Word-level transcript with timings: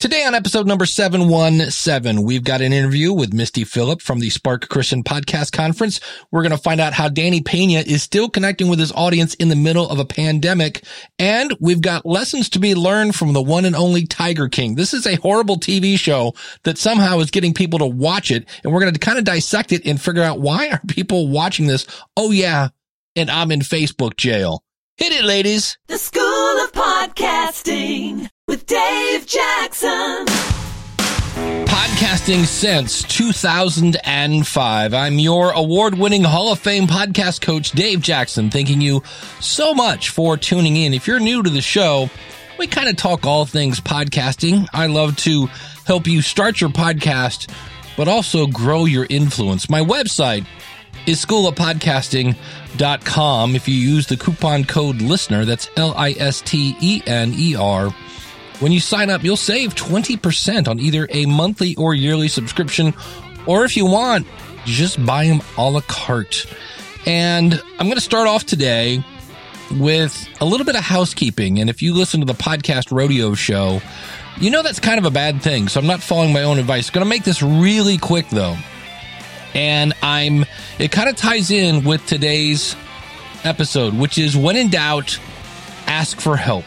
Today 0.00 0.24
on 0.24 0.34
episode 0.34 0.66
number 0.66 0.86
717, 0.86 2.24
we've 2.24 2.42
got 2.42 2.62
an 2.62 2.72
interview 2.72 3.12
with 3.12 3.34
Misty 3.34 3.64
Phillip 3.64 4.00
from 4.00 4.18
the 4.18 4.30
Spark 4.30 4.66
Christian 4.70 5.04
Podcast 5.04 5.52
Conference. 5.52 6.00
We're 6.30 6.40
going 6.40 6.56
to 6.56 6.56
find 6.56 6.80
out 6.80 6.94
how 6.94 7.10
Danny 7.10 7.42
Pena 7.42 7.80
is 7.80 8.02
still 8.02 8.30
connecting 8.30 8.68
with 8.68 8.78
his 8.78 8.92
audience 8.92 9.34
in 9.34 9.50
the 9.50 9.56
middle 9.56 9.86
of 9.86 9.98
a 9.98 10.06
pandemic. 10.06 10.84
And 11.18 11.54
we've 11.60 11.82
got 11.82 12.06
lessons 12.06 12.48
to 12.48 12.58
be 12.58 12.74
learned 12.74 13.14
from 13.14 13.34
the 13.34 13.42
one 13.42 13.66
and 13.66 13.76
only 13.76 14.06
Tiger 14.06 14.48
King. 14.48 14.74
This 14.74 14.94
is 14.94 15.06
a 15.06 15.16
horrible 15.16 15.58
TV 15.58 15.98
show 15.98 16.32
that 16.62 16.78
somehow 16.78 17.18
is 17.18 17.30
getting 17.30 17.52
people 17.52 17.80
to 17.80 17.86
watch 17.86 18.30
it. 18.30 18.48
And 18.64 18.72
we're 18.72 18.80
going 18.80 18.94
to 18.94 18.98
kind 18.98 19.18
of 19.18 19.24
dissect 19.24 19.70
it 19.70 19.84
and 19.84 20.00
figure 20.00 20.22
out 20.22 20.40
why 20.40 20.70
are 20.70 20.80
people 20.88 21.28
watching 21.28 21.66
this? 21.66 21.86
Oh 22.16 22.30
yeah. 22.30 22.68
And 23.16 23.30
I'm 23.30 23.52
in 23.52 23.60
Facebook 23.60 24.16
jail. 24.16 24.64
Hit 24.96 25.12
it, 25.12 25.24
ladies. 25.24 25.76
The 25.88 25.98
School 25.98 26.22
of 26.22 26.72
Podcasting 26.72 28.30
with 28.50 28.66
Dave 28.66 29.26
Jackson. 29.26 30.26
Podcasting 31.66 32.44
since 32.44 33.04
2005. 33.04 34.92
I'm 34.92 35.18
your 35.20 35.52
award 35.52 35.96
winning 35.96 36.24
Hall 36.24 36.50
of 36.50 36.58
Fame 36.58 36.88
podcast 36.88 37.42
coach, 37.42 37.70
Dave 37.70 38.02
Jackson, 38.02 38.50
thanking 38.50 38.80
you 38.80 39.04
so 39.38 39.72
much 39.72 40.10
for 40.10 40.36
tuning 40.36 40.76
in. 40.76 40.94
If 40.94 41.06
you're 41.06 41.20
new 41.20 41.44
to 41.44 41.50
the 41.50 41.60
show, 41.60 42.10
we 42.58 42.66
kind 42.66 42.88
of 42.88 42.96
talk 42.96 43.24
all 43.24 43.46
things 43.46 43.78
podcasting. 43.78 44.66
I 44.72 44.88
love 44.88 45.14
to 45.18 45.46
help 45.86 46.08
you 46.08 46.20
start 46.20 46.60
your 46.60 46.70
podcast, 46.70 47.48
but 47.96 48.08
also 48.08 48.48
grow 48.48 48.84
your 48.84 49.06
influence. 49.08 49.70
My 49.70 49.80
website 49.80 50.44
is 51.06 51.24
schoolofpodcasting.com. 51.24 53.54
If 53.54 53.68
you 53.68 53.76
use 53.76 54.08
the 54.08 54.16
coupon 54.16 54.64
code 54.64 55.00
listener, 55.00 55.44
that's 55.44 55.70
L 55.76 55.94
I 55.96 56.16
S 56.18 56.40
T 56.40 56.74
E 56.80 57.00
N 57.06 57.32
E 57.36 57.54
R 57.54 57.94
when 58.60 58.72
you 58.72 58.80
sign 58.80 59.10
up, 59.10 59.24
you'll 59.24 59.36
save 59.36 59.74
20% 59.74 60.68
on 60.68 60.78
either 60.78 61.08
a 61.10 61.26
monthly 61.26 61.74
or 61.76 61.94
yearly 61.94 62.28
subscription, 62.28 62.94
or 63.46 63.64
if 63.64 63.76
you 63.76 63.86
want, 63.86 64.26
just 64.64 65.04
buy 65.04 65.26
them 65.26 65.40
a 65.56 65.68
la 65.68 65.80
carte. 65.80 66.46
And 67.06 67.54
I'm 67.78 67.86
going 67.86 67.94
to 67.94 68.02
start 68.02 68.28
off 68.28 68.44
today 68.44 69.02
with 69.78 70.28
a 70.40 70.44
little 70.44 70.66
bit 70.66 70.76
of 70.76 70.82
housekeeping. 70.82 71.58
And 71.58 71.70
if 71.70 71.80
you 71.80 71.94
listen 71.94 72.20
to 72.20 72.26
the 72.26 72.34
podcast 72.34 72.92
rodeo 72.92 73.34
show, 73.34 73.80
you 74.38 74.50
know 74.50 74.62
that's 74.62 74.80
kind 74.80 74.98
of 74.98 75.06
a 75.06 75.10
bad 75.10 75.42
thing. 75.42 75.68
So 75.68 75.80
I'm 75.80 75.86
not 75.86 76.02
following 76.02 76.32
my 76.32 76.42
own 76.42 76.58
advice. 76.58 76.90
Going 76.90 77.04
to 77.04 77.08
make 77.08 77.24
this 77.24 77.42
really 77.42 77.96
quick 77.96 78.28
though. 78.28 78.56
And 79.54 79.94
I'm, 80.02 80.44
it 80.78 80.92
kind 80.92 81.08
of 81.08 81.16
ties 81.16 81.50
in 81.50 81.84
with 81.84 82.04
today's 82.06 82.76
episode, 83.42 83.94
which 83.94 84.18
is 84.18 84.36
when 84.36 84.56
in 84.56 84.68
doubt, 84.68 85.18
ask 85.86 86.20
for 86.20 86.36
help. 86.36 86.64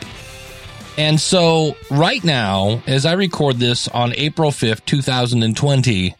And 0.98 1.20
so, 1.20 1.76
right 1.90 2.24
now, 2.24 2.84
as 2.86 3.06
I 3.06 3.14
record 3.14 3.58
this 3.58 3.88
on 3.88 4.14
April 4.16 4.52
5th, 4.52 4.86
2020, 4.86 6.16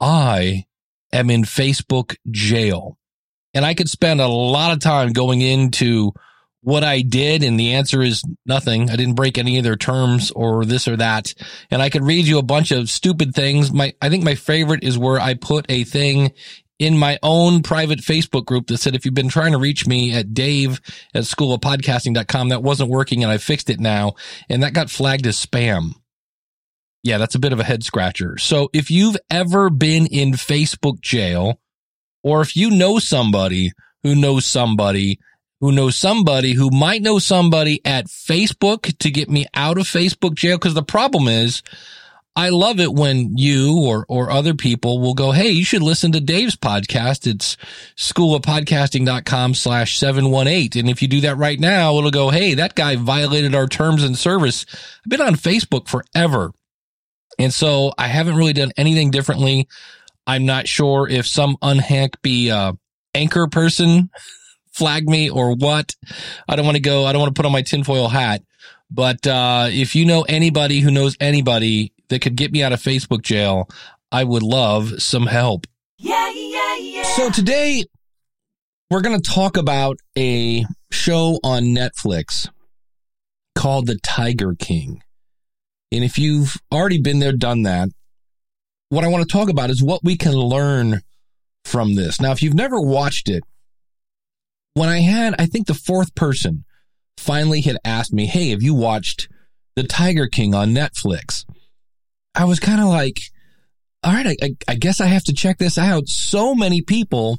I 0.00 0.64
am 1.12 1.28
in 1.30 1.42
Facebook 1.42 2.16
jail. 2.30 2.96
And 3.52 3.64
I 3.64 3.74
could 3.74 3.88
spend 3.88 4.20
a 4.20 4.28
lot 4.28 4.72
of 4.72 4.78
time 4.78 5.12
going 5.12 5.42
into 5.42 6.12
what 6.62 6.82
I 6.82 7.02
did, 7.02 7.42
and 7.42 7.60
the 7.60 7.74
answer 7.74 8.00
is 8.00 8.22
nothing. 8.46 8.90
I 8.90 8.96
didn't 8.96 9.16
break 9.16 9.36
any 9.36 9.58
of 9.58 9.64
their 9.64 9.76
terms 9.76 10.30
or 10.30 10.64
this 10.64 10.88
or 10.88 10.96
that. 10.96 11.34
And 11.70 11.82
I 11.82 11.90
could 11.90 12.04
read 12.04 12.26
you 12.26 12.38
a 12.38 12.42
bunch 12.42 12.70
of 12.70 12.88
stupid 12.88 13.34
things. 13.34 13.70
My, 13.70 13.94
I 14.00 14.08
think 14.08 14.24
my 14.24 14.34
favorite 14.34 14.82
is 14.82 14.96
where 14.96 15.20
I 15.20 15.34
put 15.34 15.66
a 15.68 15.84
thing 15.84 16.32
in 16.80 16.96
my 16.96 17.18
own 17.22 17.62
private 17.62 18.00
Facebook 18.00 18.46
group 18.46 18.66
that 18.66 18.78
said, 18.78 18.96
if 18.96 19.04
you've 19.04 19.14
been 19.14 19.28
trying 19.28 19.52
to 19.52 19.58
reach 19.58 19.86
me 19.86 20.14
at 20.14 20.32
dave 20.32 20.80
at 21.14 21.24
schoolofpodcasting.com, 21.24 22.48
that 22.48 22.62
wasn't 22.62 22.90
working 22.90 23.22
and 23.22 23.30
I 23.30 23.36
fixed 23.36 23.68
it 23.68 23.78
now. 23.78 24.14
And 24.48 24.62
that 24.62 24.72
got 24.72 24.90
flagged 24.90 25.26
as 25.26 25.36
spam. 25.36 25.92
Yeah, 27.02 27.18
that's 27.18 27.34
a 27.34 27.38
bit 27.38 27.52
of 27.52 27.60
a 27.60 27.64
head 27.64 27.84
scratcher. 27.84 28.38
So 28.38 28.70
if 28.72 28.90
you've 28.90 29.18
ever 29.30 29.68
been 29.68 30.06
in 30.06 30.32
Facebook 30.32 31.00
jail 31.02 31.60
or 32.22 32.40
if 32.40 32.56
you 32.56 32.70
know 32.70 32.98
somebody 32.98 33.72
who 34.02 34.14
knows 34.14 34.46
somebody 34.46 35.20
who 35.60 35.72
knows 35.72 35.96
somebody 35.96 36.54
who 36.54 36.70
might 36.70 37.02
know 37.02 37.18
somebody 37.18 37.84
at 37.84 38.06
Facebook 38.06 38.96
to 38.96 39.10
get 39.10 39.28
me 39.28 39.44
out 39.52 39.76
of 39.76 39.84
Facebook 39.84 40.34
jail. 40.34 40.58
Cause 40.58 40.72
the 40.72 40.82
problem 40.82 41.28
is 41.28 41.62
I 42.36 42.50
love 42.50 42.78
it 42.78 42.92
when 42.92 43.36
you 43.36 43.80
or, 43.82 44.06
or 44.08 44.30
other 44.30 44.54
people 44.54 45.00
will 45.00 45.14
go, 45.14 45.32
Hey, 45.32 45.50
you 45.50 45.64
should 45.64 45.82
listen 45.82 46.12
to 46.12 46.20
Dave's 46.20 46.56
podcast. 46.56 47.26
It's 47.26 47.56
schoolofpodcasting.com 47.96 49.54
slash 49.54 49.98
718. 49.98 50.80
And 50.80 50.90
if 50.90 51.02
you 51.02 51.08
do 51.08 51.20
that 51.22 51.36
right 51.36 51.58
now, 51.58 51.96
it'll 51.98 52.10
go, 52.10 52.30
Hey, 52.30 52.54
that 52.54 52.74
guy 52.74 52.96
violated 52.96 53.54
our 53.54 53.66
terms 53.66 54.04
and 54.04 54.16
service. 54.16 54.64
I've 55.04 55.10
been 55.10 55.20
on 55.20 55.34
Facebook 55.34 55.88
forever. 55.88 56.52
And 57.38 57.52
so 57.52 57.92
I 57.98 58.06
haven't 58.06 58.36
really 58.36 58.52
done 58.52 58.72
anything 58.76 59.10
differently. 59.10 59.68
I'm 60.26 60.46
not 60.46 60.68
sure 60.68 61.08
if 61.08 61.26
some 61.26 61.56
unhappy, 61.62 62.50
uh, 62.50 62.74
anchor 63.14 63.48
person 63.48 64.10
flagged 64.72 65.08
me 65.08 65.30
or 65.30 65.54
what. 65.56 65.96
I 66.48 66.54
don't 66.54 66.64
want 66.64 66.76
to 66.76 66.82
go. 66.82 67.04
I 67.06 67.12
don't 67.12 67.20
want 67.20 67.34
to 67.34 67.38
put 67.38 67.46
on 67.46 67.52
my 67.52 67.62
tinfoil 67.62 68.08
hat. 68.08 68.42
But 68.90 69.26
uh, 69.26 69.68
if 69.70 69.94
you 69.94 70.04
know 70.04 70.22
anybody 70.22 70.80
who 70.80 70.90
knows 70.90 71.16
anybody 71.20 71.92
that 72.10 72.20
could 72.20 72.36
get 72.36 72.52
me 72.52 72.62
out 72.62 72.72
of 72.72 72.80
Facebook 72.80 73.22
jail, 73.22 73.68
I 74.12 74.24
would 74.24 74.42
love 74.42 75.00
some 75.00 75.26
help. 75.26 75.66
Yeah, 75.98 76.30
yeah, 76.30 76.76
yeah. 76.76 77.02
So 77.02 77.30
today 77.30 77.84
we're 78.90 79.00
going 79.00 79.20
to 79.20 79.30
talk 79.30 79.56
about 79.56 79.96
a 80.18 80.64
show 80.90 81.38
on 81.42 81.64
Netflix 81.66 82.48
called 83.54 83.86
The 83.86 83.98
Tiger 84.02 84.54
King. 84.58 85.02
And 85.92 86.04
if 86.04 86.18
you've 86.18 86.56
already 86.72 87.00
been 87.00 87.18
there, 87.18 87.32
done 87.32 87.62
that, 87.62 87.88
what 88.90 89.04
I 89.04 89.08
want 89.08 89.26
to 89.26 89.32
talk 89.32 89.48
about 89.48 89.70
is 89.70 89.82
what 89.82 90.02
we 90.04 90.16
can 90.16 90.32
learn 90.32 91.00
from 91.64 91.94
this. 91.94 92.20
Now, 92.20 92.32
if 92.32 92.42
you've 92.42 92.54
never 92.54 92.80
watched 92.80 93.28
it, 93.28 93.42
when 94.74 94.88
I 94.88 95.00
had, 95.00 95.34
I 95.38 95.46
think 95.46 95.66
the 95.66 95.74
fourth 95.74 96.14
person 96.14 96.64
finally 97.16 97.60
had 97.60 97.76
asked 97.84 98.12
me, 98.12 98.26
Hey, 98.26 98.50
have 98.50 98.62
you 98.62 98.74
watched 98.74 99.28
The 99.76 99.84
Tiger 99.84 100.26
King 100.26 100.54
on 100.54 100.70
Netflix? 100.70 101.44
I 102.34 102.44
was 102.44 102.60
kind 102.60 102.80
of 102.80 102.88
like, 102.88 103.20
all 104.02 104.12
right, 104.12 104.36
I, 104.42 104.50
I, 104.68 104.74
guess 104.76 105.00
I 105.00 105.06
have 105.06 105.24
to 105.24 105.32
check 105.32 105.58
this 105.58 105.76
out. 105.76 106.08
So 106.08 106.54
many 106.54 106.80
people 106.80 107.38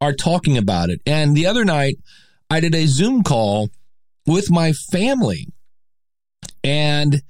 are 0.00 0.12
talking 0.12 0.58
about 0.58 0.90
it. 0.90 1.00
And 1.06 1.36
the 1.36 1.46
other 1.46 1.64
night, 1.64 1.96
I 2.50 2.60
did 2.60 2.74
a 2.74 2.86
Zoom 2.86 3.22
call 3.22 3.70
with 4.26 4.50
my 4.50 4.72
family 4.72 5.48
and 6.62 7.22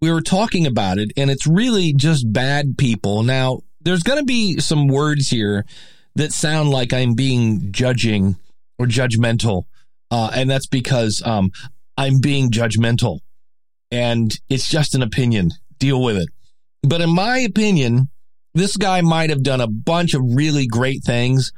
we 0.00 0.12
were 0.12 0.20
talking 0.20 0.66
about 0.66 0.98
it. 0.98 1.12
And 1.16 1.30
it's 1.30 1.46
really 1.46 1.92
just 1.94 2.30
bad 2.30 2.76
people. 2.76 3.22
Now, 3.22 3.60
there's 3.80 4.02
going 4.02 4.18
to 4.18 4.24
be 4.24 4.58
some 4.60 4.88
words 4.88 5.30
here 5.30 5.64
that 6.16 6.32
sound 6.32 6.70
like 6.70 6.92
I'm 6.92 7.14
being 7.14 7.72
judging 7.72 8.36
or 8.78 8.86
judgmental. 8.86 9.64
Uh, 10.10 10.30
and 10.34 10.50
that's 10.50 10.66
because 10.66 11.22
um, 11.24 11.50
I'm 11.96 12.18
being 12.20 12.50
judgmental 12.50 13.20
and 13.90 14.36
it's 14.48 14.68
just 14.68 14.94
an 14.94 15.02
opinion 15.02 15.50
deal 15.78 16.02
with 16.02 16.16
it. 16.16 16.28
But 16.82 17.00
in 17.00 17.10
my 17.10 17.38
opinion, 17.38 18.08
this 18.54 18.76
guy 18.76 19.00
might 19.00 19.30
have 19.30 19.42
done 19.42 19.60
a 19.60 19.66
bunch 19.66 20.14
of 20.14 20.22
really 20.22 20.66
great 20.66 21.02
things, 21.04 21.52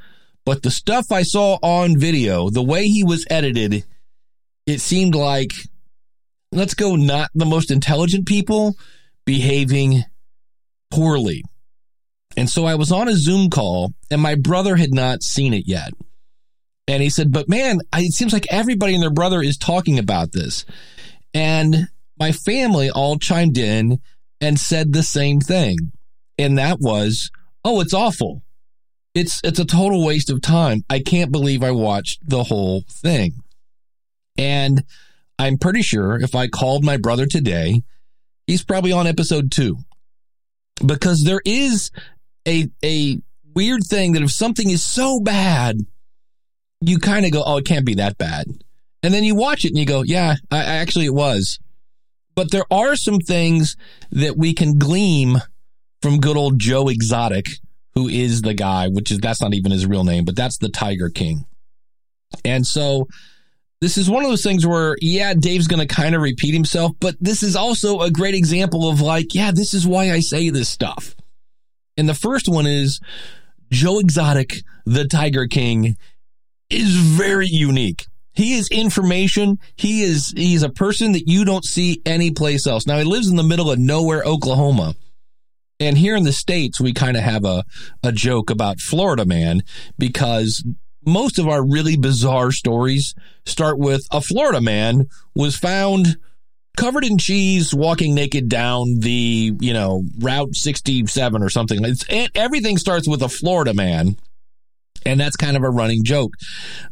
but 0.45 0.63
the 0.63 0.71
stuff 0.71 1.11
I 1.11 1.23
saw 1.23 1.59
on 1.63 1.99
video, 1.99 2.51
the 2.51 2.63
way 2.63 2.87
he 2.87 3.05
was 3.05 3.27
edited, 3.29 3.85
it 4.67 4.81
seemed 4.81 5.15
like, 5.15 5.53
let's 6.53 6.75
go, 6.75 6.97
not 6.97 7.31
the 7.35 7.45
most 7.45 7.71
intelligent 7.71 8.27
people 8.27 8.75
behaving 9.25 10.05
poorly. 10.91 11.43
And 12.37 12.49
so 12.49 12.65
I 12.65 12.77
was 12.77 12.93
on 12.93 13.09
a 13.09 13.17
Zoom 13.17 13.51
call 13.51 13.93
and 14.11 14.21
my 14.21 14.35
brother 14.35 14.77
had 14.77 14.93
not 14.93 15.23
seen 15.23 15.53
it 15.53 15.65
yet. 15.67 15.93
And 16.89 17.03
he 17.03 17.11
said, 17.11 17.33
but 17.33 17.49
man, 17.49 17.81
it 17.95 18.13
seems 18.13 18.33
like 18.33 18.47
everybody 18.51 18.95
and 18.95 19.03
their 19.03 19.11
brother 19.11 19.43
is 19.43 19.57
talking 19.57 19.99
about 19.99 20.33
this. 20.33 20.65
And 21.35 21.89
my 22.19 22.33
family 22.33 22.91
all 22.91 23.19
chimed 23.19 23.59
in 23.59 24.01
and 24.41 24.59
said 24.59 24.93
the 24.93 25.03
same 25.03 25.41
thing. 25.41 25.93
And 26.39 26.59
that 26.59 26.79
was, 26.81 27.31
oh, 27.65 27.81
it's 27.81 27.95
awful. 27.95 28.43
It's 29.15 29.41
it's 29.43 29.59
a 29.59 29.65
total 29.65 30.05
waste 30.05 30.29
of 30.29 30.43
time. 30.43 30.85
I 30.91 31.01
can't 31.01 31.33
believe 31.33 31.63
I 31.63 31.71
watched 31.71 32.29
the 32.29 32.45
whole 32.45 32.85
thing. 32.91 33.33
And 34.37 34.85
I'm 35.39 35.57
pretty 35.57 35.81
sure 35.81 36.21
if 36.21 36.35
I 36.35 36.49
called 36.49 36.85
my 36.85 36.99
brother 36.99 37.27
today, 37.27 37.83
he's 38.47 38.63
probably 38.63 38.93
on 38.93 39.07
episode 39.07 39.51
2. 39.51 39.79
Because 40.85 41.25
there 41.25 41.41
is 41.47 41.91
a 42.47 42.69
a 42.85 43.19
weird 43.55 43.85
thing 43.89 44.13
that 44.13 44.23
if 44.23 44.31
something 44.31 44.69
is 44.69 44.85
so 44.85 45.21
bad, 45.21 45.79
you 46.83 46.99
kind 46.99 47.25
of 47.25 47.33
go, 47.33 47.43
"Oh, 47.43 47.57
it 47.57 47.65
can't 47.65 47.87
be 47.87 47.95
that 47.95 48.19
bad." 48.19 48.47
And 49.03 49.15
then 49.15 49.25
you 49.25 49.35
watch 49.35 49.65
it 49.65 49.69
and 49.69 49.79
you 49.79 49.87
go, 49.87 50.03
"Yeah, 50.03 50.37
I, 50.51 50.63
actually 50.63 51.07
it 51.07 51.15
was." 51.15 51.59
But 52.37 52.51
there 52.51 52.71
are 52.71 52.95
some 52.95 53.19
things 53.19 53.77
that 54.13 54.37
we 54.37 54.53
can 54.53 54.79
glean 54.79 55.43
from 56.03 56.21
good 56.21 56.37
old 56.37 56.59
Joe 56.59 56.89
Exotic, 56.89 57.47
who 57.95 58.09
is 58.09 58.43
the 58.43 58.55
guy, 58.55 58.89
which 58.89 59.11
is 59.11 59.19
that's 59.19 59.41
not 59.41 59.55
even 59.55 59.73
his 59.73 59.87
real 59.87 60.05
name, 60.05 60.25
but 60.25 60.37
that's 60.37 60.59
the 60.59 60.69
Tiger 60.69 61.09
King. 61.09 61.47
And 62.45 62.67
so 62.67 63.09
this 63.81 63.97
is 63.97 64.11
one 64.11 64.23
of 64.23 64.31
those 64.31 64.43
things 64.43 64.67
where, 64.67 64.97
yeah, 65.01 65.33
Dave's 65.35 65.67
going 65.67 65.87
to 65.87 65.93
kind 65.93 66.15
of 66.15 66.21
repeat 66.21 66.53
himself, 66.53 66.93
but 67.01 67.17
this 67.21 67.43
is 67.43 67.57
also 67.57 68.01
a 68.01 68.11
great 68.11 68.35
example 68.35 68.89
of 68.89 69.01
like, 69.01 69.35
yeah, 69.35 69.51
this 69.51 69.75
is 69.75 69.87
why 69.87 70.13
I 70.13 70.21
say 70.21 70.51
this 70.51 70.69
stuff. 70.69 71.15
And 71.97 72.09
the 72.09 72.15
first 72.15 72.49
one 72.49 72.67
is 72.67 73.01
Joe 73.71 73.99
Exotic, 73.99 74.59
the 74.85 75.07
Tiger 75.07 75.47
King, 75.47 75.97
is 76.69 76.95
very 76.95 77.49
unique. 77.49 78.07
He 78.37 78.55
is 78.55 78.69
information. 78.69 79.59
He 79.77 80.03
is 80.03 80.33
he's 80.37 80.63
a 80.63 80.69
person 80.69 81.13
that 81.13 81.27
you 81.27 81.45
don't 81.45 81.65
see 81.65 82.03
anyplace 82.05 82.67
else. 82.67 82.87
Now 82.87 82.99
he 82.99 83.05
lives 83.05 83.29
in 83.29 83.37
the 83.37 83.43
middle 83.43 83.71
of 83.71 83.79
nowhere, 83.79 84.23
Oklahoma. 84.25 84.95
And 85.81 85.99
here 85.99 86.17
in 86.17 86.25
the 86.25 86.33
States, 86.33 86.81
we 86.81 86.93
kind 86.93 87.17
of 87.17 87.23
have 87.23 87.45
a, 87.45 87.65
a 88.03 88.13
joke 88.13 88.51
about 88.51 88.81
Florida 88.81 89.27
man 89.27 89.63
because 89.99 90.65
most 91.05 91.39
of 91.39 91.49
our 91.49 91.65
really 91.65 91.97
bizarre 91.97 92.51
stories 92.51 93.15
start 93.45 93.79
with 93.79 94.07
a 94.11 94.21
Florida 94.21 94.61
man 94.61 95.07
was 95.35 95.57
found 95.57 96.17
covered 96.77 97.05
in 97.05 97.17
cheese 97.17 97.75
walking 97.75 98.15
naked 98.15 98.49
down 98.49 99.01
the, 99.01 99.53
you 99.61 99.73
know, 99.73 100.03
Route 100.19 100.55
67 100.55 101.43
or 101.43 101.49
something. 101.49 101.85
It's, 101.85 102.05
everything 102.35 102.77
starts 102.77 103.09
with 103.09 103.23
a 103.23 103.29
Florida 103.29 103.73
man. 103.73 104.17
And 105.07 105.19
that's 105.19 105.37
kind 105.37 105.57
of 105.57 105.63
a 105.63 105.71
running 105.71 106.05
joke. 106.05 106.35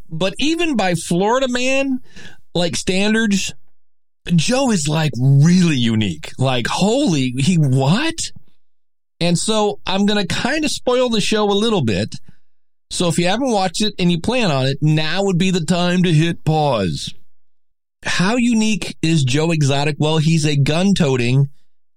But 0.09 0.33
even 0.39 0.75
by 0.75 0.95
Florida 0.95 1.47
man, 1.47 1.99
like 2.53 2.75
standards, 2.75 3.53
Joe 4.35 4.71
is 4.71 4.87
like 4.87 5.11
really 5.19 5.77
unique. 5.77 6.31
Like, 6.39 6.65
holy, 6.67 7.33
he 7.37 7.57
what? 7.57 8.31
And 9.19 9.37
so 9.37 9.79
I'm 9.85 10.05
going 10.05 10.25
to 10.25 10.33
kind 10.33 10.65
of 10.65 10.71
spoil 10.71 11.09
the 11.09 11.21
show 11.21 11.45
a 11.45 11.53
little 11.53 11.83
bit 11.83 12.15
so 12.89 13.07
if 13.07 13.17
you 13.17 13.27
haven't 13.27 13.51
watched 13.51 13.81
it 13.81 13.93
and 13.99 14.11
you 14.11 14.21
plan 14.21 14.51
on 14.51 14.67
it, 14.67 14.77
now 14.81 15.23
would 15.23 15.37
be 15.37 15.51
the 15.51 15.65
time 15.65 16.03
to 16.03 16.13
hit 16.13 16.45
pause. 16.45 17.13
How 18.03 18.35
unique 18.35 18.95
is 19.01 19.23
Joe 19.23 19.51
Exotic? 19.51 19.95
Well, 19.99 20.17
he's 20.17 20.45
a 20.45 20.55
gun 20.55 20.93
toting, 20.93 21.49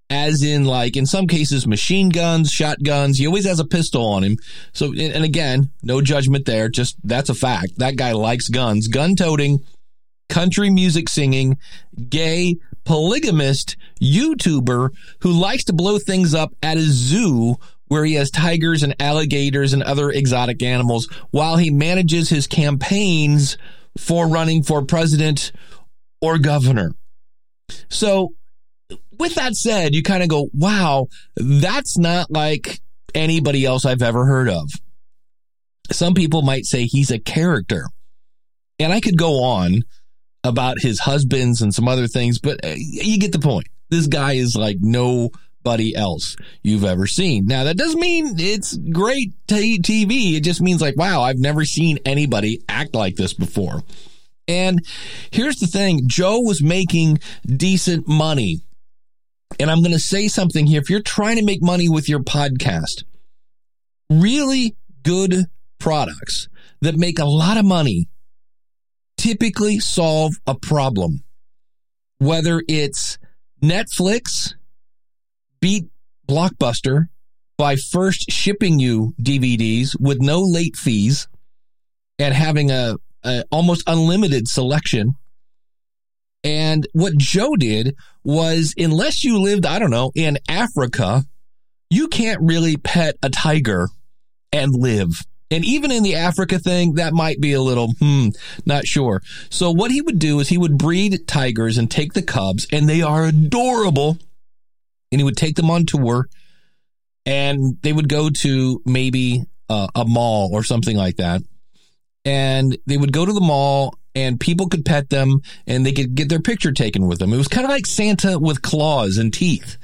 as 0.09 0.41
in 0.43 0.65
like 0.65 0.97
in 0.97 1.05
some 1.05 1.27
cases 1.27 1.67
machine 1.67 2.09
guns, 2.09 2.51
shotguns. 2.51 3.17
He 3.17 3.27
always 3.27 3.45
has 3.45 3.59
a 3.59 3.65
pistol 3.65 4.05
on 4.05 4.23
him. 4.23 4.37
So 4.73 4.93
and 4.93 5.23
again, 5.23 5.71
no 5.83 6.01
judgment 6.01 6.45
there. 6.45 6.69
Just 6.69 6.97
that's 7.03 7.29
a 7.29 7.35
fact. 7.35 7.77
That 7.77 7.95
guy 7.95 8.13
likes 8.13 8.49
guns. 8.49 8.87
Gun 8.87 9.15
toting, 9.15 9.63
country 10.29 10.69
music 10.69 11.09
singing, 11.09 11.57
gay, 12.09 12.55
polygamist, 12.85 13.75
YouTuber 14.01 14.89
who 15.21 15.31
likes 15.31 15.65
to 15.65 15.73
blow 15.73 15.99
things 15.99 16.33
up 16.33 16.53
at 16.63 16.77
a 16.77 16.81
zoo 16.81 17.57
where 17.87 18.05
he 18.05 18.13
has 18.13 18.31
tigers 18.31 18.83
and 18.83 18.95
alligators 18.99 19.73
and 19.73 19.83
other 19.83 20.09
exotic 20.09 20.63
animals 20.63 21.09
while 21.31 21.57
he 21.57 21.69
manages 21.69 22.29
his 22.29 22.47
campaigns 22.47 23.57
for 23.97 24.27
running 24.27 24.63
for 24.63 24.83
president 24.83 25.51
or 26.21 26.37
governor. 26.37 26.93
So, 27.89 28.33
with 29.19 29.35
that 29.35 29.55
said, 29.55 29.95
you 29.95 30.03
kind 30.03 30.23
of 30.23 30.29
go, 30.29 30.49
wow, 30.53 31.07
that's 31.35 31.97
not 31.97 32.31
like 32.31 32.79
anybody 33.13 33.65
else 33.65 33.85
I've 33.85 34.01
ever 34.01 34.25
heard 34.25 34.49
of. 34.49 34.69
Some 35.91 36.13
people 36.13 36.41
might 36.41 36.65
say 36.65 36.85
he's 36.85 37.11
a 37.11 37.19
character. 37.19 37.85
And 38.79 38.93
I 38.93 39.01
could 39.01 39.17
go 39.17 39.43
on 39.43 39.81
about 40.43 40.79
his 40.79 40.99
husbands 40.99 41.61
and 41.61 41.73
some 41.73 41.87
other 41.87 42.07
things, 42.07 42.39
but 42.39 42.63
uh, 42.63 42.75
you 42.77 43.19
get 43.19 43.31
the 43.31 43.39
point. 43.39 43.67
This 43.89 44.07
guy 44.07 44.33
is 44.33 44.55
like 44.55 44.77
no 44.79 45.31
anybody 45.65 45.95
else 45.95 46.35
you've 46.63 46.85
ever 46.85 47.07
seen. 47.07 47.45
Now, 47.45 47.65
that 47.65 47.77
doesn't 47.77 47.99
mean 47.99 48.35
it's 48.39 48.77
great 48.77 49.33
t- 49.47 49.79
TV. 49.79 50.35
It 50.35 50.43
just 50.43 50.61
means 50.61 50.81
like, 50.81 50.95
wow, 50.97 51.21
I've 51.21 51.37
never 51.37 51.65
seen 51.65 51.99
anybody 52.05 52.61
act 52.67 52.95
like 52.95 53.15
this 53.15 53.33
before. 53.33 53.81
And 54.47 54.85
here's 55.31 55.57
the 55.57 55.67
thing 55.67 56.07
Joe 56.07 56.39
was 56.39 56.63
making 56.63 57.19
decent 57.45 58.07
money. 58.07 58.61
And 59.59 59.69
I'm 59.69 59.81
going 59.81 59.91
to 59.91 59.99
say 59.99 60.27
something 60.27 60.65
here. 60.65 60.81
If 60.81 60.89
you're 60.89 61.01
trying 61.01 61.37
to 61.37 61.45
make 61.45 61.61
money 61.61 61.89
with 61.89 62.07
your 62.07 62.21
podcast, 62.21 63.03
really 64.09 64.75
good 65.03 65.45
products 65.79 66.47
that 66.81 66.95
make 66.95 67.19
a 67.19 67.25
lot 67.25 67.57
of 67.57 67.65
money 67.65 68.07
typically 69.17 69.79
solve 69.79 70.35
a 70.47 70.55
problem. 70.55 71.23
Whether 72.19 72.63
it's 72.67 73.17
Netflix 73.61 74.53
beat 75.59 75.85
Blockbuster 76.27 77.09
by 77.57 77.75
first 77.75 78.31
shipping 78.31 78.79
you 78.79 79.13
DVDs 79.21 79.99
with 79.99 80.21
no 80.21 80.39
late 80.39 80.77
fees 80.77 81.27
and 82.17 82.33
having 82.33 82.71
a, 82.71 82.95
a 83.23 83.43
almost 83.51 83.83
unlimited 83.87 84.47
selection. 84.47 85.15
And 86.43 86.87
what 86.93 87.17
Joe 87.17 87.55
did 87.55 87.95
was, 88.23 88.73
unless 88.77 89.23
you 89.23 89.39
lived, 89.39 89.65
I 89.65 89.79
don't 89.79 89.91
know, 89.91 90.11
in 90.15 90.37
Africa, 90.47 91.25
you 91.89 92.07
can't 92.07 92.41
really 92.41 92.77
pet 92.77 93.15
a 93.21 93.29
tiger 93.29 93.89
and 94.53 94.73
live. 94.73 95.09
And 95.51 95.65
even 95.65 95.91
in 95.91 96.03
the 96.03 96.15
Africa 96.15 96.59
thing, 96.59 96.93
that 96.93 97.13
might 97.13 97.41
be 97.41 97.53
a 97.53 97.61
little, 97.61 97.91
hmm, 97.99 98.29
not 98.65 98.85
sure. 98.85 99.21
So 99.49 99.71
what 99.71 99.91
he 99.91 100.01
would 100.01 100.19
do 100.19 100.39
is 100.39 100.47
he 100.47 100.59
would 100.59 100.77
breed 100.77 101.27
tigers 101.27 101.77
and 101.77 101.89
take 101.89 102.13
the 102.13 102.21
cubs, 102.21 102.67
and 102.71 102.87
they 102.87 103.01
are 103.01 103.25
adorable 103.25 104.17
and 105.11 105.19
he 105.19 105.23
would 105.25 105.37
take 105.37 105.55
them 105.55 105.71
on 105.71 105.85
tour 105.85 106.29
and 107.25 107.77
they 107.81 107.93
would 107.93 108.09
go 108.09 108.29
to 108.29 108.81
maybe 108.85 109.43
uh, 109.69 109.87
a 109.95 110.05
mall 110.05 110.49
or 110.53 110.63
something 110.63 110.97
like 110.97 111.17
that. 111.17 111.41
And 112.25 112.77
they 112.85 112.97
would 112.97 113.13
go 113.13 113.25
to 113.25 113.33
the 113.33 113.41
mall 113.41 113.95
and 114.15 114.39
people 114.39 114.67
could 114.67 114.85
pet 114.85 115.09
them 115.09 115.41
and 115.67 115.85
they 115.85 115.91
could 115.91 116.15
get 116.15 116.29
their 116.29 116.41
picture 116.41 116.71
taken 116.71 117.07
with 117.07 117.19
them. 117.19 117.33
It 117.33 117.37
was 117.37 117.47
kind 117.47 117.65
of 117.65 117.71
like 117.71 117.85
Santa 117.85 118.39
with 118.39 118.61
claws 118.61 119.17
and 119.17 119.33
teeth. 119.33 119.77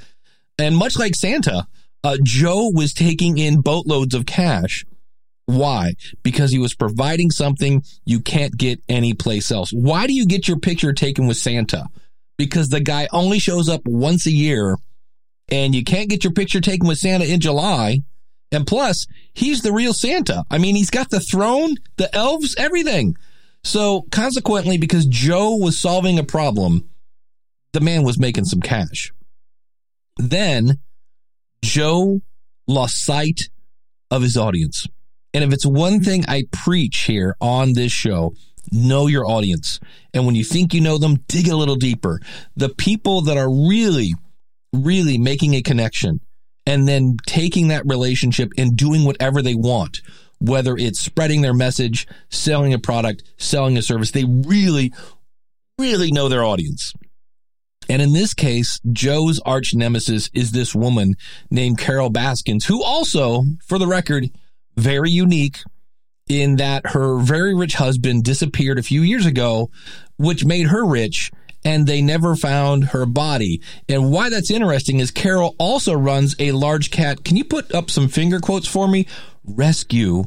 And 0.58 0.76
much 0.76 0.98
like 0.98 1.14
Santa, 1.14 1.66
uh, 2.02 2.16
Joe 2.22 2.70
was 2.72 2.92
taking 2.92 3.38
in 3.38 3.60
boatloads 3.60 4.14
of 4.14 4.26
cash. 4.26 4.84
Why? 5.46 5.94
Because 6.22 6.50
he 6.50 6.58
was 6.58 6.74
providing 6.74 7.30
something 7.30 7.82
you 8.04 8.20
can't 8.20 8.56
get 8.56 8.80
anyplace 8.88 9.50
else. 9.52 9.70
Why 9.72 10.06
do 10.06 10.12
you 10.12 10.26
get 10.26 10.48
your 10.48 10.58
picture 10.58 10.92
taken 10.92 11.26
with 11.26 11.36
Santa? 11.36 11.86
Because 12.36 12.68
the 12.68 12.80
guy 12.80 13.08
only 13.12 13.38
shows 13.38 13.68
up 13.68 13.82
once 13.86 14.26
a 14.26 14.32
year 14.32 14.76
and 15.50 15.74
you 15.74 15.84
can't 15.84 16.10
get 16.10 16.24
your 16.24 16.32
picture 16.32 16.60
taken 16.60 16.88
with 16.88 16.98
Santa 16.98 17.24
in 17.24 17.40
July. 17.40 18.00
And 18.52 18.66
plus, 18.66 19.06
he's 19.34 19.62
the 19.62 19.72
real 19.72 19.92
Santa. 19.92 20.44
I 20.50 20.58
mean, 20.58 20.76
he's 20.76 20.90
got 20.90 21.10
the 21.10 21.20
throne, 21.20 21.76
the 21.96 22.12
elves, 22.14 22.54
everything. 22.58 23.16
So 23.64 24.02
consequently, 24.10 24.78
because 24.78 25.06
Joe 25.06 25.56
was 25.56 25.78
solving 25.78 26.18
a 26.18 26.24
problem, 26.24 26.88
the 27.72 27.80
man 27.80 28.02
was 28.02 28.18
making 28.18 28.44
some 28.44 28.60
cash. 28.60 29.12
Then 30.16 30.78
Joe 31.62 32.20
lost 32.66 33.04
sight 33.04 33.48
of 34.10 34.22
his 34.22 34.36
audience. 34.36 34.86
And 35.34 35.44
if 35.44 35.52
it's 35.52 35.66
one 35.66 36.00
thing 36.00 36.24
I 36.28 36.44
preach 36.52 37.00
here 37.04 37.36
on 37.40 37.74
this 37.74 37.92
show, 37.92 38.34
know 38.72 39.06
your 39.08 39.26
audience. 39.26 39.78
And 40.14 40.24
when 40.24 40.34
you 40.34 40.44
think 40.44 40.72
you 40.72 40.80
know 40.80 40.96
them, 40.96 41.16
dig 41.28 41.48
a 41.48 41.56
little 41.56 41.76
deeper. 41.76 42.20
The 42.56 42.70
people 42.70 43.22
that 43.22 43.36
are 43.36 43.50
really 43.50 44.14
really 44.72 45.18
making 45.18 45.54
a 45.54 45.62
connection 45.62 46.20
and 46.66 46.86
then 46.86 47.16
taking 47.26 47.68
that 47.68 47.86
relationship 47.86 48.50
and 48.58 48.76
doing 48.76 49.04
whatever 49.04 49.42
they 49.42 49.54
want, 49.54 50.00
whether 50.38 50.76
it's 50.76 51.00
spreading 51.00 51.42
their 51.42 51.54
message, 51.54 52.06
selling 52.28 52.74
a 52.74 52.78
product, 52.78 53.22
selling 53.38 53.76
a 53.76 53.82
service. 53.82 54.10
They 54.10 54.24
really, 54.24 54.92
really 55.78 56.10
know 56.10 56.28
their 56.28 56.44
audience. 56.44 56.92
And 57.88 58.02
in 58.02 58.12
this 58.12 58.34
case, 58.34 58.80
Joe's 58.92 59.40
arch 59.40 59.74
nemesis 59.74 60.28
is 60.34 60.50
this 60.50 60.74
woman 60.74 61.14
named 61.50 61.78
Carole 61.78 62.10
Baskins, 62.10 62.64
who 62.64 62.82
also, 62.82 63.44
for 63.66 63.78
the 63.78 63.86
record, 63.86 64.30
very 64.76 65.10
unique 65.10 65.58
in 66.28 66.56
that 66.56 66.88
her 66.88 67.18
very 67.20 67.54
rich 67.54 67.74
husband 67.74 68.24
disappeared 68.24 68.78
a 68.78 68.82
few 68.82 69.02
years 69.02 69.26
ago, 69.26 69.70
which 70.16 70.44
made 70.44 70.66
her 70.66 70.84
rich 70.84 71.30
and 71.64 71.86
they 71.86 72.00
never 72.00 72.36
found 72.36 72.84
her 72.84 73.04
body. 73.06 73.60
And 73.88 74.12
why 74.12 74.30
that's 74.30 74.52
interesting 74.52 75.00
is 75.00 75.10
Carole 75.10 75.56
also 75.58 75.94
runs 75.94 76.36
a 76.38 76.52
large 76.52 76.92
cat. 76.92 77.24
Can 77.24 77.36
you 77.36 77.44
put 77.44 77.74
up 77.74 77.90
some 77.90 78.06
finger 78.06 78.38
quotes 78.38 78.68
for 78.68 78.86
me? 78.86 79.06
Rescue, 79.46 80.24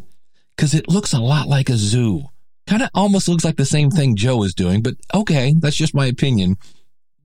because 0.56 0.74
it 0.74 0.90
looks 0.90 1.14
a 1.14 1.20
lot 1.20 1.48
like 1.48 1.70
a 1.70 1.78
zoo. 1.78 2.24
Kind 2.68 2.84
of 2.84 2.90
almost 2.94 3.28
looks 3.28 3.44
like 3.44 3.58
the 3.58 3.66
same 3.66 3.90
thing 3.90 4.16
Joe 4.16 4.44
is 4.44 4.54
doing, 4.54 4.82
but 4.82 4.96
okay, 5.14 5.56
that's 5.58 5.76
just 5.76 5.96
my 5.96 6.06
opinion. 6.06 6.58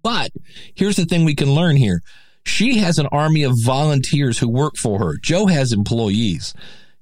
But 0.02 0.30
here's 0.74 0.96
the 0.96 1.04
thing 1.04 1.24
we 1.24 1.34
can 1.34 1.52
learn 1.52 1.76
here. 1.76 2.02
She 2.46 2.78
has 2.78 2.98
an 2.98 3.06
army 3.06 3.42
of 3.42 3.54
volunteers 3.62 4.38
who 4.38 4.48
work 4.48 4.76
for 4.76 4.98
her. 4.98 5.16
Joe 5.22 5.46
has 5.46 5.72
employees. 5.72 6.54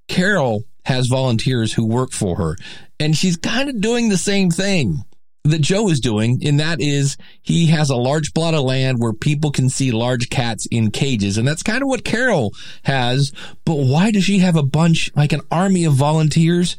Carole 0.08 0.62
has 0.84 1.06
volunteers 1.08 1.72
who 1.72 1.86
work 1.86 2.12
for 2.12 2.36
her. 2.36 2.56
And 3.00 3.16
she's 3.16 3.36
kind 3.36 3.68
of 3.68 3.80
doing 3.80 4.08
the 4.08 4.16
same 4.16 4.50
thing 4.50 5.04
that 5.44 5.60
Joe 5.60 5.88
is 5.88 6.00
doing, 6.00 6.40
and 6.44 6.60
that 6.60 6.80
is 6.80 7.16
he 7.42 7.66
has 7.66 7.90
a 7.90 7.96
large 7.96 8.32
plot 8.32 8.54
of 8.54 8.62
land 8.62 8.98
where 9.00 9.12
people 9.12 9.50
can 9.50 9.68
see 9.68 9.90
large 9.90 10.30
cats 10.30 10.66
in 10.70 10.90
cages. 10.90 11.36
And 11.36 11.46
that's 11.46 11.62
kind 11.62 11.82
of 11.82 11.88
what 11.88 12.04
Carole 12.04 12.52
has. 12.84 13.32
But 13.64 13.74
why 13.74 14.12
does 14.12 14.24
she 14.24 14.38
have 14.38 14.56
a 14.56 14.62
bunch, 14.62 15.10
like 15.16 15.32
an 15.32 15.42
army 15.50 15.84
of 15.84 15.94
volunteers? 15.94 16.76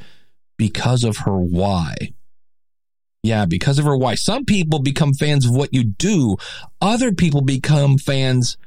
Because 0.58 1.04
of 1.04 1.18
her 1.18 1.38
why. 1.38 1.96
Yeah, 3.22 3.46
because 3.46 3.80
of 3.80 3.86
her 3.86 3.98
why. 3.98 4.16
Some 4.16 4.46
people 4.46 4.80
become 4.80 5.14
fans 5.14 5.46
of 5.46 5.56
what 5.56 5.74
you 5.74 5.84
do. 5.84 6.38
Other 6.82 7.12
people 7.12 7.42
become 7.42 7.98
fans 7.98 8.58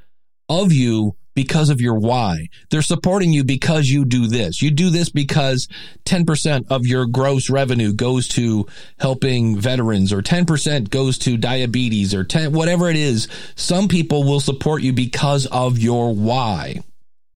of 0.48 0.72
you 0.72 1.16
because 1.36 1.68
of 1.68 1.80
your 1.82 1.96
why. 1.96 2.48
They're 2.70 2.82
supporting 2.82 3.32
you 3.32 3.44
because 3.44 3.86
you 3.86 4.04
do 4.04 4.26
this. 4.26 4.60
You 4.62 4.72
do 4.72 4.90
this 4.90 5.10
because 5.10 5.68
10% 6.06 6.64
of 6.70 6.86
your 6.86 7.06
gross 7.06 7.48
revenue 7.50 7.92
goes 7.92 8.26
to 8.28 8.66
helping 8.98 9.56
veterans 9.60 10.12
or 10.12 10.22
10% 10.22 10.90
goes 10.90 11.18
to 11.18 11.36
diabetes 11.36 12.14
or 12.14 12.24
10, 12.24 12.52
whatever 12.52 12.88
it 12.90 12.96
is. 12.96 13.28
Some 13.54 13.86
people 13.86 14.24
will 14.24 14.40
support 14.40 14.82
you 14.82 14.94
because 14.94 15.46
of 15.46 15.78
your 15.78 16.12
why. 16.12 16.80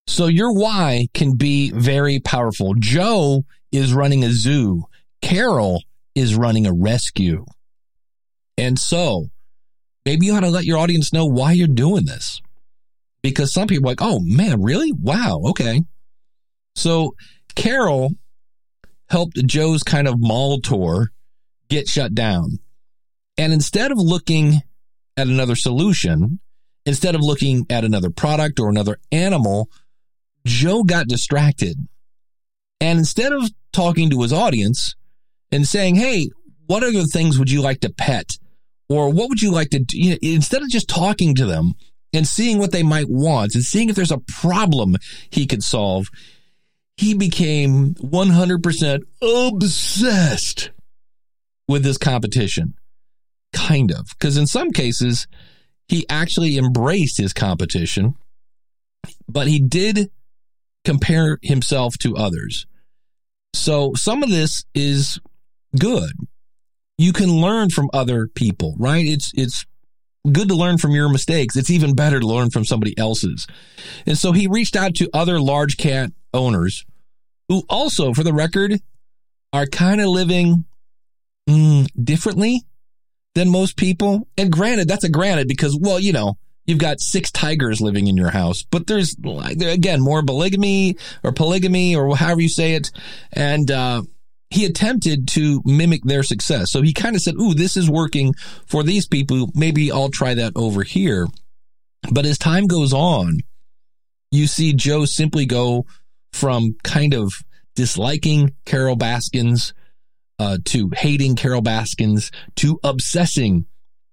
So 0.06 0.26
your 0.26 0.52
why 0.52 1.06
can 1.12 1.36
be 1.36 1.70
very 1.70 2.18
powerful. 2.18 2.74
Joe 2.76 3.44
is 3.70 3.92
running 3.92 4.24
a 4.24 4.32
zoo. 4.32 4.84
Carole 5.20 5.84
is 6.14 6.34
running 6.34 6.66
a 6.66 6.72
rescue. 6.72 7.44
And 8.56 8.78
so 8.78 9.26
maybe 10.06 10.26
you 10.26 10.34
ought 10.34 10.40
to 10.40 10.50
let 10.50 10.64
your 10.64 10.78
audience 10.78 11.12
know 11.12 11.26
why 11.26 11.52
you're 11.52 11.68
doing 11.68 12.06
this 12.06 12.40
because 13.22 13.52
some 13.52 13.68
people 13.68 13.88
like, 13.88 14.02
oh 14.02 14.20
man, 14.20 14.62
really? 14.62 14.92
Wow. 14.92 15.42
Okay. 15.48 15.82
So 16.74 17.14
Carole 17.54 18.12
helped 19.08 19.44
Joe's 19.46 19.82
kind 19.82 20.08
of 20.08 20.14
mall 20.18 20.60
tour 20.60 21.10
get 21.68 21.88
shut 21.88 22.14
down. 22.14 22.58
And 23.36 23.52
instead 23.52 23.90
of 23.90 23.98
looking 23.98 24.60
at 25.16 25.26
another 25.26 25.56
solution, 25.56 26.40
instead 26.86 27.14
of 27.14 27.20
looking 27.20 27.66
at 27.70 27.84
another 27.84 28.10
product 28.10 28.60
or 28.60 28.68
another 28.68 28.98
animal, 29.12 29.68
Joe 30.46 30.82
got 30.82 31.08
distracted. 31.08 31.76
And 32.80 32.98
instead 32.98 33.32
of 33.32 33.50
talking 33.72 34.10
to 34.10 34.22
his 34.22 34.32
audience 34.32 34.94
and 35.52 35.66
saying, 35.66 35.96
hey, 35.96 36.30
what 36.66 36.82
other 36.82 37.04
things 37.04 37.38
would 37.38 37.50
you 37.50 37.60
like 37.60 37.80
to 37.80 37.90
pet? 37.92 38.38
Or 38.88 39.12
what 39.12 39.28
would 39.28 39.42
you 39.42 39.52
like 39.52 39.70
to 39.70 39.78
do? 39.78 39.98
You 39.98 40.10
know, 40.10 40.18
instead 40.22 40.62
of 40.62 40.68
just 40.68 40.88
talking 40.88 41.34
to 41.36 41.46
them, 41.46 41.74
and 42.12 42.26
seeing 42.26 42.58
what 42.58 42.72
they 42.72 42.82
might 42.82 43.08
want 43.08 43.54
and 43.54 43.62
seeing 43.62 43.88
if 43.88 43.96
there's 43.96 44.10
a 44.10 44.18
problem 44.18 44.96
he 45.30 45.46
could 45.46 45.62
solve, 45.62 46.08
he 46.96 47.14
became 47.14 47.94
100% 47.94 49.00
obsessed 49.22 50.70
with 51.68 51.82
this 51.82 51.98
competition. 51.98 52.74
Kind 53.52 53.90
of. 53.90 54.08
Because 54.10 54.36
in 54.36 54.46
some 54.46 54.70
cases, 54.70 55.26
he 55.88 56.06
actually 56.08 56.56
embraced 56.56 57.16
his 57.16 57.32
competition, 57.32 58.14
but 59.28 59.46
he 59.46 59.58
did 59.58 60.10
compare 60.84 61.38
himself 61.42 61.96
to 61.98 62.16
others. 62.16 62.66
So 63.54 63.94
some 63.94 64.22
of 64.22 64.30
this 64.30 64.64
is 64.74 65.18
good. 65.78 66.12
You 66.98 67.12
can 67.12 67.30
learn 67.30 67.70
from 67.70 67.90
other 67.92 68.28
people, 68.28 68.74
right? 68.78 69.04
It's 69.04 69.32
it's 69.34 69.64
good 70.30 70.48
to 70.48 70.54
learn 70.54 70.78
from 70.78 70.92
your 70.92 71.08
mistakes. 71.08 71.56
It's 71.56 71.70
even 71.70 71.94
better 71.94 72.20
to 72.20 72.26
learn 72.26 72.50
from 72.50 72.64
somebody 72.64 72.96
else's. 72.98 73.46
And 74.06 74.18
so 74.18 74.32
he 74.32 74.46
reached 74.46 74.76
out 74.76 74.94
to 74.96 75.10
other 75.12 75.40
large 75.40 75.76
cat 75.76 76.10
owners 76.34 76.84
who 77.48 77.62
also, 77.68 78.12
for 78.12 78.22
the 78.22 78.32
record, 78.32 78.80
are 79.52 79.66
kind 79.66 80.00
of 80.00 80.08
living 80.08 80.64
mm, 81.48 81.86
differently 82.02 82.62
than 83.34 83.48
most 83.48 83.76
people. 83.76 84.28
And 84.36 84.52
granted, 84.52 84.88
that's 84.88 85.04
a 85.04 85.08
granted 85.08 85.48
because, 85.48 85.76
well, 85.80 85.98
you 85.98 86.12
know, 86.12 86.36
you've 86.66 86.78
got 86.78 87.00
six 87.00 87.30
tigers 87.30 87.80
living 87.80 88.06
in 88.06 88.16
your 88.16 88.30
house, 88.30 88.62
but 88.62 88.86
there's 88.86 89.16
again 89.60 90.00
more 90.00 90.22
polygamy 90.22 90.96
or 91.24 91.32
polygamy 91.32 91.96
or 91.96 92.14
however 92.16 92.42
you 92.42 92.48
say 92.48 92.74
it. 92.74 92.90
And, 93.32 93.70
uh, 93.70 94.02
he 94.50 94.64
attempted 94.64 95.28
to 95.28 95.62
mimic 95.64 96.02
their 96.02 96.22
success. 96.22 96.70
So 96.70 96.82
he 96.82 96.92
kind 96.92 97.14
of 97.14 97.22
said, 97.22 97.36
Ooh, 97.36 97.54
this 97.54 97.76
is 97.76 97.88
working 97.88 98.34
for 98.66 98.82
these 98.82 99.06
people. 99.06 99.48
Maybe 99.54 99.92
I'll 99.92 100.10
try 100.10 100.34
that 100.34 100.52
over 100.56 100.82
here. 100.82 101.28
But 102.10 102.26
as 102.26 102.38
time 102.38 102.66
goes 102.66 102.92
on, 102.92 103.38
you 104.30 104.46
see 104.46 104.72
Joe 104.72 105.04
simply 105.04 105.46
go 105.46 105.86
from 106.32 106.76
kind 106.82 107.14
of 107.14 107.32
disliking 107.76 108.54
Carole 108.64 108.96
Baskins 108.96 109.72
uh, 110.38 110.58
to 110.66 110.90
hating 110.94 111.36
Carole 111.36 111.60
Baskins 111.60 112.30
to 112.56 112.80
obsessing 112.82 113.66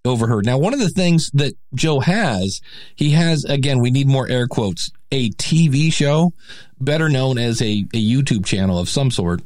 over 0.06 0.27
her. 0.27 0.41
Now, 0.41 0.58
one 0.58 0.74
of 0.74 0.79
the 0.79 0.89
things 0.89 1.32
that 1.34 1.53
Joe 1.74 2.00
has, 2.00 2.62
he 2.96 3.12
has, 3.12 3.44
again, 3.46 3.79
we 3.79 3.91
need 3.91 4.08
more 4.08 4.27
air 4.27 4.48
quotes, 4.48 4.91
a 5.12 5.29
TV 5.32 5.91
show, 5.91 6.34
better 6.79 7.10
known 7.10 7.38
as 7.38 7.62
a, 7.62 7.86
a 7.94 8.03
YouTube 8.03 8.46
channel 8.46 8.77
of 8.77 8.89
some 8.89 9.12
sort 9.12 9.41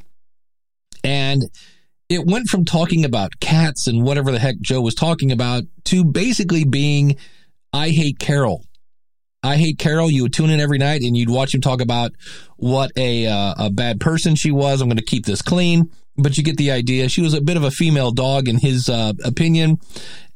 and 1.04 1.44
it 2.10 2.26
went 2.26 2.48
from 2.48 2.66
talking 2.66 3.06
about 3.06 3.40
cats 3.40 3.88
and 3.88 4.04
whatever 4.04 4.32
the 4.32 4.40
heck 4.40 4.60
Joe 4.60 4.82
was 4.82 4.96
talking 4.96 5.32
about 5.32 5.64
to 5.86 6.04
basically 6.04 6.66
being, 6.66 7.16
I 7.72 7.90
hate 7.90 8.20
Carole. 8.20 8.66
I 9.44 9.56
hate 9.56 9.80
Carole. 9.80 10.12
You 10.12 10.24
would 10.24 10.34
tune 10.34 10.50
in 10.50 10.60
every 10.60 10.78
night 10.78 11.02
and 11.02 11.16
you'd 11.16 11.30
watch 11.30 11.56
him 11.56 11.62
talk 11.62 11.82
about 11.82 12.12
what 12.58 12.92
a 12.96 13.28
uh, 13.28 13.54
a 13.58 13.70
bad 13.72 14.00
person 14.00 14.36
she 14.36 14.52
was. 14.52 14.82
I'm 14.82 14.88
going 14.88 14.98
to 14.98 15.04
keep 15.04 15.26
this 15.26 15.42
clean, 15.42 15.90
but 16.18 16.38
you 16.38 16.44
get 16.44 16.58
the 16.58 16.72
idea. 16.72 17.10
She 17.10 17.22
was 17.22 17.34
a 17.34 17.42
bit 17.42 17.58
of 17.58 17.64
a 17.64 17.72
female 17.72 18.12
dog 18.12 18.48
in 18.48 18.58
his 18.58 18.90
uh, 18.90 19.14
opinion, 19.24 19.80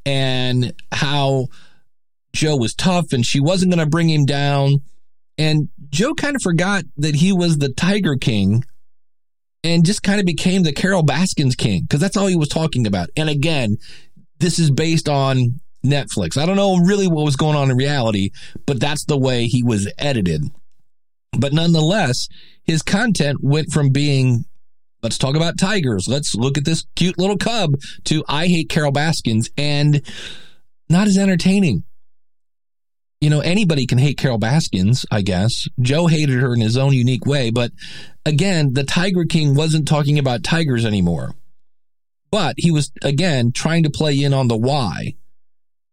and 0.06 0.74
how 0.92 1.48
Joe 2.34 2.56
was 2.56 2.74
tough 2.74 3.14
and 3.14 3.26
she 3.26 3.40
wasn't 3.40 3.72
going 3.72 3.84
to 3.84 3.90
bring 3.90 4.10
him 4.10 4.26
down. 4.26 4.82
And 5.38 5.70
Joe 5.90 6.14
kind 6.14 6.36
of 6.36 6.42
forgot 6.42 6.84
that 6.98 7.16
he 7.16 7.34
was 7.34 7.58
the 7.58 7.70
Tiger 7.70 8.16
King 8.16 8.64
and 9.66 9.84
just 9.84 10.04
kind 10.04 10.20
of 10.20 10.28
became 10.28 10.62
the 10.62 10.72
Carole 10.72 11.02
Baskins 11.02 11.56
king 11.56 11.82
because 11.82 12.00
that's 12.00 12.16
all 12.16 12.28
he 12.28 12.36
was 12.36 12.50
talking 12.50 12.86
about. 12.86 13.10
And 13.18 13.30
again, 13.30 13.78
this 14.40 14.60
is 14.60 14.70
based 14.70 15.10
on 15.10 15.60
Netflix. 15.84 16.38
I 16.38 16.46
don't 16.46 16.56
know 16.56 16.78
really 16.78 17.08
what 17.08 17.26
was 17.26 17.36
going 17.36 17.56
on 17.56 17.72
in 17.72 17.78
reality, 17.78 18.30
but 18.68 18.80
that's 18.80 19.06
the 19.06 19.18
way 19.18 19.46
he 19.46 19.64
was 19.64 19.92
edited. 19.98 20.44
But 21.38 21.52
nonetheless, 21.52 22.28
his 22.64 22.84
content 22.84 23.40
went 23.42 23.72
from 23.72 23.90
being 23.90 24.46
let's 25.02 25.18
talk 25.18 25.36
about 25.36 25.58
tigers, 25.58 26.08
let's 26.08 26.36
look 26.36 26.58
at 26.60 26.66
this 26.66 26.86
cute 26.96 27.18
little 27.18 27.38
cub 27.38 27.72
to 28.06 28.24
I 28.28 28.46
hate 28.48 28.70
Carole 28.70 28.92
Baskins 28.92 29.50
and 29.58 30.02
not 30.90 31.08
as 31.08 31.18
entertaining 31.18 31.84
you 33.26 33.32
know, 33.32 33.40
anybody 33.40 33.88
can 33.88 33.98
hate 33.98 34.20
Carole 34.20 34.38
Baskins, 34.38 35.04
I 35.10 35.24
guess. 35.24 35.68
Joe 35.82 36.06
hated 36.06 36.40
her 36.40 36.54
in 36.54 36.62
his 36.62 36.78
own 36.78 36.94
unique 36.94 37.26
way. 37.26 37.50
But 37.50 37.72
again, 38.24 38.74
the 38.74 38.84
Tiger 38.84 39.26
King 39.26 39.56
wasn't 39.56 39.88
talking 39.88 40.20
about 40.20 40.44
tigers 40.44 40.86
anymore. 40.86 41.34
But 42.30 42.54
he 42.60 42.70
was, 42.70 42.92
again, 43.02 43.52
trying 43.52 43.82
to 43.82 43.90
play 43.90 44.22
in 44.22 44.32
on 44.32 44.48
the 44.48 44.56
why. 44.56 45.16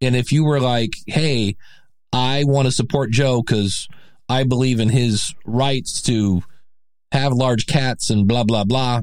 And 0.03 0.15
if 0.15 0.31
you 0.31 0.45
were 0.45 0.61
like, 0.61 0.93
hey, 1.07 1.57
I 2.13 2.45
want 2.47 2.67
to 2.67 2.71
support 2.71 3.13
Joe 3.13 3.41
because 3.41 3.89
I 4.29 4.45
believe 4.45 4.79
in 4.79 4.91
his 4.91 5.35
rights 5.47 6.03
to 6.03 6.43
have 7.13 7.33
large 7.33 7.65
cats 7.65 8.11
and 8.11 8.29
blah, 8.29 8.45
blah, 8.45 8.65
blah. 8.65 9.01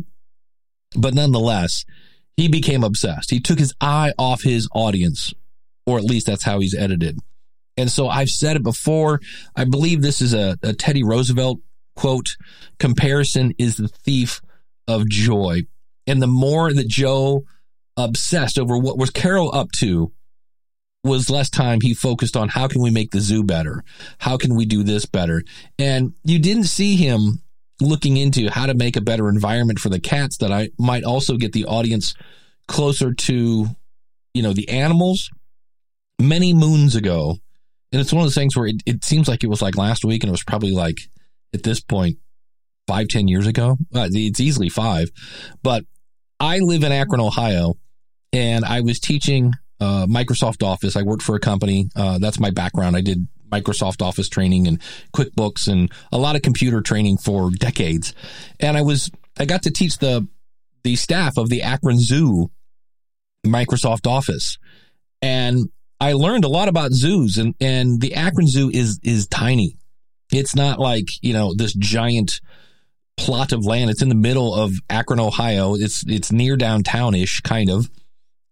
But 0.95 1.15
nonetheless, 1.15 1.83
he 2.38 2.48
became 2.48 2.83
obsessed. 2.83 3.31
He 3.31 3.39
took 3.39 3.57
his 3.57 3.74
eye 3.81 4.13
off 4.19 4.43
his 4.43 4.69
audience, 4.71 5.33
or 5.88 5.98
at 5.98 6.03
least 6.03 6.27
that's 6.27 6.43
how 6.43 6.59
he's 6.59 6.75
edited. 6.75 7.17
And 7.79 7.89
so 7.89 8.07
I've 8.07 8.29
said 8.29 8.55
it 8.55 8.63
before. 8.63 9.21
I 9.55 9.65
believe 9.65 10.01
this 10.01 10.21
is 10.21 10.33
a, 10.33 10.57
a 10.62 10.74
Teddy 10.74 11.03
Roosevelt 11.03 11.59
quote 11.95 12.36
comparison 12.77 13.53
is 13.57 13.77
the 13.77 13.88
thief 13.88 14.41
of 14.88 15.09
joy. 15.09 15.63
And 16.07 16.21
the 16.21 16.27
more 16.27 16.74
that 16.74 16.88
Joe 16.88 17.43
obsessed 17.98 18.57
over 18.57 18.77
what 18.77 18.98
was 18.98 19.09
Carole 19.09 19.53
up 19.53 19.71
to, 19.79 20.12
was 21.03 21.29
less 21.29 21.50
time 21.50 21.79
he 21.81 21.93
focused 21.93 22.36
on 22.36 22.50
how 22.50 22.67
can 22.67 22.81
we 22.81 22.91
make 22.91 23.12
the 23.12 23.21
zoo 23.21 23.43
better? 23.43 23.83
How 24.17 24.38
can 24.38 24.55
we 24.55 24.65
do 24.65 24.83
this 24.83 25.05
better? 25.05 25.43
And 25.77 26.13
you 26.24 26.39
didn't 26.39 26.65
see 26.65 26.98
him 26.98 27.41
looking 27.79 28.17
into 28.17 28.50
how 28.50 28.65
to 28.65 28.74
make 28.74 28.98
a 28.98 29.01
better 29.01 29.29
environment 29.29 29.79
for 29.79 29.89
the 29.89 30.00
cats 30.00 30.38
that 30.38 30.51
I 30.51 30.69
might 30.77 31.03
also 31.03 31.38
get 31.38 31.53
the 31.53 31.65
audience 31.65 32.15
closer 32.67 33.13
to, 33.13 33.67
you 34.33 34.43
know, 34.43 34.53
the 34.53 34.67
animals. 34.69 35.29
Many 36.21 36.53
moons 36.53 36.95
ago, 36.95 37.38
and 37.91 38.01
it's 38.01 38.13
one 38.13 38.22
of 38.22 38.25
those 38.25 38.36
things 38.36 38.55
where 38.55 38.67
it, 38.67 38.81
it 38.86 39.03
seems 39.03 39.27
like 39.27 39.43
it 39.43 39.50
was 39.50 39.62
like 39.62 39.75
last 39.75 40.05
week 40.05 40.24
and 40.24 40.29
it 40.29 40.31
was 40.31 40.43
probably 40.43 40.72
like 40.72 40.98
at 41.53 41.63
this 41.63 41.79
point 41.79 42.17
five 42.88 43.08
ten 43.08 43.27
years 43.27 43.48
ago. 43.48 43.77
It's 43.93 44.39
easily 44.39 44.69
five. 44.69 45.10
But 45.63 45.86
i 46.41 46.60
live 46.60 46.84
in 46.84 46.91
akron 46.93 47.19
ohio 47.19 47.75
and 48.31 48.63
i 48.63 48.79
was 48.79 49.01
teaching 49.01 49.51
uh, 49.81 50.05
microsoft 50.08 50.63
office. 50.63 50.96
I 50.96 51.03
worked 51.03 51.22
for 51.22 51.36
a 51.36 51.39
company 51.39 51.89
uh, 51.96 52.17
that's 52.19 52.39
my 52.39 52.50
background. 52.50 52.96
I 52.96 53.01
did 53.01 53.27
microsoft 53.50 54.01
office 54.01 54.29
training 54.29 54.67
and 54.67 54.81
quickbooks 55.13 55.67
and 55.67 55.91
a 56.12 56.17
lot 56.17 56.36
of 56.36 56.41
computer 56.41 56.81
training 56.81 57.17
for 57.17 57.50
decades. 57.50 58.13
And 58.60 58.77
i 58.77 58.81
was 58.81 59.10
i 59.38 59.46
got 59.46 59.63
to 59.63 59.72
teach 59.72 59.98
the 59.98 60.27
the 60.84 60.96
staff 60.96 61.38
of 61.38 61.50
the 61.50 61.62
akron 61.62 62.00
zoo 62.00 62.51
microsoft 63.46 64.08
office. 64.08 64.58
And 65.22 65.69
I 65.99 66.13
learned 66.13 66.45
a 66.45 66.49
lot 66.49 66.69
about 66.69 66.93
zoos 66.93 67.37
and, 67.37 67.55
and 67.59 67.99
the 67.99 68.15
Akron 68.15 68.47
Zoo 68.47 68.69
is, 68.69 68.99
is 69.03 69.27
tiny. 69.27 69.75
It's 70.31 70.55
not 70.55 70.79
like, 70.79 71.07
you 71.21 71.33
know, 71.33 71.53
this 71.53 71.73
giant 71.73 72.39
plot 73.17 73.51
of 73.51 73.65
land. 73.65 73.89
It's 73.89 74.01
in 74.01 74.09
the 74.09 74.15
middle 74.15 74.55
of 74.55 74.73
Akron, 74.89 75.19
Ohio. 75.19 75.75
It's, 75.75 76.05
it's 76.07 76.31
near 76.31 76.55
downtownish 76.55 77.43
kind 77.43 77.69
of. 77.69 77.89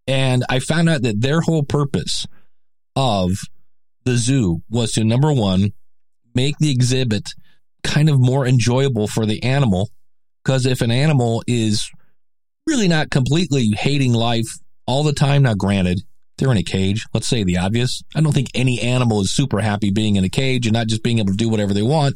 And 0.07 0.43
I 0.49 0.59
found 0.59 0.89
out 0.89 1.03
that 1.03 1.21
their 1.21 1.41
whole 1.41 1.63
purpose 1.63 2.25
of 2.95 3.31
the 4.03 4.15
zoo 4.15 4.61
was 4.69 4.93
to 4.93 5.03
number 5.03 5.31
one, 5.31 5.71
make 6.33 6.57
the 6.57 6.71
exhibit 6.71 7.29
kind 7.83 8.09
of 8.09 8.19
more 8.19 8.45
enjoyable 8.45 9.07
for 9.07 9.25
the 9.25 9.43
animal. 9.43 9.89
Because 10.43 10.65
if 10.65 10.81
an 10.81 10.91
animal 10.91 11.43
is 11.47 11.89
really 12.65 12.87
not 12.87 13.09
completely 13.09 13.71
hating 13.77 14.13
life 14.13 14.47
all 14.85 15.03
the 15.03 15.13
time, 15.13 15.43
now 15.43 15.53
granted, 15.53 16.01
they're 16.37 16.51
in 16.51 16.57
a 16.57 16.63
cage. 16.63 17.05
Let's 17.13 17.27
say 17.27 17.43
the 17.43 17.57
obvious. 17.57 18.03
I 18.15 18.21
don't 18.21 18.33
think 18.33 18.51
any 18.53 18.81
animal 18.81 19.21
is 19.21 19.31
super 19.31 19.59
happy 19.59 19.89
being 19.89 20.15
in 20.15 20.23
a 20.23 20.29
cage 20.29 20.67
and 20.67 20.73
not 20.73 20.87
just 20.87 21.03
being 21.03 21.19
able 21.19 21.31
to 21.31 21.37
do 21.37 21.49
whatever 21.49 21.73
they 21.73 21.81
want. 21.81 22.15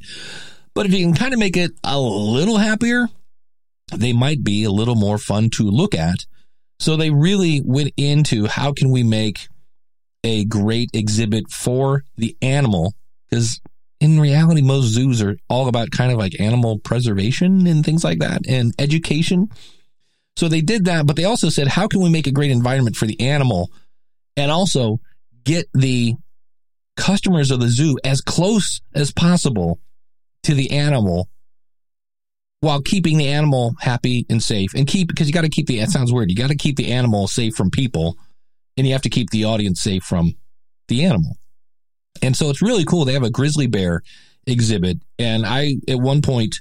But 0.73 0.85
if 0.85 0.93
you 0.93 1.05
can 1.05 1.15
kind 1.15 1.33
of 1.33 1.39
make 1.39 1.57
it 1.57 1.71
a 1.83 1.99
little 1.99 2.57
happier, 2.57 3.07
they 3.93 4.13
might 4.13 4.43
be 4.43 4.63
a 4.63 4.71
little 4.71 4.95
more 4.95 5.17
fun 5.17 5.49
to 5.51 5.63
look 5.63 5.95
at. 5.95 6.25
So 6.79 6.95
they 6.95 7.09
really 7.09 7.61
went 7.63 7.91
into 7.97 8.47
how 8.47 8.73
can 8.73 8.89
we 8.89 9.03
make 9.03 9.47
a 10.23 10.45
great 10.45 10.89
exhibit 10.93 11.49
for 11.51 12.03
the 12.15 12.35
animal 12.41 12.93
because 13.29 13.59
in 13.99 14.19
reality 14.19 14.61
most 14.61 14.85
zoos 14.85 15.21
are 15.21 15.35
all 15.49 15.67
about 15.67 15.91
kind 15.91 16.11
of 16.11 16.17
like 16.17 16.39
animal 16.39 16.79
preservation 16.79 17.65
and 17.67 17.83
things 17.83 18.03
like 18.03 18.19
that 18.19 18.41
and 18.47 18.73
education. 18.79 19.49
So 20.35 20.47
they 20.47 20.61
did 20.61 20.85
that, 20.85 21.05
but 21.07 21.15
they 21.15 21.23
also 21.23 21.49
said 21.49 21.67
how 21.67 21.87
can 21.87 22.01
we 22.01 22.09
make 22.09 22.27
a 22.27 22.31
great 22.31 22.51
environment 22.51 22.95
for 22.95 23.05
the 23.05 23.19
animal 23.19 23.71
and 24.37 24.51
also 24.51 24.99
get 25.43 25.67
the 25.73 26.15
customers 26.97 27.51
of 27.51 27.59
the 27.59 27.67
zoo 27.67 27.97
as 28.03 28.21
close 28.21 28.81
as 28.93 29.11
possible 29.11 29.79
to 30.43 30.53
the 30.53 30.71
animal 30.71 31.29
while 32.59 32.81
keeping 32.81 33.17
the 33.17 33.27
animal 33.27 33.75
happy 33.79 34.25
and 34.29 34.41
safe. 34.41 34.73
And 34.75 34.87
keep 34.87 35.07
because 35.07 35.27
you 35.27 35.33
got 35.33 35.41
to 35.41 35.49
keep 35.49 35.67
the 35.67 35.79
it 35.79 35.89
sounds 35.89 36.13
weird. 36.13 36.29
You 36.29 36.37
got 36.37 36.49
to 36.49 36.55
keep 36.55 36.75
the 36.75 36.91
animal 36.91 37.27
safe 37.27 37.55
from 37.55 37.71
people 37.71 38.17
and 38.77 38.85
you 38.85 38.93
have 38.93 39.01
to 39.03 39.09
keep 39.09 39.29
the 39.31 39.45
audience 39.45 39.81
safe 39.81 40.03
from 40.03 40.35
the 40.87 41.05
animal. 41.05 41.37
And 42.21 42.35
so 42.35 42.49
it's 42.49 42.61
really 42.61 42.85
cool. 42.85 43.05
They 43.05 43.13
have 43.13 43.23
a 43.23 43.31
grizzly 43.31 43.67
bear 43.67 44.03
exhibit 44.47 44.97
and 45.19 45.45
i 45.45 45.75
at 45.87 45.99
one 45.99 46.21
point 46.21 46.55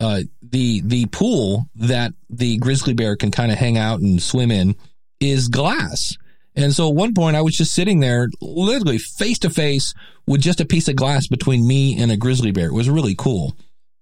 uh, 0.00 0.20
the 0.40 0.80
the 0.82 1.06
pool 1.06 1.66
that 1.74 2.12
the 2.30 2.56
grizzly 2.58 2.94
bear 2.94 3.16
can 3.16 3.32
kind 3.32 3.50
of 3.50 3.58
hang 3.58 3.76
out 3.76 3.98
and 3.98 4.22
swim 4.22 4.52
in 4.52 4.76
is 5.18 5.48
glass 5.48 6.16
and 6.58 6.74
so 6.74 6.88
at 6.88 6.94
one 6.94 7.14
point 7.14 7.36
i 7.36 7.40
was 7.40 7.56
just 7.56 7.72
sitting 7.72 8.00
there 8.00 8.28
literally 8.42 8.98
face 8.98 9.38
to 9.38 9.48
face 9.48 9.94
with 10.26 10.42
just 10.42 10.60
a 10.60 10.66
piece 10.66 10.88
of 10.88 10.96
glass 10.96 11.26
between 11.26 11.66
me 11.66 11.98
and 11.98 12.12
a 12.12 12.16
grizzly 12.16 12.50
bear 12.50 12.66
it 12.66 12.74
was 12.74 12.90
really 12.90 13.14
cool 13.14 13.56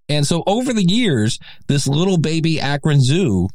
and 0.08 0.26
so 0.26 0.42
over 0.46 0.72
the 0.72 0.84
years, 0.84 1.38
this 1.66 1.86
little 1.86 2.18
baby 2.18 2.60
Akron 2.60 3.00
Zoo, 3.00 3.48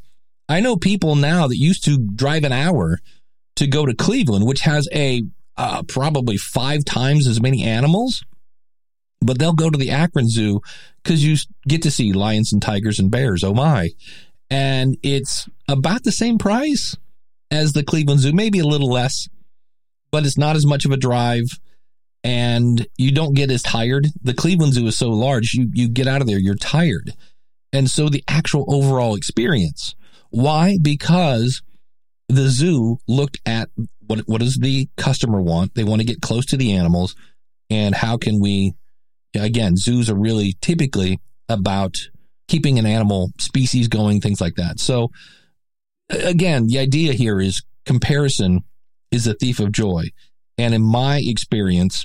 I 0.48 0.60
know 0.60 0.76
people 0.76 1.14
now 1.14 1.46
that 1.46 1.56
used 1.56 1.84
to 1.84 1.98
drive 1.98 2.44
an 2.44 2.52
hour 2.52 2.98
to 3.56 3.66
go 3.66 3.86
to 3.86 3.94
Cleveland, 3.94 4.46
which 4.46 4.60
has 4.60 4.88
a 4.92 5.22
uh, 5.56 5.82
probably 5.84 6.36
five 6.36 6.84
times 6.84 7.26
as 7.26 7.40
many 7.40 7.62
animals, 7.62 8.24
but 9.20 9.38
they'll 9.38 9.52
go 9.52 9.70
to 9.70 9.78
the 9.78 9.90
Akron 9.90 10.28
Zoo 10.28 10.60
because 11.02 11.24
you 11.24 11.36
get 11.66 11.82
to 11.82 11.90
see 11.90 12.12
lions 12.12 12.52
and 12.52 12.60
tigers 12.60 12.98
and 12.98 13.10
bears. 13.10 13.44
Oh 13.44 13.54
my. 13.54 13.90
And 14.50 14.98
it's 15.02 15.48
about 15.68 16.02
the 16.02 16.12
same 16.12 16.36
price 16.36 16.96
as 17.52 17.74
the 17.74 17.84
Cleveland 17.84 18.20
Zoo, 18.20 18.32
maybe 18.32 18.58
a 18.58 18.66
little 18.66 18.90
less, 18.90 19.28
but 20.10 20.24
it's 20.24 20.38
not 20.38 20.56
as 20.56 20.66
much 20.66 20.84
of 20.84 20.90
a 20.90 20.96
drive 20.96 21.44
and 22.24 22.86
you 22.96 23.12
don't 23.12 23.34
get 23.34 23.50
as 23.50 23.62
tired. 23.62 24.06
The 24.22 24.34
Cleveland 24.34 24.72
Zoo 24.72 24.86
is 24.86 24.96
so 24.96 25.10
large, 25.10 25.52
you 25.52 25.70
you 25.72 25.88
get 25.88 26.08
out 26.08 26.22
of 26.22 26.26
there, 26.26 26.38
you're 26.38 26.54
tired. 26.54 27.12
And 27.72 27.90
so 27.90 28.08
the 28.08 28.24
actual 28.26 28.64
overall 28.68 29.14
experience. 29.14 29.94
Why? 30.30 30.78
Because 30.80 31.62
the 32.28 32.48
zoo 32.48 32.98
looked 33.06 33.38
at 33.44 33.68
what 34.06 34.20
what 34.20 34.40
does 34.40 34.56
the 34.56 34.88
customer 34.96 35.42
want? 35.42 35.74
They 35.74 35.84
want 35.84 36.00
to 36.00 36.06
get 36.06 36.22
close 36.22 36.46
to 36.46 36.56
the 36.56 36.72
animals 36.72 37.14
and 37.68 37.94
how 37.94 38.16
can 38.16 38.40
we 38.40 38.72
again, 39.34 39.76
zoos 39.76 40.08
are 40.08 40.14
really 40.14 40.56
typically 40.60 41.20
about 41.48 41.96
keeping 42.48 42.78
an 42.78 42.86
animal 42.86 43.30
species 43.38 43.88
going, 43.88 44.20
things 44.20 44.40
like 44.40 44.54
that. 44.56 44.80
So 44.80 45.10
again, 46.10 46.66
the 46.66 46.78
idea 46.78 47.12
here 47.12 47.40
is 47.40 47.62
comparison 47.84 48.64
is 49.10 49.26
a 49.26 49.34
thief 49.34 49.60
of 49.60 49.72
joy. 49.72 50.10
And 50.58 50.74
in 50.74 50.82
my 50.82 51.18
experience, 51.18 52.04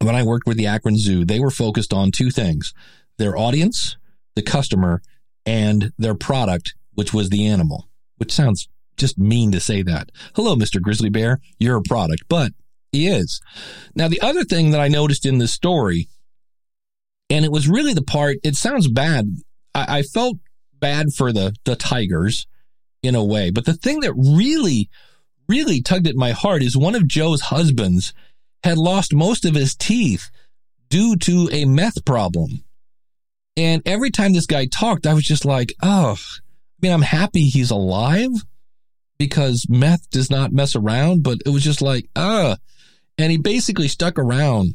when 0.00 0.14
I 0.14 0.22
worked 0.22 0.46
with 0.46 0.56
the 0.56 0.66
Akron 0.66 0.98
Zoo, 0.98 1.24
they 1.24 1.40
were 1.40 1.50
focused 1.50 1.92
on 1.92 2.10
two 2.10 2.30
things 2.30 2.72
their 3.18 3.36
audience, 3.36 3.96
the 4.34 4.42
customer, 4.42 5.00
and 5.46 5.92
their 5.96 6.14
product, 6.14 6.74
which 6.94 7.14
was 7.14 7.30
the 7.30 7.46
animal, 7.46 7.88
which 8.16 8.32
sounds 8.32 8.68
just 8.96 9.18
mean 9.18 9.52
to 9.52 9.60
say 9.60 9.82
that. 9.82 10.10
Hello, 10.34 10.54
Mr. 10.54 10.80
Grizzly 10.80 11.08
Bear, 11.08 11.40
you're 11.58 11.76
a 11.76 11.82
product, 11.82 12.24
but 12.28 12.52
he 12.92 13.08
is. 13.08 13.40
Now, 13.94 14.08
the 14.08 14.20
other 14.20 14.44
thing 14.44 14.70
that 14.70 14.80
I 14.80 14.88
noticed 14.88 15.26
in 15.26 15.38
this 15.38 15.52
story, 15.52 16.08
and 17.30 17.44
it 17.44 17.52
was 17.52 17.68
really 17.68 17.94
the 17.94 18.02
part, 18.02 18.36
it 18.42 18.54
sounds 18.54 18.88
bad. 18.88 19.26
I, 19.74 19.98
I 19.98 20.02
felt 20.02 20.38
bad 20.78 21.12
for 21.14 21.32
the, 21.32 21.54
the 21.64 21.76
Tigers 21.76 22.46
in 23.06 23.14
a 23.14 23.24
way, 23.24 23.50
but 23.50 23.64
the 23.64 23.74
thing 23.74 24.00
that 24.00 24.12
really, 24.14 24.90
really 25.48 25.80
tugged 25.80 26.06
at 26.06 26.16
my 26.16 26.32
heart 26.32 26.62
is 26.62 26.76
one 26.76 26.94
of 26.94 27.08
Joe's 27.08 27.42
husbands 27.42 28.12
had 28.62 28.78
lost 28.78 29.14
most 29.14 29.44
of 29.44 29.54
his 29.54 29.74
teeth 29.74 30.30
due 30.88 31.16
to 31.16 31.48
a 31.52 31.64
meth 31.64 32.04
problem. 32.04 32.64
And 33.56 33.82
every 33.86 34.10
time 34.10 34.32
this 34.32 34.46
guy 34.46 34.66
talked, 34.66 35.06
I 35.06 35.14
was 35.14 35.24
just 35.24 35.44
like, 35.44 35.72
oh, 35.82 36.16
I 36.18 36.78
mean, 36.82 36.92
I'm 36.92 37.02
happy 37.02 37.44
he's 37.44 37.70
alive 37.70 38.30
because 39.18 39.66
meth 39.68 40.10
does 40.10 40.30
not 40.30 40.52
mess 40.52 40.76
around, 40.76 41.22
but 41.22 41.38
it 41.46 41.50
was 41.50 41.64
just 41.64 41.80
like, 41.80 42.08
uh, 42.14 42.56
and 43.16 43.30
he 43.30 43.38
basically 43.38 43.88
stuck 43.88 44.18
around 44.18 44.74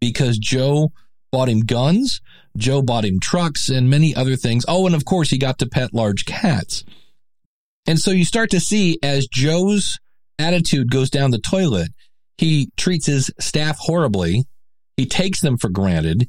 because 0.00 0.38
Joe 0.38 0.92
bought 1.30 1.48
him 1.48 1.60
guns, 1.60 2.20
Joe 2.56 2.80
bought 2.80 3.04
him 3.04 3.20
trucks 3.20 3.68
and 3.68 3.90
many 3.90 4.14
other 4.14 4.36
things. 4.36 4.64
Oh, 4.68 4.86
and 4.86 4.94
of 4.94 5.04
course 5.04 5.30
he 5.30 5.38
got 5.38 5.58
to 5.58 5.66
pet 5.66 5.92
large 5.92 6.24
cats. 6.24 6.84
And 7.86 7.98
so 7.98 8.10
you 8.10 8.24
start 8.24 8.50
to 8.50 8.60
see 8.60 8.98
as 9.02 9.26
Joe's 9.30 9.98
attitude 10.38 10.90
goes 10.90 11.10
down 11.10 11.30
the 11.30 11.38
toilet, 11.38 11.88
he 12.38 12.70
treats 12.76 13.06
his 13.06 13.30
staff 13.38 13.76
horribly. 13.78 14.44
He 14.96 15.06
takes 15.06 15.40
them 15.40 15.58
for 15.58 15.68
granted. 15.68 16.28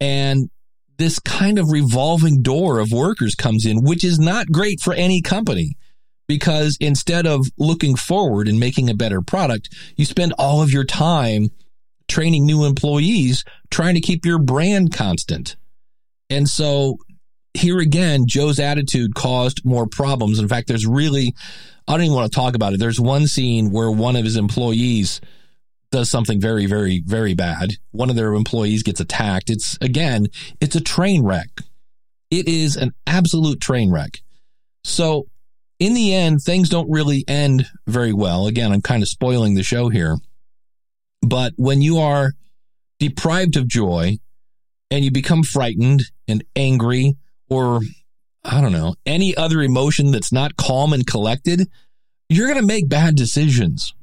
And 0.00 0.50
this 0.98 1.18
kind 1.18 1.58
of 1.58 1.70
revolving 1.70 2.42
door 2.42 2.78
of 2.78 2.90
workers 2.92 3.34
comes 3.34 3.64
in, 3.64 3.82
which 3.82 4.04
is 4.04 4.18
not 4.18 4.50
great 4.50 4.80
for 4.80 4.94
any 4.94 5.22
company 5.22 5.76
because 6.26 6.76
instead 6.80 7.26
of 7.26 7.46
looking 7.56 7.96
forward 7.96 8.48
and 8.48 8.60
making 8.60 8.90
a 8.90 8.94
better 8.94 9.22
product, 9.22 9.70
you 9.96 10.04
spend 10.04 10.34
all 10.38 10.62
of 10.62 10.70
your 10.70 10.84
time 10.84 11.48
training 12.06 12.44
new 12.44 12.64
employees, 12.64 13.44
trying 13.70 13.94
to 13.94 14.00
keep 14.00 14.24
your 14.24 14.38
brand 14.38 14.92
constant. 14.92 15.56
And 16.30 16.48
so 16.48 16.98
here 17.54 17.78
again, 17.78 18.26
Joe's 18.26 18.58
attitude 18.58 19.14
caused 19.14 19.64
more 19.64 19.86
problems. 19.86 20.38
In 20.38 20.48
fact, 20.48 20.68
there's 20.68 20.86
really 20.86 21.34
I 21.88 21.92
don't 21.92 22.02
even 22.02 22.16
want 22.16 22.30
to 22.30 22.36
talk 22.36 22.54
about 22.54 22.74
it. 22.74 22.80
There's 22.80 23.00
one 23.00 23.26
scene 23.26 23.70
where 23.70 23.90
one 23.90 24.14
of 24.14 24.24
his 24.24 24.36
employees 24.36 25.22
does 25.90 26.10
something 26.10 26.38
very, 26.38 26.66
very, 26.66 27.02
very 27.04 27.32
bad. 27.32 27.70
One 27.92 28.10
of 28.10 28.16
their 28.16 28.34
employees 28.34 28.82
gets 28.82 29.00
attacked. 29.00 29.48
It's 29.48 29.78
again, 29.80 30.26
it's 30.60 30.76
a 30.76 30.82
train 30.82 31.24
wreck. 31.24 31.48
It 32.30 32.46
is 32.46 32.76
an 32.76 32.92
absolute 33.06 33.60
train 33.60 33.90
wreck. 33.90 34.20
So 34.84 35.28
in 35.78 35.94
the 35.94 36.12
end, 36.12 36.42
things 36.42 36.68
don't 36.68 36.90
really 36.90 37.24
end 37.26 37.66
very 37.86 38.12
well. 38.12 38.46
Again, 38.46 38.70
I'm 38.70 38.82
kind 38.82 39.02
of 39.02 39.08
spoiling 39.08 39.54
the 39.54 39.62
show 39.62 39.88
here. 39.88 40.18
But 41.22 41.54
when 41.56 41.80
you 41.80 41.98
are 41.98 42.32
deprived 42.98 43.56
of 43.56 43.66
joy 43.66 44.18
and 44.90 45.04
you 45.04 45.10
become 45.10 45.42
frightened 45.42 46.02
and 46.26 46.44
angry 46.54 47.16
or 47.48 47.80
I 48.44 48.60
don't 48.60 48.72
know, 48.72 48.94
any 49.04 49.36
other 49.36 49.60
emotion 49.60 50.10
that's 50.10 50.32
not 50.32 50.56
calm 50.56 50.92
and 50.92 51.06
collected, 51.06 51.68
you're 52.28 52.46
going 52.46 52.60
to 52.60 52.66
make 52.66 52.88
bad 52.88 53.16
decisions. 53.16 53.94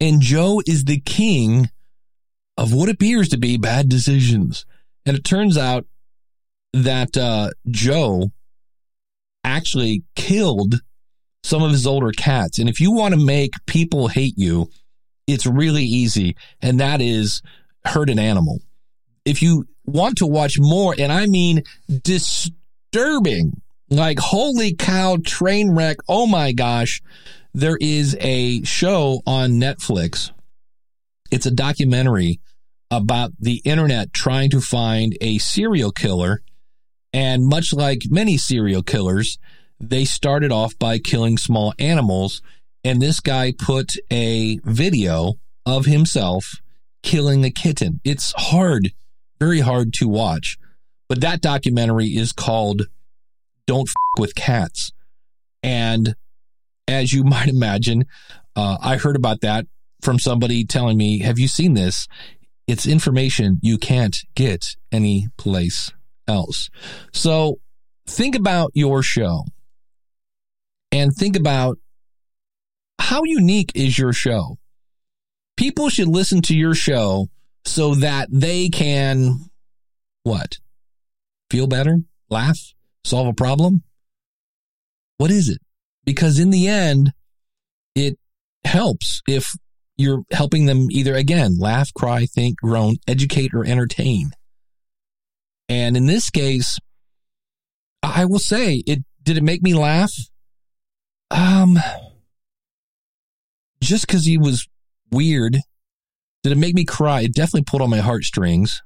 And 0.00 0.20
Joe 0.20 0.62
is 0.66 0.84
the 0.84 1.00
king 1.00 1.70
of 2.56 2.72
what 2.72 2.88
appears 2.88 3.28
to 3.30 3.38
be 3.38 3.56
bad 3.56 3.88
decisions. 3.88 4.66
And 5.04 5.16
it 5.16 5.24
turns 5.24 5.58
out 5.58 5.86
that 6.72 7.16
uh, 7.16 7.50
Joe 7.70 8.30
actually 9.44 10.02
killed 10.14 10.76
some 11.44 11.62
of 11.62 11.70
his 11.70 11.86
older 11.86 12.10
cats. 12.10 12.58
And 12.58 12.68
if 12.68 12.80
you 12.80 12.92
want 12.92 13.14
to 13.14 13.20
make 13.20 13.52
people 13.66 14.08
hate 14.08 14.34
you, 14.36 14.68
it's 15.26 15.46
really 15.46 15.84
easy. 15.84 16.36
And 16.60 16.80
that 16.80 17.00
is 17.00 17.42
hurt 17.84 18.10
an 18.10 18.18
animal. 18.18 18.60
If 19.24 19.42
you 19.42 19.66
want 19.84 20.18
to 20.18 20.26
watch 20.26 20.58
more, 20.58 20.94
and 20.98 21.12
I 21.12 21.26
mean 21.26 21.62
disturbing 22.92 23.60
like, 23.88 24.18
holy 24.18 24.74
cow, 24.74 25.18
train 25.24 25.70
wreck. 25.70 25.98
Oh 26.08 26.26
my 26.26 26.52
gosh. 26.52 27.02
There 27.54 27.78
is 27.80 28.16
a 28.20 28.62
show 28.64 29.22
on 29.26 29.52
Netflix. 29.52 30.32
It's 31.30 31.46
a 31.46 31.50
documentary 31.50 32.40
about 32.90 33.32
the 33.38 33.62
internet 33.64 34.12
trying 34.12 34.50
to 34.50 34.60
find 34.60 35.16
a 35.20 35.38
serial 35.38 35.92
killer. 35.92 36.42
And 37.12 37.46
much 37.46 37.72
like 37.72 38.02
many 38.10 38.36
serial 38.36 38.82
killers, 38.82 39.38
they 39.80 40.04
started 40.04 40.52
off 40.52 40.78
by 40.78 40.98
killing 40.98 41.38
small 41.38 41.72
animals 41.78 42.42
and 42.84 43.02
this 43.02 43.20
guy 43.20 43.52
put 43.58 43.94
a 44.12 44.60
video 44.64 45.34
of 45.64 45.86
himself 45.86 46.60
killing 47.02 47.44
a 47.44 47.50
kitten. 47.50 48.00
It's 48.04 48.32
hard, 48.36 48.92
very 49.40 49.60
hard 49.60 49.92
to 49.94 50.08
watch. 50.08 50.56
But 51.08 51.20
that 51.20 51.40
documentary 51.40 52.08
is 52.08 52.32
called 52.32 52.82
Don't 53.66 53.88
F 53.88 53.94
with 54.18 54.34
Cats. 54.34 54.92
And 55.62 56.14
as 56.88 57.12
you 57.12 57.24
might 57.24 57.48
imagine, 57.48 58.04
uh, 58.54 58.78
I 58.80 58.96
heard 58.96 59.16
about 59.16 59.40
that 59.42 59.66
from 60.02 60.18
somebody 60.18 60.64
telling 60.64 60.96
me, 60.96 61.20
Have 61.20 61.38
you 61.38 61.48
seen 61.48 61.74
this? 61.74 62.06
It's 62.66 62.86
information 62.86 63.58
you 63.62 63.78
can't 63.78 64.16
get 64.34 64.76
anyplace 64.90 65.92
else. 66.26 66.68
So 67.12 67.60
think 68.08 68.34
about 68.34 68.72
your 68.74 69.02
show 69.02 69.44
and 70.90 71.12
think 71.12 71.36
about 71.36 71.78
how 72.98 73.22
unique 73.24 73.70
is 73.74 73.98
your 73.98 74.12
show? 74.12 74.58
People 75.56 75.88
should 75.88 76.08
listen 76.08 76.42
to 76.42 76.56
your 76.56 76.74
show 76.74 77.28
so 77.64 77.94
that 77.94 78.28
they 78.30 78.68
can 78.68 79.38
what? 80.24 80.58
Feel 81.50 81.66
better? 81.66 81.98
Laugh? 82.28 82.58
Solve 83.04 83.28
a 83.28 83.32
problem? 83.32 83.82
What 85.18 85.30
is 85.30 85.48
it? 85.48 85.58
Because 86.04 86.38
in 86.38 86.50
the 86.50 86.68
end, 86.68 87.12
it 87.94 88.18
helps 88.64 89.22
if 89.28 89.52
you're 89.96 90.22
helping 90.32 90.66
them 90.66 90.88
either 90.90 91.14
again, 91.14 91.58
laugh, 91.58 91.92
cry, 91.94 92.26
think, 92.26 92.58
groan, 92.60 92.96
educate, 93.08 93.54
or 93.54 93.64
entertain. 93.64 94.30
And 95.68 95.96
in 95.96 96.06
this 96.06 96.30
case, 96.30 96.78
I 98.02 98.24
will 98.24 98.38
say 98.38 98.82
it 98.86 99.00
did 99.22 99.36
it 99.36 99.42
make 99.42 99.62
me 99.62 99.74
laugh? 99.74 100.12
Um 101.30 101.78
just 103.82 104.06
because 104.06 104.24
he 104.24 104.38
was 104.38 104.68
weird. 105.10 105.58
Did 106.42 106.52
it 106.52 106.58
make 106.58 106.74
me 106.74 106.84
cry? 106.84 107.22
It 107.22 107.34
definitely 107.34 107.64
pulled 107.64 107.82
on 107.82 107.90
my 107.90 107.98
heartstrings. 107.98 108.82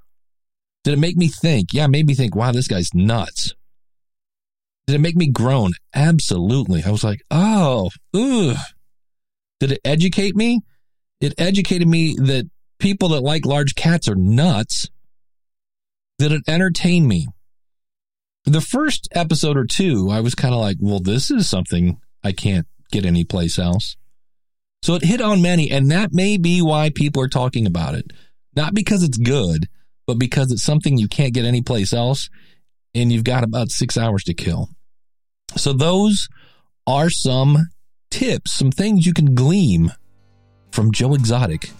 Did 0.84 0.94
it 0.94 0.98
make 0.98 1.16
me 1.16 1.28
think? 1.28 1.68
Yeah, 1.72 1.84
it 1.84 1.90
made 1.90 2.06
me 2.06 2.14
think, 2.14 2.34
wow, 2.34 2.52
this 2.52 2.68
guy's 2.68 2.94
nuts. 2.94 3.54
Did 4.86 4.96
it 4.96 5.00
make 5.00 5.16
me 5.16 5.30
groan? 5.30 5.72
Absolutely. 5.94 6.82
I 6.84 6.90
was 6.90 7.04
like, 7.04 7.20
oh, 7.30 7.90
ugh. 8.14 8.56
Did 9.60 9.72
it 9.72 9.80
educate 9.84 10.34
me? 10.34 10.60
It 11.20 11.34
educated 11.38 11.86
me 11.86 12.14
that 12.16 12.50
people 12.78 13.10
that 13.10 13.20
like 13.20 13.44
large 13.44 13.74
cats 13.74 14.08
are 14.08 14.16
nuts. 14.16 14.88
Did 16.18 16.32
it 16.32 16.42
entertain 16.48 17.06
me? 17.06 17.28
The 18.44 18.62
first 18.62 19.08
episode 19.12 19.58
or 19.58 19.66
two, 19.66 20.08
I 20.10 20.20
was 20.20 20.34
kind 20.34 20.54
of 20.54 20.60
like, 20.60 20.78
well, 20.80 21.00
this 21.00 21.30
is 21.30 21.48
something 21.48 21.98
I 22.24 22.32
can't 22.32 22.66
get 22.90 23.04
anyplace 23.04 23.58
else. 23.58 23.96
So 24.82 24.94
it 24.94 25.04
hit 25.04 25.20
on 25.20 25.42
many, 25.42 25.70
and 25.70 25.90
that 25.90 26.14
may 26.14 26.38
be 26.38 26.62
why 26.62 26.90
people 26.94 27.22
are 27.22 27.28
talking 27.28 27.66
about 27.66 27.94
it. 27.94 28.12
Not 28.56 28.74
because 28.74 29.02
it's 29.02 29.18
good, 29.18 29.68
but 30.10 30.18
because 30.18 30.50
it's 30.50 30.64
something 30.64 30.98
you 30.98 31.06
can't 31.06 31.32
get 31.32 31.44
anyplace 31.44 31.92
else, 31.92 32.28
and 32.96 33.12
you've 33.12 33.22
got 33.22 33.44
about 33.44 33.70
six 33.70 33.96
hours 33.96 34.24
to 34.24 34.34
kill. 34.34 34.68
So 35.56 35.72
those 35.72 36.26
are 36.84 37.10
some 37.10 37.68
tips, 38.10 38.52
some 38.52 38.72
things 38.72 39.06
you 39.06 39.12
can 39.12 39.36
glean 39.36 39.94
from 40.72 40.90
Joe 40.90 41.14
Exotic, 41.14 41.70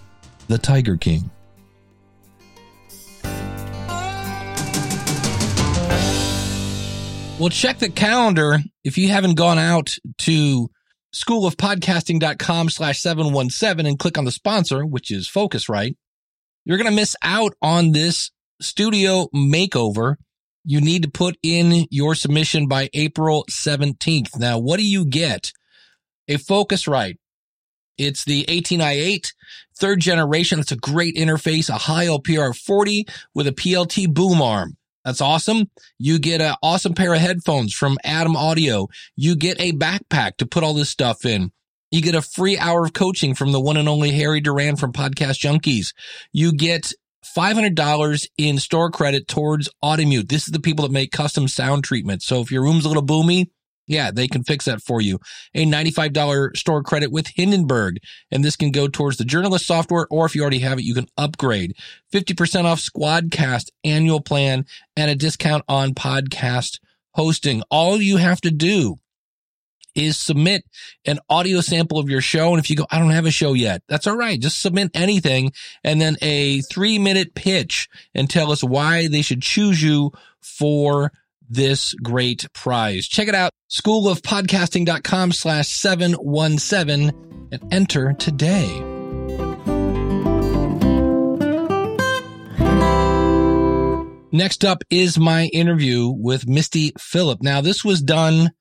the 0.47 0.57
Tiger 0.57 0.95
King. 0.95 1.29
Well, 7.37 7.49
check 7.49 7.79
the 7.79 7.89
calendar 7.89 8.59
if 8.85 8.97
you 8.97 9.09
haven't 9.09 9.33
gone 9.33 9.59
out 9.59 9.97
to 10.19 10.69
schoolofpodcasting.com 11.13 12.69
slash 12.69 13.01
717 13.01 13.85
and 13.85 13.99
click 13.99 14.17
on 14.17 14.23
the 14.23 14.31
sponsor, 14.31 14.85
which 14.85 15.11
is 15.11 15.27
Focusrite, 15.27 15.97
you're 16.65 16.77
going 16.77 16.89
to 16.89 16.95
miss 16.95 17.15
out 17.23 17.53
on 17.61 17.91
this 17.91 18.31
studio 18.61 19.27
makeover. 19.35 20.15
You 20.63 20.79
need 20.79 21.03
to 21.03 21.09
put 21.09 21.37
in 21.41 21.87
your 21.89 22.13
submission 22.13 22.67
by 22.67 22.89
April 22.93 23.45
17th. 23.49 24.37
Now, 24.37 24.59
what 24.59 24.77
do 24.77 24.85
you 24.85 25.05
get? 25.05 25.51
A 26.27 26.35
Focusrite. 26.35 27.17
It's 27.97 28.23
the 28.25 28.45
18i8 28.45 29.27
third 29.77 29.99
generation. 29.99 30.59
It's 30.59 30.71
a 30.71 30.77
great 30.77 31.15
interface, 31.15 31.69
a 31.69 31.73
Heil 31.73 32.19
PR 32.19 32.53
40 32.53 33.05
with 33.33 33.47
a 33.47 33.51
PLT 33.51 34.13
boom 34.13 34.41
arm. 34.41 34.77
That's 35.03 35.21
awesome. 35.21 35.69
You 35.97 36.19
get 36.19 36.41
an 36.41 36.55
awesome 36.61 36.93
pair 36.93 37.13
of 37.13 37.19
headphones 37.19 37.73
from 37.73 37.97
Adam 38.03 38.35
Audio. 38.35 38.87
You 39.15 39.35
get 39.35 39.59
a 39.59 39.71
backpack 39.73 40.37
to 40.37 40.45
put 40.45 40.63
all 40.63 40.75
this 40.75 40.89
stuff 40.89 41.25
in. 41.25 41.51
You 41.91 42.01
get 42.01 42.15
a 42.15 42.21
free 42.21 42.57
hour 42.57 42.85
of 42.85 42.93
coaching 42.93 43.35
from 43.35 43.51
the 43.51 43.59
one 43.59 43.75
and 43.75 43.89
only 43.89 44.11
Harry 44.11 44.39
Duran 44.39 44.77
from 44.77 44.93
Podcast 44.93 45.39
Junkies. 45.39 45.93
You 46.31 46.53
get 46.53 46.93
$500 47.37 48.27
in 48.37 48.59
store 48.59 48.89
credit 48.89 49.27
towards 49.27 49.69
Audimute. 49.83 50.29
This 50.29 50.47
is 50.47 50.53
the 50.53 50.61
people 50.61 50.83
that 50.83 50.93
make 50.93 51.11
custom 51.11 51.49
sound 51.49 51.83
treatments. 51.83 52.25
So 52.25 52.39
if 52.39 52.49
your 52.49 52.63
room's 52.63 52.85
a 52.85 52.87
little 52.87 53.05
boomy, 53.05 53.47
yeah, 53.87 54.09
they 54.09 54.29
can 54.29 54.45
fix 54.45 54.65
that 54.65 54.81
for 54.81 55.01
you. 55.01 55.19
A 55.53 55.65
$95 55.65 56.55
store 56.55 56.81
credit 56.81 57.11
with 57.11 57.27
Hindenburg. 57.27 57.97
And 58.31 58.41
this 58.41 58.55
can 58.55 58.71
go 58.71 58.87
towards 58.87 59.17
the 59.17 59.25
journalist 59.25 59.67
software, 59.67 60.07
or 60.09 60.25
if 60.25 60.33
you 60.33 60.43
already 60.43 60.59
have 60.59 60.79
it, 60.79 60.85
you 60.85 60.93
can 60.93 61.07
upgrade. 61.17 61.75
50% 62.13 62.63
off 62.63 62.79
Squadcast 62.79 63.65
annual 63.83 64.21
plan 64.21 64.65
and 64.95 65.11
a 65.11 65.15
discount 65.15 65.65
on 65.67 65.93
podcast 65.93 66.79
hosting. 67.15 67.63
All 67.69 68.01
you 68.01 68.15
have 68.15 68.39
to 68.41 68.51
do 68.51 68.95
is 69.95 70.17
submit 70.17 70.63
an 71.05 71.19
audio 71.29 71.61
sample 71.61 71.99
of 71.99 72.09
your 72.09 72.21
show. 72.21 72.49
And 72.49 72.59
if 72.59 72.69
you 72.69 72.75
go, 72.75 72.87
I 72.89 72.99
don't 72.99 73.11
have 73.11 73.25
a 73.25 73.31
show 73.31 73.53
yet, 73.53 73.83
that's 73.87 74.07
all 74.07 74.17
right. 74.17 74.39
Just 74.39 74.61
submit 74.61 74.91
anything 74.93 75.51
and 75.83 76.01
then 76.01 76.17
a 76.21 76.61
three 76.61 76.99
minute 76.99 77.35
pitch 77.35 77.89
and 78.13 78.29
tell 78.29 78.51
us 78.51 78.63
why 78.63 79.07
they 79.07 79.21
should 79.21 79.41
choose 79.41 79.81
you 79.81 80.11
for 80.41 81.11
this 81.49 81.93
great 81.95 82.47
prize. 82.53 83.07
Check 83.07 83.27
it 83.27 83.35
out, 83.35 83.51
schoolofpodcasting.com 83.69 85.33
slash 85.33 85.67
717 85.67 87.49
and 87.51 87.73
enter 87.73 88.13
today. 88.13 88.81
Next 94.33 94.63
up 94.63 94.83
is 94.89 95.19
my 95.19 95.47
interview 95.47 96.07
with 96.07 96.47
Misty 96.47 96.93
Phillip. 96.97 97.41
Now, 97.41 97.59
this 97.59 97.83
was 97.83 98.01
done 98.01 98.51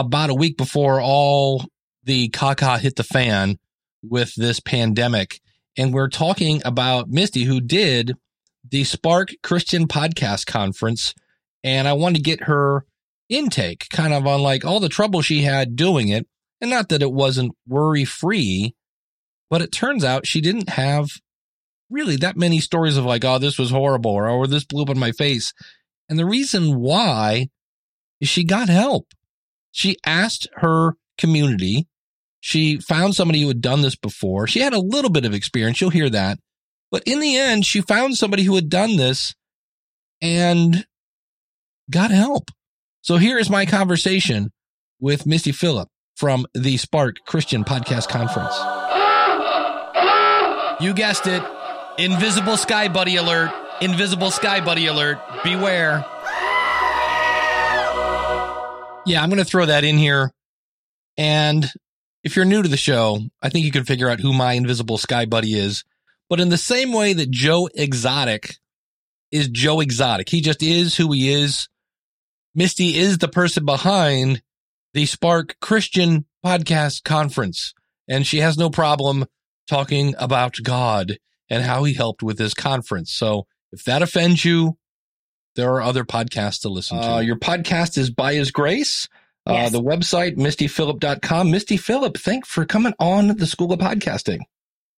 about 0.00 0.30
a 0.30 0.34
week 0.34 0.56
before 0.56 1.00
all 1.00 1.64
the 2.04 2.28
caca 2.30 2.78
hit 2.78 2.96
the 2.96 3.04
fan 3.04 3.58
with 4.02 4.34
this 4.34 4.60
pandemic. 4.60 5.40
And 5.76 5.94
we're 5.94 6.08
talking 6.08 6.62
about 6.64 7.08
Misty, 7.08 7.44
who 7.44 7.60
did 7.60 8.14
the 8.68 8.84
Spark 8.84 9.30
Christian 9.42 9.86
Podcast 9.86 10.46
Conference 10.46 11.14
and 11.62 11.86
I 11.86 11.92
wanted 11.92 12.16
to 12.16 12.22
get 12.22 12.44
her 12.44 12.84
intake 13.28 13.88
kind 13.90 14.12
of 14.12 14.26
on 14.26 14.40
like 14.40 14.64
all 14.64 14.80
the 14.80 14.88
trouble 14.88 15.22
she 15.22 15.42
had 15.42 15.76
doing 15.76 16.08
it. 16.08 16.26
And 16.60 16.70
not 16.70 16.88
that 16.90 17.02
it 17.02 17.12
wasn't 17.12 17.56
worry 17.66 18.04
free, 18.04 18.74
but 19.48 19.62
it 19.62 19.72
turns 19.72 20.04
out 20.04 20.26
she 20.26 20.40
didn't 20.40 20.68
have 20.68 21.08
really 21.88 22.16
that 22.16 22.36
many 22.36 22.60
stories 22.60 22.96
of 22.96 23.04
like, 23.04 23.24
oh, 23.24 23.38
this 23.38 23.58
was 23.58 23.70
horrible 23.70 24.10
or, 24.10 24.28
oh, 24.28 24.46
this 24.46 24.64
blew 24.64 24.82
up 24.82 24.90
in 24.90 24.98
my 24.98 25.12
face. 25.12 25.52
And 26.08 26.18
the 26.18 26.26
reason 26.26 26.78
why 26.78 27.48
is 28.20 28.28
she 28.28 28.44
got 28.44 28.68
help. 28.68 29.06
She 29.72 29.96
asked 30.04 30.48
her 30.56 30.94
community. 31.18 31.86
She 32.40 32.78
found 32.80 33.14
somebody 33.14 33.42
who 33.42 33.48
had 33.48 33.60
done 33.60 33.82
this 33.82 33.96
before. 33.96 34.46
She 34.46 34.60
had 34.60 34.72
a 34.72 34.80
little 34.80 35.10
bit 35.10 35.24
of 35.24 35.34
experience. 35.34 35.80
You'll 35.80 35.90
hear 35.90 36.10
that. 36.10 36.38
But 36.90 37.02
in 37.06 37.20
the 37.20 37.36
end, 37.36 37.66
she 37.66 37.80
found 37.82 38.16
somebody 38.16 38.42
who 38.42 38.54
had 38.54 38.68
done 38.68 38.96
this 38.96 39.34
and 40.20 40.86
got 41.90 42.10
help. 42.10 42.50
So 43.02 43.16
here 43.16 43.38
is 43.38 43.48
my 43.48 43.66
conversation 43.66 44.50
with 45.00 45.26
Misty 45.26 45.52
Phillip 45.52 45.88
from 46.16 46.46
the 46.54 46.76
Spark 46.76 47.16
Christian 47.26 47.64
Podcast 47.64 48.08
Conference. 48.08 48.54
You 50.80 50.94
guessed 50.94 51.26
it. 51.26 51.42
Invisible 51.98 52.56
Sky 52.56 52.88
Buddy 52.88 53.16
alert. 53.16 53.50
Invisible 53.80 54.30
Sky 54.30 54.64
Buddy 54.64 54.86
alert. 54.86 55.18
Beware. 55.44 56.04
Yeah, 59.10 59.22
I'm 59.22 59.28
going 59.28 59.38
to 59.38 59.44
throw 59.44 59.66
that 59.66 59.82
in 59.82 59.98
here. 59.98 60.32
And 61.16 61.68
if 62.22 62.36
you're 62.36 62.44
new 62.44 62.62
to 62.62 62.68
the 62.68 62.76
show, 62.76 63.18
I 63.42 63.48
think 63.48 63.64
you 63.64 63.72
can 63.72 63.82
figure 63.82 64.08
out 64.08 64.20
who 64.20 64.32
my 64.32 64.52
Invisible 64.52 64.98
Sky 64.98 65.24
Buddy 65.24 65.58
is. 65.58 65.82
But 66.28 66.38
in 66.38 66.48
the 66.48 66.56
same 66.56 66.92
way 66.92 67.12
that 67.12 67.28
Joe 67.28 67.68
Exotic 67.74 68.58
is 69.32 69.48
Joe 69.48 69.80
Exotic, 69.80 70.28
he 70.28 70.40
just 70.40 70.62
is 70.62 70.96
who 70.96 71.10
he 71.10 71.32
is. 71.32 71.68
Misty 72.54 72.96
is 72.96 73.18
the 73.18 73.26
person 73.26 73.64
behind 73.64 74.42
the 74.94 75.06
Spark 75.06 75.56
Christian 75.60 76.24
Podcast 76.46 77.02
Conference, 77.02 77.74
and 78.08 78.24
she 78.24 78.38
has 78.38 78.56
no 78.56 78.70
problem 78.70 79.26
talking 79.68 80.14
about 80.18 80.56
God 80.62 81.18
and 81.48 81.64
how 81.64 81.82
he 81.82 81.94
helped 81.94 82.22
with 82.22 82.38
this 82.38 82.54
conference. 82.54 83.12
So 83.12 83.48
if 83.72 83.82
that 83.84 84.02
offends 84.02 84.44
you, 84.44 84.78
there 85.60 85.74
are 85.74 85.82
other 85.82 86.04
podcasts 86.04 86.62
to 86.62 86.70
listen 86.70 86.98
to. 86.98 87.12
Uh, 87.12 87.20
your 87.20 87.36
podcast 87.36 87.98
is 87.98 88.10
By 88.10 88.32
His 88.32 88.50
Grace. 88.50 89.08
Uh, 89.46 89.68
the 89.68 89.82
website, 89.82 90.36
mistyphillip.com. 90.36 91.50
Misty 91.50 91.76
Phillip, 91.76 92.16
thank 92.16 92.46
for 92.46 92.64
coming 92.64 92.94
on 92.98 93.36
the 93.36 93.46
School 93.46 93.72
of 93.72 93.80
Podcasting. 93.80 94.38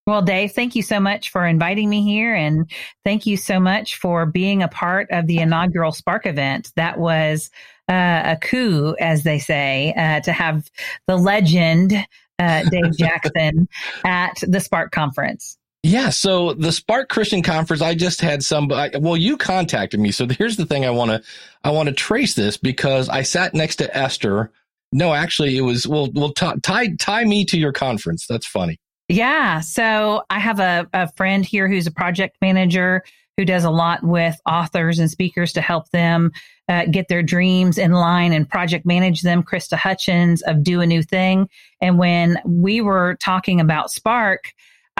Well, 0.06 0.22
Dave, 0.22 0.52
thank 0.52 0.76
you 0.76 0.82
so 0.82 1.00
much 1.00 1.30
for 1.30 1.44
inviting 1.46 1.88
me 1.88 2.02
here. 2.02 2.34
And 2.34 2.70
thank 3.04 3.26
you 3.26 3.36
so 3.36 3.58
much 3.58 3.96
for 3.96 4.24
being 4.24 4.62
a 4.62 4.68
part 4.68 5.08
of 5.10 5.26
the 5.26 5.38
inaugural 5.38 5.90
Spark 5.90 6.26
event. 6.26 6.70
That 6.76 6.98
was 6.98 7.50
uh, 7.88 8.22
a 8.24 8.38
coup, 8.40 8.94
as 9.00 9.24
they 9.24 9.40
say, 9.40 9.92
uh, 9.96 10.20
to 10.20 10.32
have 10.32 10.70
the 11.08 11.16
legend, 11.16 11.92
uh, 12.38 12.62
Dave 12.70 12.92
Jackson, 12.98 13.68
at 14.04 14.34
the 14.42 14.60
Spark 14.60 14.92
conference. 14.92 15.58
Yeah. 15.82 16.10
So 16.10 16.54
the 16.54 16.70
Spark 16.70 17.08
Christian 17.08 17.42
Conference, 17.42 17.82
I 17.82 17.94
just 17.94 18.20
had 18.20 18.44
some, 18.44 18.68
well, 18.68 19.16
you 19.16 19.36
contacted 19.36 19.98
me. 19.98 20.12
So 20.12 20.28
here's 20.28 20.56
the 20.56 20.66
thing 20.66 20.84
I 20.84 20.90
want 20.90 21.10
to, 21.10 21.22
I 21.64 21.70
want 21.70 21.88
to 21.88 21.94
trace 21.94 22.34
this 22.34 22.56
because 22.56 23.08
I 23.08 23.22
sat 23.22 23.52
next 23.52 23.76
to 23.76 23.96
Esther. 23.96 24.52
No, 24.92 25.12
actually 25.12 25.56
it 25.56 25.62
was, 25.62 25.86
well, 25.86 26.08
well, 26.14 26.32
t- 26.32 26.60
tie, 26.62 26.94
tie 27.00 27.24
me 27.24 27.44
to 27.46 27.58
your 27.58 27.72
conference. 27.72 28.26
That's 28.28 28.46
funny. 28.46 28.78
Yeah. 29.08 29.60
So 29.60 30.22
I 30.30 30.38
have 30.38 30.60
a, 30.60 30.86
a 30.92 31.10
friend 31.14 31.44
here 31.44 31.66
who's 31.66 31.88
a 31.88 31.92
project 31.92 32.36
manager 32.40 33.02
who 33.36 33.44
does 33.44 33.64
a 33.64 33.70
lot 33.70 34.04
with 34.04 34.36
authors 34.46 34.98
and 34.98 35.10
speakers 35.10 35.52
to 35.54 35.60
help 35.60 35.90
them 35.90 36.30
uh, 36.68 36.84
get 36.86 37.08
their 37.08 37.22
dreams 37.22 37.76
in 37.76 37.92
line 37.92 38.32
and 38.32 38.48
project 38.48 38.86
manage 38.86 39.22
them. 39.22 39.42
Krista 39.42 39.76
Hutchins 39.76 40.42
of 40.42 40.62
Do 40.62 40.80
a 40.80 40.86
New 40.86 41.02
Thing. 41.02 41.48
And 41.80 41.98
when 41.98 42.38
we 42.44 42.80
were 42.80 43.16
talking 43.20 43.60
about 43.60 43.90
Spark, 43.90 44.52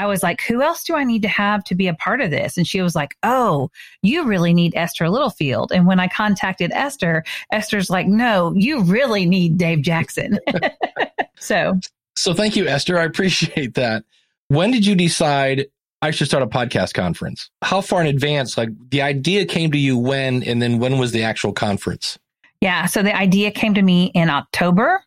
I 0.03 0.07
was 0.07 0.25
like, 0.25 0.41
who 0.41 0.63
else 0.63 0.83
do 0.83 0.97
I 0.97 1.05
need 1.05 1.23
to 1.23 1.29
have 1.29 1.63
to 1.65 1.77
be 1.77 1.87
a 1.87 1.95
part 1.95 2.21
of 2.21 2.33
this? 2.33 2.57
And 2.57 2.67
she 2.67 2.83
was 2.83 2.97
like, 2.97 3.17
oh, 3.23 3.71
you 4.03 4.25
really 4.25 4.53
need 4.53 4.75
Esther 4.75 5.09
Littlefield. 5.09 5.71
And 5.71 5.87
when 5.87 6.01
I 6.01 6.09
contacted 6.09 6.73
Esther, 6.73 7.23
Esther's 7.53 7.89
like, 7.89 8.09
no, 8.09 8.53
you 8.57 8.83
really 8.83 9.27
need 9.27 9.59
Dave 9.59 9.83
Jackson. 9.83 10.41
so 11.39 11.79
so 12.17 12.35
thank 12.35 12.57
you, 12.57 12.67
Esther. 12.67 12.99
I 12.99 13.05
appreciate 13.05 13.75
that. 13.75 14.05
When 14.49 14.73
did 14.73 14.85
you 14.85 14.97
decide 14.97 15.67
I 16.03 16.11
should 16.11 16.27
start 16.27 16.43
a 16.43 16.49
podcast 16.49 16.95
conference? 16.95 17.49
How 17.63 17.81
far 17.81 18.01
in 18.01 18.09
advance? 18.09 18.59
Like 18.59 18.71
the 18.91 19.03
idea 19.03 19.47
came 19.47 19.71
to 19.71 19.79
you 19.79 19.97
when, 19.97 20.43
and 20.43 20.61
then 20.61 20.81
when 20.81 20.99
was 20.99 21.13
the 21.13 21.23
actual 21.23 21.53
conference? 21.53 22.19
Yeah. 22.61 22.87
So 22.87 23.05
the 23.05 23.15
idea 23.15 23.53
came 23.53 23.75
to 23.75 23.83
me 23.83 24.07
in 24.15 24.31
October. 24.31 25.05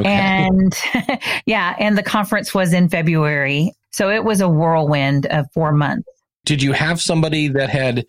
Okay. 0.00 0.10
And 0.10 0.74
yeah, 1.46 1.76
and 1.78 1.98
the 1.98 2.02
conference 2.02 2.54
was 2.54 2.72
in 2.72 2.88
February. 2.88 3.72
So 3.92 4.10
it 4.10 4.24
was 4.24 4.40
a 4.40 4.48
whirlwind 4.48 5.26
of 5.26 5.46
four 5.52 5.72
months. 5.72 6.08
Did 6.44 6.62
you 6.62 6.72
have 6.72 7.00
somebody 7.00 7.48
that 7.48 7.70
had 7.70 8.06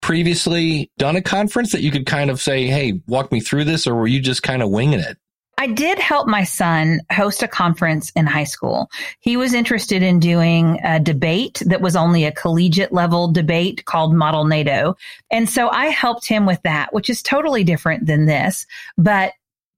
previously 0.00 0.90
done 0.98 1.16
a 1.16 1.22
conference 1.22 1.72
that 1.72 1.82
you 1.82 1.90
could 1.90 2.06
kind 2.06 2.30
of 2.30 2.40
say, 2.40 2.66
hey, 2.66 3.00
walk 3.06 3.32
me 3.32 3.40
through 3.40 3.64
this, 3.64 3.86
or 3.86 3.94
were 3.94 4.06
you 4.06 4.20
just 4.20 4.42
kind 4.42 4.62
of 4.62 4.70
winging 4.70 5.00
it? 5.00 5.16
I 5.58 5.68
did 5.68 5.98
help 5.98 6.28
my 6.28 6.44
son 6.44 7.00
host 7.10 7.42
a 7.42 7.48
conference 7.48 8.12
in 8.14 8.26
high 8.26 8.44
school. 8.44 8.90
He 9.20 9.38
was 9.38 9.54
interested 9.54 10.02
in 10.02 10.20
doing 10.20 10.78
a 10.84 11.00
debate 11.00 11.62
that 11.64 11.80
was 11.80 11.96
only 11.96 12.24
a 12.24 12.32
collegiate 12.32 12.92
level 12.92 13.32
debate 13.32 13.86
called 13.86 14.14
Model 14.14 14.44
NATO. 14.44 14.96
And 15.30 15.48
so 15.48 15.70
I 15.70 15.86
helped 15.86 16.28
him 16.28 16.44
with 16.44 16.60
that, 16.64 16.92
which 16.92 17.08
is 17.08 17.22
totally 17.22 17.64
different 17.64 18.06
than 18.06 18.26
this. 18.26 18.66
But 18.98 19.32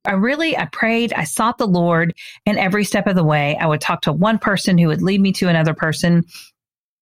I 0.08 0.12
really, 0.12 0.56
I 0.56 0.64
prayed, 0.66 1.12
I 1.12 1.24
sought 1.24 1.58
the 1.58 1.66
Lord, 1.66 2.14
and 2.46 2.58
every 2.58 2.84
step 2.84 3.06
of 3.06 3.14
the 3.14 3.24
way, 3.24 3.56
I 3.60 3.66
would 3.66 3.80
talk 3.80 4.00
to 4.02 4.12
one 4.12 4.38
person 4.38 4.78
who 4.78 4.88
would 4.88 5.02
lead 5.02 5.20
me 5.20 5.32
to 5.32 5.48
another 5.48 5.74
person. 5.74 6.24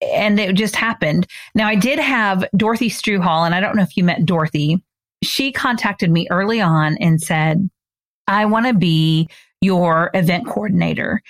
And 0.02 0.38
it 0.38 0.54
just 0.54 0.76
happened. 0.76 1.26
Now, 1.54 1.68
I 1.68 1.74
did 1.76 1.98
have 1.98 2.44
Dorothy 2.56 2.90
Struhall, 2.90 3.46
and 3.46 3.54
I 3.54 3.60
don't 3.60 3.76
know 3.76 3.82
if 3.82 3.96
you 3.96 4.04
met 4.04 4.26
Dorothy. 4.26 4.82
She 5.22 5.52
contacted 5.52 6.10
me 6.10 6.26
early 6.30 6.60
on 6.60 6.96
and 6.98 7.20
said, 7.20 7.70
I 8.26 8.44
want 8.44 8.66
to 8.66 8.74
be 8.74 9.28
your 9.62 10.10
event 10.12 10.46
coordinator. 10.46 11.22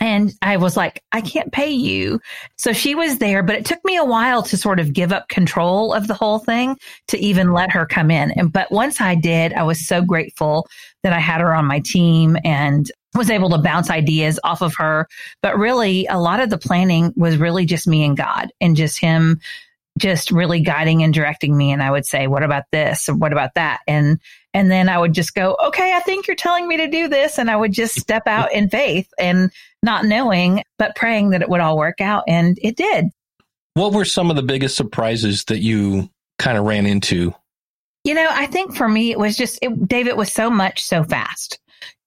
And 0.00 0.32
I 0.42 0.56
was 0.56 0.76
like, 0.76 1.02
I 1.12 1.20
can't 1.20 1.52
pay 1.52 1.70
you. 1.70 2.20
So 2.56 2.72
she 2.72 2.94
was 2.94 3.18
there, 3.18 3.42
but 3.42 3.56
it 3.56 3.64
took 3.64 3.84
me 3.84 3.96
a 3.96 4.04
while 4.04 4.42
to 4.44 4.56
sort 4.56 4.80
of 4.80 4.92
give 4.92 5.12
up 5.12 5.28
control 5.28 5.92
of 5.92 6.06
the 6.06 6.14
whole 6.14 6.38
thing 6.38 6.76
to 7.08 7.18
even 7.18 7.52
let 7.52 7.72
her 7.72 7.86
come 7.86 8.10
in. 8.10 8.30
And, 8.32 8.52
but 8.52 8.70
once 8.70 9.00
I 9.00 9.14
did, 9.14 9.52
I 9.52 9.64
was 9.64 9.86
so 9.86 10.02
grateful 10.02 10.68
that 11.02 11.12
I 11.12 11.20
had 11.20 11.40
her 11.40 11.54
on 11.54 11.66
my 11.66 11.80
team 11.80 12.36
and 12.44 12.90
was 13.14 13.30
able 13.30 13.50
to 13.50 13.58
bounce 13.58 13.90
ideas 13.90 14.38
off 14.44 14.62
of 14.62 14.74
her. 14.76 15.08
But 15.42 15.58
really, 15.58 16.06
a 16.06 16.18
lot 16.18 16.40
of 16.40 16.50
the 16.50 16.58
planning 16.58 17.12
was 17.16 17.36
really 17.36 17.66
just 17.66 17.88
me 17.88 18.04
and 18.04 18.16
God 18.16 18.50
and 18.60 18.76
just 18.76 18.98
him 18.98 19.40
just 19.98 20.30
really 20.30 20.60
guiding 20.60 21.02
and 21.02 21.12
directing 21.12 21.56
me. 21.56 21.72
And 21.72 21.82
I 21.82 21.90
would 21.90 22.06
say, 22.06 22.26
what 22.26 22.42
about 22.42 22.64
this? 22.70 23.08
What 23.08 23.32
about 23.32 23.54
that? 23.54 23.80
And, 23.86 24.20
and 24.54 24.70
then 24.70 24.88
I 24.88 24.96
would 24.96 25.12
just 25.12 25.34
go, 25.34 25.56
okay, 25.66 25.92
I 25.92 26.00
think 26.00 26.26
you're 26.26 26.36
telling 26.36 26.66
me 26.66 26.76
to 26.78 26.88
do 26.88 27.08
this. 27.08 27.38
And 27.38 27.50
I 27.50 27.56
would 27.56 27.72
just 27.72 27.98
step 27.98 28.26
out 28.26 28.52
in 28.52 28.70
faith 28.70 29.08
and 29.18 29.50
not 29.82 30.04
knowing, 30.04 30.62
but 30.78 30.96
praying 30.96 31.30
that 31.30 31.42
it 31.42 31.48
would 31.48 31.60
all 31.60 31.76
work 31.76 32.00
out. 32.00 32.24
And 32.26 32.58
it 32.62 32.76
did. 32.76 33.06
What 33.74 33.92
were 33.92 34.04
some 34.04 34.30
of 34.30 34.36
the 34.36 34.42
biggest 34.42 34.76
surprises 34.76 35.44
that 35.44 35.60
you 35.60 36.10
kind 36.38 36.58
of 36.58 36.64
ran 36.64 36.86
into? 36.86 37.34
You 38.04 38.14
know, 38.14 38.28
I 38.30 38.46
think 38.46 38.74
for 38.74 38.88
me, 38.88 39.10
it 39.10 39.18
was 39.18 39.36
just, 39.36 39.58
it, 39.62 39.88
David 39.88 40.16
was 40.16 40.32
so 40.32 40.50
much 40.50 40.82
so 40.82 41.04
fast. 41.04 41.58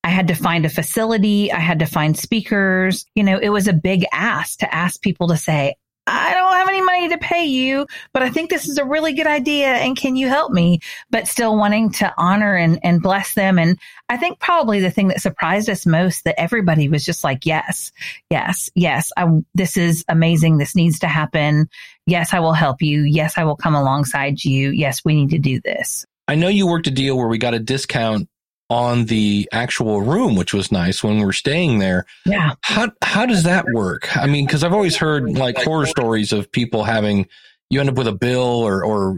I 0.04 0.10
had 0.10 0.30
to 0.30 0.36
find 0.36 0.66
a 0.66 0.70
facility. 0.70 1.52
I 1.52 1.60
had 1.60 1.80
to 1.80 1.86
find 1.86 2.18
speakers. 2.18 3.06
You 3.16 3.24
know, 3.24 3.38
it 3.38 3.50
was 3.50 3.68
a 3.68 3.74
big 3.74 4.06
ask 4.12 4.60
to 4.60 4.74
ask 4.74 5.02
people 5.02 5.28
to 5.28 5.38
say, 5.38 5.76
I 6.08 6.34
don't 6.34 6.54
have 6.54 6.68
any 6.68 6.82
money 6.82 7.10
to 7.10 7.18
pay 7.18 7.46
you, 7.46 7.86
but 8.14 8.24
I 8.24 8.30
think 8.30 8.50
this 8.50 8.68
is 8.68 8.78
a 8.78 8.86
really 8.86 9.14
good 9.14 9.28
idea. 9.28 9.68
And 9.68 9.96
can 9.96 10.16
you 10.16 10.28
help 10.28 10.52
me? 10.52 10.80
But 11.10 11.28
still 11.28 11.56
wanting 11.56 11.92
to 11.94 12.14
honor 12.18 12.56
and, 12.56 12.80
and 12.84 13.02
bless 13.02 13.36
them. 13.36 13.60
And 13.60 13.78
I 14.10 14.18
think 14.18 14.40
probably 14.40 14.80
the 14.80 14.92
thing 14.92 15.10
that 15.10 15.22
surprised 15.22 15.70
us 15.70 15.86
most 15.86 16.24
that 16.24 16.40
everybody 16.40 16.90
was 16.90 17.06
just 17.06 17.24
like, 17.24 17.46
yes, 17.46 17.92
yes, 18.30 18.70
yes, 18.74 19.12
I, 19.16 19.28
this 19.54 19.78
is 19.78 20.04
amazing. 20.08 20.58
This 20.58 20.76
needs 20.76 21.00
to 21.00 21.08
happen. 21.08 21.70
Yes, 22.08 22.34
I 22.34 22.40
will 22.40 22.54
help 22.54 22.82
you. 22.82 23.04
Yes, 23.04 23.38
I 23.38 23.44
will 23.44 23.56
come 23.56 23.76
alongside 23.76 24.44
you. 24.44 24.72
Yes, 24.72 25.06
we 25.06 25.14
need 25.14 25.30
to 25.30 25.40
do 25.40 25.62
this. 25.62 26.06
I 26.28 26.36
know 26.36 26.48
you 26.48 26.66
worked 26.66 26.88
a 26.88 26.92
deal 26.92 27.18
where 27.18 27.28
we 27.28 27.38
got 27.38 27.54
a 27.54 27.60
discount 27.60 28.28
on 28.72 29.04
the 29.04 29.50
actual 29.52 30.02
room, 30.02 30.38
which 30.38 30.54
was 30.54 30.72
nice 30.72 31.04
when 31.04 31.18
we 31.18 31.26
are 31.26 31.34
staying 31.34 31.80
there. 31.80 32.06
Yeah. 32.26 32.54
How 32.62 32.90
how 33.02 33.26
does 33.26 33.44
that 33.44 33.66
work? 33.74 34.16
I 34.16 34.28
mean, 34.28 34.46
because 34.46 34.64
I've 34.64 34.72
always 34.72 34.96
heard 34.96 35.38
like 35.38 35.58
horror 35.58 35.86
stories 35.86 36.32
of 36.32 36.50
people 36.50 36.86
having 36.86 37.28
you 37.70 37.82
end 37.82 37.90
up 37.90 37.96
with 37.96 38.08
a 38.08 38.14
bill 38.14 38.40
or 38.40 38.86
or 38.86 39.18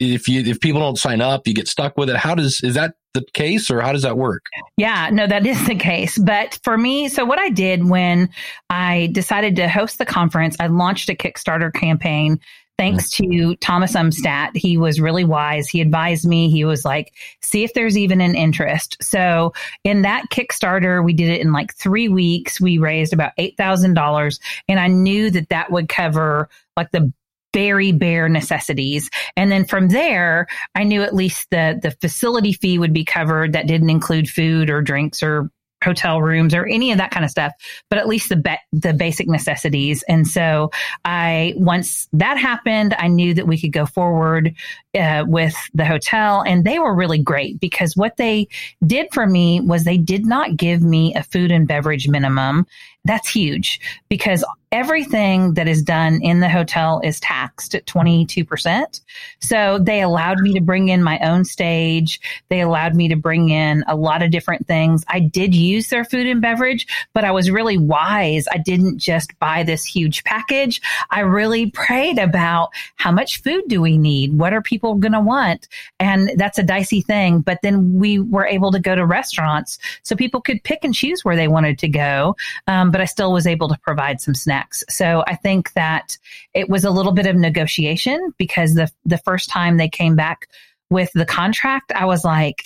if 0.00 0.28
you 0.28 0.40
if 0.40 0.60
people 0.60 0.80
don't 0.80 0.96
sign 0.98 1.20
up, 1.20 1.46
you 1.46 1.52
get 1.52 1.68
stuck 1.68 1.98
with 1.98 2.08
it. 2.08 2.16
How 2.16 2.34
does 2.34 2.62
is 2.62 2.74
that 2.74 2.94
the 3.12 3.22
case 3.34 3.70
or 3.70 3.82
how 3.82 3.92
does 3.92 4.02
that 4.02 4.16
work? 4.16 4.46
Yeah, 4.78 5.10
no, 5.12 5.26
that 5.26 5.44
is 5.44 5.66
the 5.66 5.74
case. 5.74 6.16
But 6.16 6.58
for 6.64 6.78
me, 6.78 7.10
so 7.10 7.26
what 7.26 7.38
I 7.38 7.50
did 7.50 7.90
when 7.90 8.30
I 8.70 9.10
decided 9.12 9.56
to 9.56 9.68
host 9.68 9.98
the 9.98 10.06
conference, 10.06 10.56
I 10.58 10.68
launched 10.68 11.10
a 11.10 11.14
Kickstarter 11.14 11.70
campaign 11.70 12.40
thanks 12.78 13.10
to 13.10 13.56
Thomas 13.56 13.94
Umstattd. 13.94 14.56
He 14.56 14.76
was 14.76 15.00
really 15.00 15.24
wise. 15.24 15.68
He 15.68 15.80
advised 15.80 16.26
me. 16.26 16.50
He 16.50 16.64
was 16.64 16.84
like, 16.84 17.12
see 17.40 17.64
if 17.64 17.74
there's 17.74 17.96
even 17.96 18.20
an 18.20 18.34
interest. 18.34 18.96
So 19.00 19.52
in 19.84 20.02
that 20.02 20.26
Kickstarter, 20.30 21.04
we 21.04 21.12
did 21.12 21.28
it 21.28 21.40
in 21.40 21.52
like 21.52 21.74
three 21.74 22.08
weeks. 22.08 22.60
We 22.60 22.78
raised 22.78 23.12
about 23.12 23.32
$8,000 23.38 24.40
and 24.68 24.80
I 24.80 24.88
knew 24.88 25.30
that 25.30 25.48
that 25.48 25.70
would 25.70 25.88
cover 25.88 26.48
like 26.76 26.90
the 26.90 27.12
very 27.54 27.90
bare 27.90 28.28
necessities. 28.28 29.08
And 29.34 29.50
then 29.50 29.64
from 29.64 29.88
there, 29.88 30.46
I 30.74 30.84
knew 30.84 31.02
at 31.02 31.14
least 31.14 31.48
the, 31.50 31.78
the 31.82 31.92
facility 31.92 32.52
fee 32.52 32.78
would 32.78 32.92
be 32.92 33.04
covered. 33.04 33.54
That 33.54 33.66
didn't 33.66 33.88
include 33.88 34.28
food 34.28 34.68
or 34.68 34.82
drinks 34.82 35.22
or 35.22 35.50
hotel 35.86 36.20
rooms 36.20 36.54
or 36.54 36.66
any 36.66 36.92
of 36.92 36.98
that 36.98 37.10
kind 37.10 37.24
of 37.24 37.30
stuff, 37.30 37.52
but 37.88 37.98
at 37.98 38.06
least 38.06 38.28
the 38.28 38.36
be- 38.36 38.58
the 38.72 38.92
basic 38.92 39.28
necessities. 39.28 40.04
And 40.08 40.26
so 40.26 40.70
I 41.04 41.54
once 41.56 42.08
that 42.12 42.36
happened, 42.36 42.94
I 42.98 43.08
knew 43.08 43.32
that 43.34 43.46
we 43.46 43.58
could 43.58 43.72
go 43.72 43.86
forward 43.86 44.54
uh, 44.96 45.24
with 45.26 45.54
the 45.74 45.84
hotel, 45.84 46.42
and 46.46 46.64
they 46.64 46.78
were 46.78 46.94
really 46.94 47.18
great 47.18 47.60
because 47.60 47.96
what 47.96 48.16
they 48.16 48.48
did 48.86 49.08
for 49.12 49.26
me 49.26 49.60
was 49.60 49.84
they 49.84 49.98
did 49.98 50.26
not 50.26 50.56
give 50.56 50.82
me 50.82 51.14
a 51.14 51.22
food 51.22 51.50
and 51.50 51.68
beverage 51.68 52.08
minimum. 52.08 52.66
That's 53.04 53.28
huge 53.28 53.80
because 54.08 54.44
everything 54.72 55.54
that 55.54 55.68
is 55.68 55.82
done 55.82 56.20
in 56.22 56.40
the 56.40 56.48
hotel 56.48 57.00
is 57.04 57.20
taxed 57.20 57.74
at 57.74 57.86
22%. 57.86 59.00
So 59.40 59.78
they 59.78 60.02
allowed 60.02 60.40
me 60.40 60.52
to 60.54 60.60
bring 60.60 60.88
in 60.88 61.02
my 61.02 61.18
own 61.20 61.44
stage. 61.44 62.20
They 62.48 62.60
allowed 62.60 62.94
me 62.94 63.08
to 63.08 63.16
bring 63.16 63.48
in 63.48 63.84
a 63.86 63.94
lot 63.94 64.22
of 64.22 64.30
different 64.30 64.66
things. 64.66 65.04
I 65.08 65.20
did 65.20 65.54
use 65.54 65.88
their 65.88 66.04
food 66.04 66.26
and 66.26 66.42
beverage, 66.42 66.86
but 67.14 67.24
I 67.24 67.30
was 67.30 67.50
really 67.50 67.76
wise. 67.76 68.46
I 68.50 68.58
didn't 68.58 68.98
just 68.98 69.38
buy 69.38 69.62
this 69.62 69.84
huge 69.84 70.24
package. 70.24 70.80
I 71.10 71.20
really 71.20 71.70
prayed 71.70 72.18
about 72.18 72.70
how 72.96 73.12
much 73.12 73.42
food 73.42 73.64
do 73.68 73.80
we 73.80 73.96
need? 73.96 74.36
What 74.36 74.52
are 74.52 74.62
people 74.62 74.85
going 74.94 75.12
to 75.12 75.20
want? 75.20 75.68
And 75.98 76.30
that's 76.36 76.58
a 76.58 76.62
dicey 76.62 77.00
thing. 77.00 77.40
But 77.40 77.58
then 77.62 77.94
we 77.94 78.18
were 78.18 78.46
able 78.46 78.72
to 78.72 78.78
go 78.78 78.94
to 78.94 79.04
restaurants 79.04 79.78
so 80.02 80.16
people 80.16 80.40
could 80.40 80.62
pick 80.64 80.84
and 80.84 80.94
choose 80.94 81.24
where 81.24 81.36
they 81.36 81.48
wanted 81.48 81.78
to 81.80 81.88
go. 81.88 82.36
Um, 82.66 82.90
but 82.90 83.00
I 83.00 83.04
still 83.04 83.32
was 83.32 83.46
able 83.46 83.68
to 83.68 83.78
provide 83.82 84.20
some 84.20 84.34
snacks. 84.34 84.84
So 84.88 85.24
I 85.26 85.36
think 85.36 85.72
that 85.74 86.18
it 86.54 86.68
was 86.68 86.84
a 86.84 86.90
little 86.90 87.12
bit 87.12 87.26
of 87.26 87.36
negotiation 87.36 88.32
because 88.38 88.74
the 88.74 88.90
the 89.04 89.18
first 89.18 89.48
time 89.48 89.76
they 89.76 89.88
came 89.88 90.16
back 90.16 90.48
with 90.90 91.10
the 91.14 91.26
contract, 91.26 91.92
I 91.92 92.04
was 92.04 92.24
like, 92.24 92.62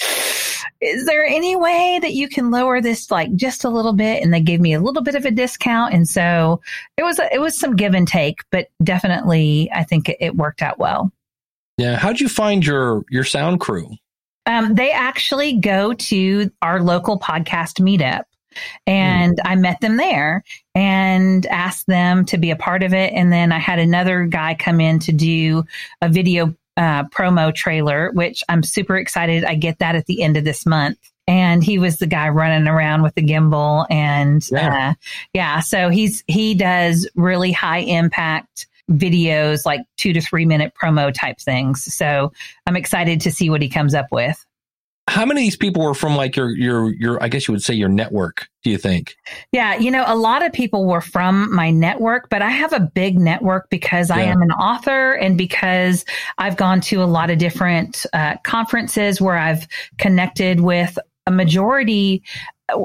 is 0.81 1.07
there 1.07 1.25
any 1.25 1.57
way 1.57 1.99
that 2.01 2.13
you 2.13 2.29
can 2.29 2.51
lower 2.51 2.81
this 2.81 3.11
like 3.11 3.35
just 3.35 3.65
a 3.65 3.71
little 3.71 3.93
bit? 3.93 4.23
And 4.23 4.33
they 4.33 4.41
gave 4.41 4.61
me 4.61 4.73
a 4.73 4.81
little 4.81 5.03
bit 5.03 5.15
of 5.15 5.25
a 5.25 5.31
discount. 5.31 5.95
And 5.95 6.09
so 6.09 6.61
it 6.97 7.03
was, 7.03 7.19
it 7.19 7.41
was 7.41 7.59
some 7.59 7.77
give 7.77 7.95
and 7.95 8.09
take, 8.09 8.41
but 8.51 8.69
definitely 8.83 9.71
I 9.75 9.85
think 9.85 10.11
it 10.21 10.37
worked 10.37 10.63
out 10.63 10.79
well. 10.79 11.13
Yeah. 11.81 11.97
How'd 11.97 12.21
you 12.21 12.29
find 12.29 12.65
your, 12.65 13.05
your 13.09 13.25
sound 13.25 13.59
crew? 13.59 13.89
Um, 14.45 14.75
they 14.75 14.91
actually 14.91 15.59
go 15.59 15.95
to 15.95 16.51
our 16.61 16.83
local 16.83 17.19
podcast 17.19 17.81
meetup 17.81 18.25
and 18.87 19.39
mm. 19.39 19.41
I 19.47 19.55
met 19.55 19.81
them 19.81 19.97
there 19.97 20.45
and 20.75 21.47
asked 21.47 21.87
them 21.87 22.27
to 22.27 22.37
be 22.37 22.51
a 22.51 22.57
part 22.57 22.83
of 22.83 22.93
it. 22.93 23.15
And 23.15 23.33
then 23.33 23.51
I 23.51 23.59
had 23.59 23.79
another 23.79 24.27
guy 24.27 24.57
come 24.59 24.79
in 24.79 24.99
to 25.01 25.13
do 25.13 25.65
a 26.03 26.11
video 26.11 26.55
uh, 26.77 27.05
promo 27.05 27.55
trailer, 27.55 28.11
which 28.13 28.45
I'm 28.51 28.63
super 28.63 28.99
excited. 28.99 29.45
I 29.45 29.55
get 29.55 29.79
that 29.79 29.95
at 29.95 30.05
the 30.05 30.23
end 30.23 30.37
of 30.37 30.45
this 30.45 30.67
month. 30.67 30.99
And 31.27 31.65
he 31.65 31.79
was 31.79 31.97
the 31.97 32.07
guy 32.07 32.29
running 32.29 32.69
around 32.69 33.03
with 33.03 33.15
the 33.15 33.23
gimbal 33.23 33.87
and 33.89 34.47
yeah. 34.51 34.91
Uh, 34.91 34.95
yeah, 35.33 35.61
so 35.61 35.89
he's 35.89 36.25
he 36.27 36.55
does 36.55 37.09
really 37.15 37.53
high 37.53 37.79
impact 37.79 38.67
videos, 38.91 39.65
like 39.65 39.81
two 39.97 40.13
to 40.13 40.21
three 40.21 40.45
minute 40.45 40.73
promo 40.81 41.13
type 41.13 41.39
things. 41.39 41.93
So 41.95 42.33
I'm 42.67 42.77
excited 42.77 43.21
to 43.23 43.33
see 43.33 43.51
what 43.51 43.63
he 43.63 43.69
comes 43.69 43.95
up 43.95 44.07
with 44.11 44.45
how 45.11 45.27
many 45.27 45.41
of 45.41 45.45
these 45.45 45.57
people 45.57 45.83
were 45.83 45.95
from 45.95 46.15
like 46.15 46.37
your 46.37 46.51
your 46.57 46.93
your 46.95 47.23
I 47.23 47.29
guess 47.29 47.49
you 47.49 47.53
would 47.53 47.63
say 47.63 47.75
your 47.75 47.89
network, 47.89 48.49
do 48.63 48.71
you 48.71 48.79
think? 48.79 49.17
Yeah, 49.51 49.77
you 49.77 49.91
know, 49.91 50.05
a 50.07 50.15
lot 50.15 50.45
of 50.45 50.53
people 50.53 50.87
were 50.87 51.01
from 51.01 51.53
my 51.53 51.71
network, 51.71 52.31
but 52.31 52.43
I 52.43 52.51
have 52.51 52.73
a 52.73 52.79
big 52.81 53.19
network 53.19 53.69
because 53.71 54.11
yeah. 54.11 54.17
I 54.17 54.21
am 54.23 54.41
an 54.41 54.53
author 54.53 55.15
and 55.15 55.37
because 55.37 56.05
I've 56.39 56.57
gone 56.57 56.81
to 56.83 57.03
a 57.03 57.07
lot 57.07 57.29
of 57.29 57.39
different 57.39 58.07
uh, 58.13 58.37
conferences 58.45 59.21
where 59.21 59.37
I've 59.37 59.67
connected 59.99 60.61
with 60.61 60.97
a 61.27 61.33
majority 61.33 62.23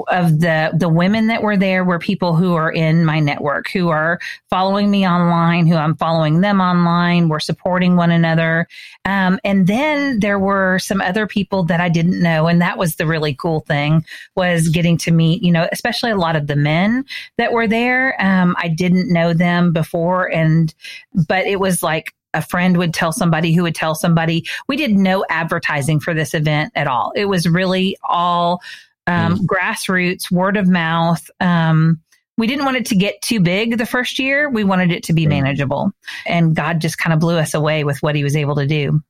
of 0.08 0.40
the 0.40 0.70
the 0.76 0.88
women 0.88 1.26
that 1.28 1.42
were 1.42 1.56
there 1.56 1.84
were 1.84 1.98
people 1.98 2.34
who 2.34 2.54
are 2.54 2.70
in 2.70 3.04
my 3.04 3.20
network 3.20 3.70
who 3.70 3.88
are 3.88 4.18
following 4.50 4.90
me 4.90 5.06
online 5.06 5.66
who 5.66 5.76
i'm 5.76 5.96
following 5.96 6.40
them 6.40 6.60
online. 6.60 7.28
We're 7.28 7.40
supporting 7.40 7.96
one 7.96 8.10
another. 8.10 8.66
Um, 9.04 9.38
and 9.44 9.66
then 9.66 10.20
there 10.20 10.38
were 10.38 10.78
some 10.78 11.00
other 11.00 11.26
people 11.26 11.64
that 11.64 11.80
i 11.80 11.88
didn't 11.88 12.20
know. 12.20 12.46
And 12.46 12.60
that 12.60 12.78
was 12.78 12.96
the 12.96 13.06
really 13.06 13.34
cool 13.34 13.60
thing 13.60 14.04
was 14.34 14.68
getting 14.68 14.96
to 14.98 15.10
meet 15.10 15.42
you 15.42 15.52
know 15.52 15.68
especially 15.72 16.10
a 16.10 16.16
lot 16.16 16.36
of 16.36 16.46
the 16.46 16.56
men 16.56 17.04
that 17.38 17.52
were 17.52 17.66
there. 17.66 18.20
Um, 18.20 18.54
i 18.58 18.68
didn't 18.68 19.12
know 19.12 19.32
them 19.32 19.72
before. 19.72 20.32
And 20.32 20.74
but 21.26 21.46
it 21.46 21.60
was 21.60 21.82
like 21.82 22.12
a 22.36 22.42
friend 22.42 22.76
would 22.76 22.94
tell 22.94 23.12
somebody 23.12 23.52
who 23.52 23.62
would 23.62 23.74
tell 23.74 23.94
somebody. 23.94 24.46
We 24.68 24.76
did 24.76 24.92
no 24.92 25.24
advertising 25.30 26.00
for 26.00 26.12
this 26.12 26.34
event 26.34 26.72
at 26.74 26.86
all. 26.86 27.12
It 27.16 27.24
was 27.26 27.48
really 27.48 27.96
all 28.02 28.60
um, 29.06 29.38
mm. 29.38 29.46
grassroots, 29.46 30.30
word 30.30 30.56
of 30.56 30.68
mouth. 30.68 31.28
Um, 31.40 32.00
we 32.38 32.46
didn't 32.46 32.64
want 32.64 32.76
it 32.76 32.86
to 32.86 32.96
get 32.96 33.22
too 33.22 33.40
big 33.40 33.78
the 33.78 33.86
first 33.86 34.18
year. 34.18 34.50
We 34.50 34.64
wanted 34.64 34.92
it 34.92 35.04
to 35.04 35.12
be 35.12 35.26
manageable. 35.26 35.92
And 36.26 36.54
God 36.54 36.80
just 36.80 36.98
kind 36.98 37.14
of 37.14 37.20
blew 37.20 37.36
us 37.36 37.54
away 37.54 37.84
with 37.84 38.02
what 38.02 38.14
he 38.14 38.22
was 38.22 38.36
able 38.36 38.56
to 38.56 38.66
do. 38.66 39.00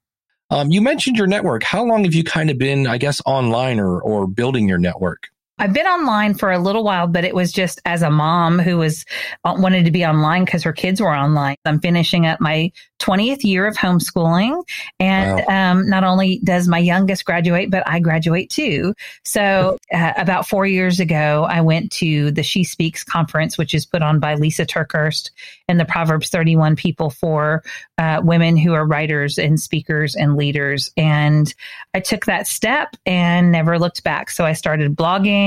Um, 0.50 0.70
you 0.70 0.80
mentioned 0.80 1.16
your 1.16 1.26
network. 1.26 1.64
How 1.64 1.84
long 1.84 2.04
have 2.04 2.14
you 2.14 2.22
kind 2.22 2.50
of 2.50 2.58
been, 2.58 2.86
I 2.86 2.98
guess, 2.98 3.20
online 3.26 3.80
or, 3.80 4.00
or 4.00 4.28
building 4.28 4.68
your 4.68 4.78
network? 4.78 5.24
I've 5.58 5.72
been 5.72 5.86
online 5.86 6.34
for 6.34 6.52
a 6.52 6.58
little 6.58 6.84
while, 6.84 7.06
but 7.06 7.24
it 7.24 7.34
was 7.34 7.50
just 7.50 7.80
as 7.86 8.02
a 8.02 8.10
mom 8.10 8.58
who 8.58 8.76
was 8.76 9.06
uh, 9.44 9.54
wanted 9.56 9.86
to 9.86 9.90
be 9.90 10.04
online 10.04 10.44
because 10.44 10.62
her 10.64 10.72
kids 10.72 11.00
were 11.00 11.14
online. 11.14 11.56
I'm 11.64 11.80
finishing 11.80 12.26
up 12.26 12.40
my 12.40 12.72
20th 13.00 13.44
year 13.44 13.66
of 13.66 13.76
homeschooling. 13.76 14.62
And 14.98 15.42
wow. 15.46 15.72
um, 15.72 15.88
not 15.88 16.04
only 16.04 16.40
does 16.44 16.66
my 16.66 16.78
youngest 16.78 17.24
graduate, 17.24 17.70
but 17.70 17.82
I 17.86 18.00
graduate 18.00 18.50
too. 18.50 18.94
So 19.24 19.78
uh, 19.92 20.12
about 20.16 20.46
four 20.46 20.66
years 20.66 21.00
ago, 21.00 21.46
I 21.48 21.60
went 21.60 21.92
to 21.92 22.30
the 22.30 22.42
She 22.42 22.64
Speaks 22.64 23.04
conference, 23.04 23.58
which 23.58 23.74
is 23.74 23.86
put 23.86 24.02
on 24.02 24.18
by 24.18 24.34
Lisa 24.34 24.64
TerKeurst 24.64 25.30
and 25.68 25.78
the 25.78 25.84
Proverbs 25.84 26.30
31 26.30 26.76
people 26.76 27.10
for 27.10 27.62
uh, 27.98 28.20
women 28.22 28.56
who 28.56 28.72
are 28.72 28.86
writers 28.86 29.38
and 29.38 29.60
speakers 29.60 30.14
and 30.14 30.36
leaders. 30.36 30.90
And 30.96 31.52
I 31.94 32.00
took 32.00 32.26
that 32.26 32.46
step 32.46 32.96
and 33.04 33.52
never 33.52 33.78
looked 33.78 34.04
back. 34.04 34.30
So 34.30 34.44
I 34.44 34.52
started 34.54 34.96
blogging, 34.96 35.45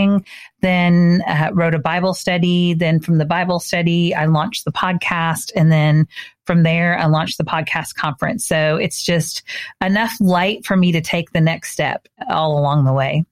then 0.62 1.24
uh, 1.28 1.50
wrote 1.54 1.76
a 1.76 1.80
Bible 1.80 2.14
study. 2.14 2.74
Then 2.74 3.00
from 3.00 3.18
the 3.18 3.26
Bible 3.26 3.60
study, 3.60 4.14
I 4.14 4.26
launched 4.26 4.66
the 4.66 4.72
podcast. 4.72 5.52
And 5.56 5.72
then 5.72 6.08
from 6.46 6.64
there, 6.64 6.98
I 6.98 7.06
launched 7.06 7.38
the 7.38 7.44
podcast 7.44 7.96
conference. 7.96 8.46
So 8.46 8.78
it's 8.78 9.04
just 9.04 9.44
enough 9.82 10.14
light 10.20 10.66
for 10.66 10.76
me 10.76 10.92
to 10.92 11.02
take 11.02 11.32
the 11.32 11.42
next 11.42 11.72
step 11.72 12.08
all 12.30 12.58
along 12.58 12.86
the 12.86 12.94
way 12.94 13.26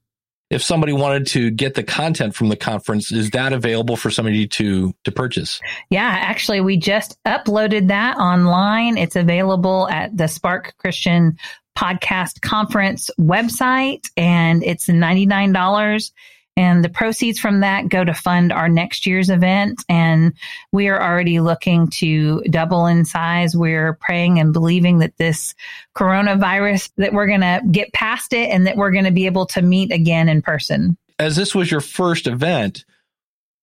if 0.49 0.63
somebody 0.63 0.93
wanted 0.93 1.27
to 1.27 1.51
get 1.51 1.75
the 1.75 1.83
content 1.83 2.33
from 2.33 2.49
the 2.49 2.55
conference, 2.55 3.11
is 3.11 3.31
that 3.31 3.51
available 3.51 3.97
for 3.97 4.09
somebody 4.09 4.47
to 4.47 4.93
to 5.03 5.11
purchase? 5.11 5.59
Yeah, 5.89 6.07
actually, 6.07 6.61
we 6.61 6.77
just 6.77 7.17
uploaded 7.25 7.89
that 7.89 8.17
online. 8.17 8.97
It's 8.97 9.15
available 9.15 9.89
at 9.89 10.15
the 10.15 10.27
Spark 10.27 10.75
Christian 10.77 11.37
Podcast 11.77 12.41
Conference 12.41 13.09
website, 13.19 14.03
and 14.15 14.63
it's 14.63 14.87
ninety 14.87 15.25
nine 15.25 15.51
dollars. 15.51 16.13
And 16.57 16.83
the 16.83 16.89
proceeds 16.89 17.39
from 17.39 17.59
that 17.59 17.87
go 17.87 18.03
to 18.03 18.15
fund 18.15 18.51
our 18.51 18.67
next 18.67 19.05
year's 19.05 19.29
event. 19.29 19.85
And 19.87 20.33
we 20.71 20.87
are 20.87 21.01
already 21.01 21.39
looking 21.39 21.87
to 21.91 22.41
double 22.49 22.87
in 22.87 23.05
size. 23.05 23.55
We're 23.55 23.93
praying 23.93 24.39
and 24.39 24.51
believing 24.51 24.97
that 24.99 25.15
this 25.17 25.53
coronavirus, 25.95 26.89
that 26.97 27.13
we're 27.13 27.27
going 27.27 27.41
to 27.41 27.61
get 27.71 27.93
past 27.93 28.33
it 28.33 28.49
and 28.49 28.65
that 28.65 28.75
we're 28.75 28.91
going 28.91 29.05
to 29.05 29.11
be 29.11 29.27
able 29.27 29.45
to 29.47 29.61
meet 29.61 29.91
again 29.91 30.27
in 30.27 30.41
person. 30.41 30.97
As 31.19 31.35
this 31.35 31.53
was 31.53 31.69
your 31.69 31.81
first 31.81 32.25
event, 32.25 32.85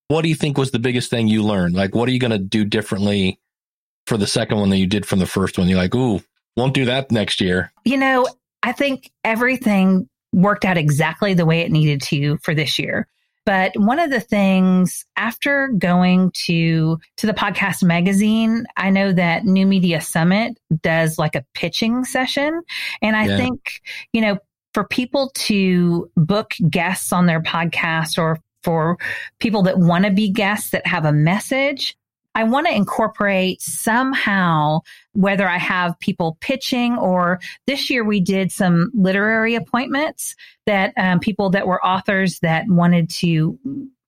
what 0.08 0.22
do 0.22 0.28
you 0.28 0.34
think 0.36 0.56
was 0.56 0.70
the 0.70 0.78
biggest 0.78 1.10
thing 1.10 1.26
you 1.26 1.42
learned? 1.42 1.74
Like, 1.74 1.94
what 1.94 2.08
are 2.08 2.12
you 2.12 2.20
going 2.20 2.30
to 2.30 2.38
do 2.38 2.64
differently 2.64 3.40
for 4.06 4.16
the 4.16 4.26
second 4.26 4.58
one 4.58 4.70
that 4.70 4.78
you 4.78 4.86
did 4.86 5.04
from 5.04 5.18
the 5.18 5.26
first 5.26 5.58
one? 5.58 5.68
You're 5.68 5.78
like, 5.78 5.94
ooh, 5.94 6.22
won't 6.56 6.74
do 6.74 6.84
that 6.84 7.10
next 7.10 7.40
year. 7.40 7.72
You 7.84 7.96
know, 7.96 8.28
I 8.62 8.72
think 8.72 9.10
everything 9.24 10.08
worked 10.34 10.64
out 10.64 10.76
exactly 10.76 11.34
the 11.34 11.46
way 11.46 11.60
it 11.60 11.70
needed 11.70 12.02
to 12.02 12.38
for 12.38 12.54
this 12.54 12.78
year. 12.78 13.08
But 13.46 13.72
one 13.76 13.98
of 13.98 14.10
the 14.10 14.20
things 14.20 15.04
after 15.16 15.68
going 15.68 16.32
to 16.46 16.98
to 17.18 17.26
the 17.26 17.34
podcast 17.34 17.82
magazine, 17.82 18.64
I 18.76 18.90
know 18.90 19.12
that 19.12 19.44
New 19.44 19.66
Media 19.66 20.00
Summit 20.00 20.58
does 20.82 21.18
like 21.18 21.34
a 21.34 21.44
pitching 21.54 22.04
session. 22.04 22.62
And 23.02 23.16
I 23.16 23.26
yeah. 23.26 23.36
think, 23.36 23.82
you 24.12 24.22
know, 24.22 24.38
for 24.72 24.84
people 24.84 25.30
to 25.34 26.10
book 26.16 26.54
guests 26.70 27.12
on 27.12 27.26
their 27.26 27.42
podcast 27.42 28.18
or 28.18 28.40
for 28.62 28.96
people 29.40 29.62
that 29.64 29.78
want 29.78 30.06
to 30.06 30.10
be 30.10 30.30
guests 30.30 30.70
that 30.70 30.86
have 30.86 31.04
a 31.04 31.12
message, 31.12 31.96
I 32.34 32.44
want 32.44 32.66
to 32.66 32.74
incorporate 32.74 33.62
somehow, 33.62 34.80
whether 35.12 35.48
I 35.48 35.58
have 35.58 35.98
people 36.00 36.36
pitching 36.40 36.96
or 36.98 37.40
this 37.66 37.90
year 37.90 38.04
we 38.04 38.20
did 38.20 38.50
some 38.50 38.90
literary 38.94 39.54
appointments 39.54 40.34
that 40.66 40.92
um, 40.96 41.20
people 41.20 41.50
that 41.50 41.66
were 41.66 41.84
authors 41.84 42.40
that 42.40 42.66
wanted 42.68 43.10
to 43.10 43.58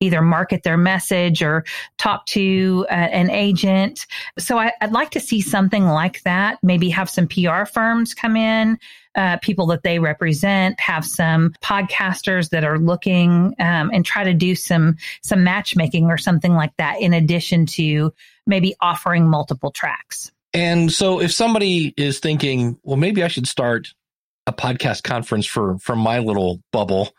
either 0.01 0.21
market 0.21 0.63
their 0.63 0.77
message 0.77 1.43
or 1.43 1.65
talk 1.97 2.27
to 2.27 2.87
uh, 2.91 2.95
an 2.95 3.31
agent. 3.31 4.07
So 4.39 4.59
I, 4.59 4.73
would 4.83 4.93
like 4.93 5.11
to 5.13 5.21
see 5.21 5.41
something 5.41 5.87
like 5.87 6.23
that. 6.23 6.59
Maybe 6.63 6.91
have 6.91 7.09
some 7.09 7.29
PR 7.29 7.65
firms 7.65 8.13
come 8.13 8.37
in, 8.37 8.79
uh, 9.17 9.39
people 9.39 9.67
that 9.67 9.83
they 9.83 9.99
represent, 9.99 10.79
have 10.79 11.05
some 11.05 11.55
podcasters 11.63 12.51
that 12.51 12.65
are 12.65 12.79
looking 12.79 13.55
um, 13.59 13.91
and 13.93 14.05
try 14.05 14.25
to 14.25 14.35
do 14.35 14.55
some 14.55 14.97
some 15.23 15.43
matchmaking 15.43 16.07
or 16.07 16.19
something 16.19 16.55
like 16.55 16.77
that. 16.77 17.01
In 17.01 17.15
addition 17.15 17.67
to 17.67 18.13
maybe 18.47 18.75
offering 18.81 19.27
multiple 19.29 19.71
tracks. 19.71 20.31
And 20.55 20.93
so, 20.93 21.21
if 21.21 21.33
somebody 21.33 21.93
is 21.97 22.19
thinking, 22.21 22.79
well, 22.83 22.97
maybe 22.97 23.23
I 23.23 23.29
should 23.29 23.49
start 23.49 23.89
a 24.47 24.53
podcast 24.53 25.03
conference 25.03 25.47
for 25.47 25.79
from 25.79 25.99
my 25.99 26.21
little 26.21 26.63
bubble, 26.73 27.11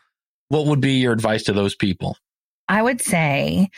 what 0.50 0.66
would 0.68 0.82
be 0.82 0.94
your 0.94 1.14
advice 1.14 1.44
to 1.44 1.54
those 1.54 1.76
people? 1.76 2.18
I 2.70 2.82
would 2.82 3.02
say, 3.02 3.70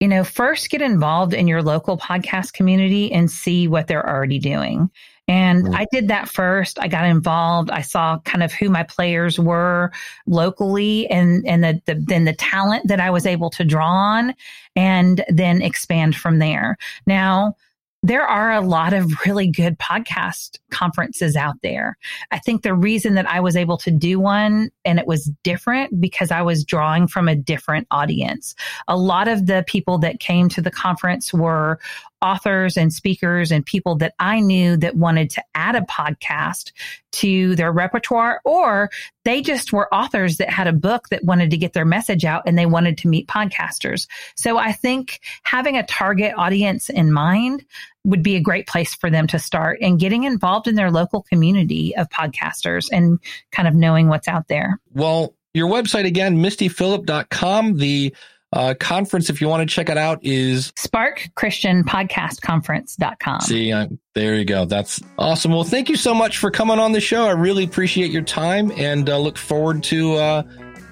you 0.00 0.08
know, 0.08 0.24
first 0.24 0.70
get 0.70 0.80
involved 0.82 1.34
in 1.34 1.46
your 1.46 1.62
local 1.62 1.98
podcast 1.98 2.54
community 2.54 3.12
and 3.12 3.30
see 3.30 3.68
what 3.68 3.86
they're 3.86 4.08
already 4.08 4.38
doing. 4.38 4.90
And. 5.28 5.76
I 5.76 5.86
did 5.92 6.08
that 6.08 6.28
first. 6.28 6.80
I 6.80 6.88
got 6.88 7.04
involved. 7.04 7.70
I 7.70 7.82
saw 7.82 8.18
kind 8.24 8.42
of 8.42 8.52
who 8.52 8.68
my 8.68 8.82
players 8.82 9.38
were 9.38 9.92
locally 10.26 11.06
and, 11.08 11.46
and 11.46 11.62
the, 11.62 11.80
the, 11.86 11.94
then 11.94 12.24
the 12.24 12.32
talent 12.32 12.88
that 12.88 12.98
I 12.98 13.10
was 13.10 13.26
able 13.26 13.50
to 13.50 13.64
draw 13.64 13.86
on 13.86 14.34
and 14.74 15.24
then 15.28 15.62
expand 15.62 16.16
from 16.16 16.40
there. 16.40 16.78
Now, 17.06 17.54
there 18.02 18.26
are 18.26 18.52
a 18.52 18.62
lot 18.62 18.92
of 18.92 19.12
really 19.26 19.46
good 19.46 19.78
podcast 19.78 20.58
conferences 20.70 21.36
out 21.36 21.56
there. 21.62 21.98
I 22.30 22.38
think 22.38 22.62
the 22.62 22.74
reason 22.74 23.14
that 23.14 23.28
I 23.28 23.40
was 23.40 23.56
able 23.56 23.76
to 23.78 23.90
do 23.90 24.18
one 24.18 24.70
and 24.84 24.98
it 24.98 25.06
was 25.06 25.30
different 25.42 26.00
because 26.00 26.30
I 26.30 26.40
was 26.42 26.64
drawing 26.64 27.08
from 27.08 27.28
a 27.28 27.36
different 27.36 27.86
audience. 27.90 28.54
A 28.88 28.96
lot 28.96 29.28
of 29.28 29.46
the 29.46 29.64
people 29.66 29.98
that 29.98 30.20
came 30.20 30.48
to 30.50 30.62
the 30.62 30.70
conference 30.70 31.32
were 31.34 31.78
authors 32.22 32.76
and 32.76 32.92
speakers 32.92 33.50
and 33.50 33.64
people 33.64 33.96
that 33.96 34.14
I 34.18 34.40
knew 34.40 34.76
that 34.78 34.96
wanted 34.96 35.30
to 35.30 35.44
add 35.54 35.76
a 35.76 35.80
podcast 35.82 36.72
to 37.12 37.56
their 37.56 37.72
repertoire, 37.72 38.40
or 38.44 38.90
they 39.24 39.42
just 39.42 39.72
were 39.72 39.92
authors 39.92 40.36
that 40.36 40.50
had 40.50 40.66
a 40.66 40.72
book 40.72 41.08
that 41.08 41.24
wanted 41.24 41.50
to 41.50 41.56
get 41.56 41.72
their 41.72 41.84
message 41.84 42.24
out 42.24 42.44
and 42.46 42.58
they 42.58 42.66
wanted 42.66 42.98
to 42.98 43.08
meet 43.08 43.26
podcasters. 43.26 44.06
So 44.36 44.58
I 44.58 44.72
think 44.72 45.20
having 45.42 45.76
a 45.76 45.86
target 45.86 46.34
audience 46.36 46.88
in 46.88 47.12
mind 47.12 47.64
would 48.04 48.22
be 48.22 48.36
a 48.36 48.40
great 48.40 48.66
place 48.66 48.94
for 48.94 49.10
them 49.10 49.26
to 49.26 49.38
start 49.38 49.78
and 49.82 49.98
getting 49.98 50.24
involved 50.24 50.68
in 50.68 50.74
their 50.74 50.90
local 50.90 51.22
community 51.22 51.94
of 51.96 52.08
podcasters 52.08 52.88
and 52.92 53.18
kind 53.52 53.68
of 53.68 53.74
knowing 53.74 54.08
what's 54.08 54.28
out 54.28 54.48
there. 54.48 54.80
Well, 54.92 55.34
your 55.52 55.68
website 55.68 56.06
again, 56.06 56.36
mistyphillip.com. 56.36 57.76
The 57.76 58.14
uh, 58.52 58.74
conference, 58.78 59.30
if 59.30 59.40
you 59.40 59.48
want 59.48 59.68
to 59.68 59.72
check 59.72 59.88
it 59.88 59.96
out, 59.96 60.18
is 60.22 60.72
Spark 60.76 61.28
Christian 61.36 61.84
Podcast 61.84 62.40
Conference.com. 62.40 63.40
See, 63.42 63.72
uh, 63.72 63.86
there 64.14 64.34
you 64.34 64.44
go. 64.44 64.64
That's 64.64 65.00
awesome. 65.18 65.52
Well, 65.52 65.64
thank 65.64 65.88
you 65.88 65.96
so 65.96 66.12
much 66.14 66.38
for 66.38 66.50
coming 66.50 66.78
on 66.78 66.92
the 66.92 67.00
show. 67.00 67.26
I 67.26 67.32
really 67.32 67.64
appreciate 67.64 68.10
your 68.10 68.22
time 68.22 68.72
and 68.72 69.08
uh, 69.08 69.18
look 69.18 69.38
forward 69.38 69.82
to 69.84 70.14
uh, 70.16 70.42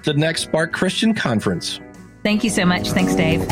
the 0.03 0.13
next 0.13 0.43
Spark 0.43 0.71
Christian 0.71 1.13
Conference. 1.13 1.79
Thank 2.23 2.43
you 2.43 2.49
so 2.49 2.65
much. 2.65 2.89
Thanks, 2.91 3.15
Dave. 3.15 3.45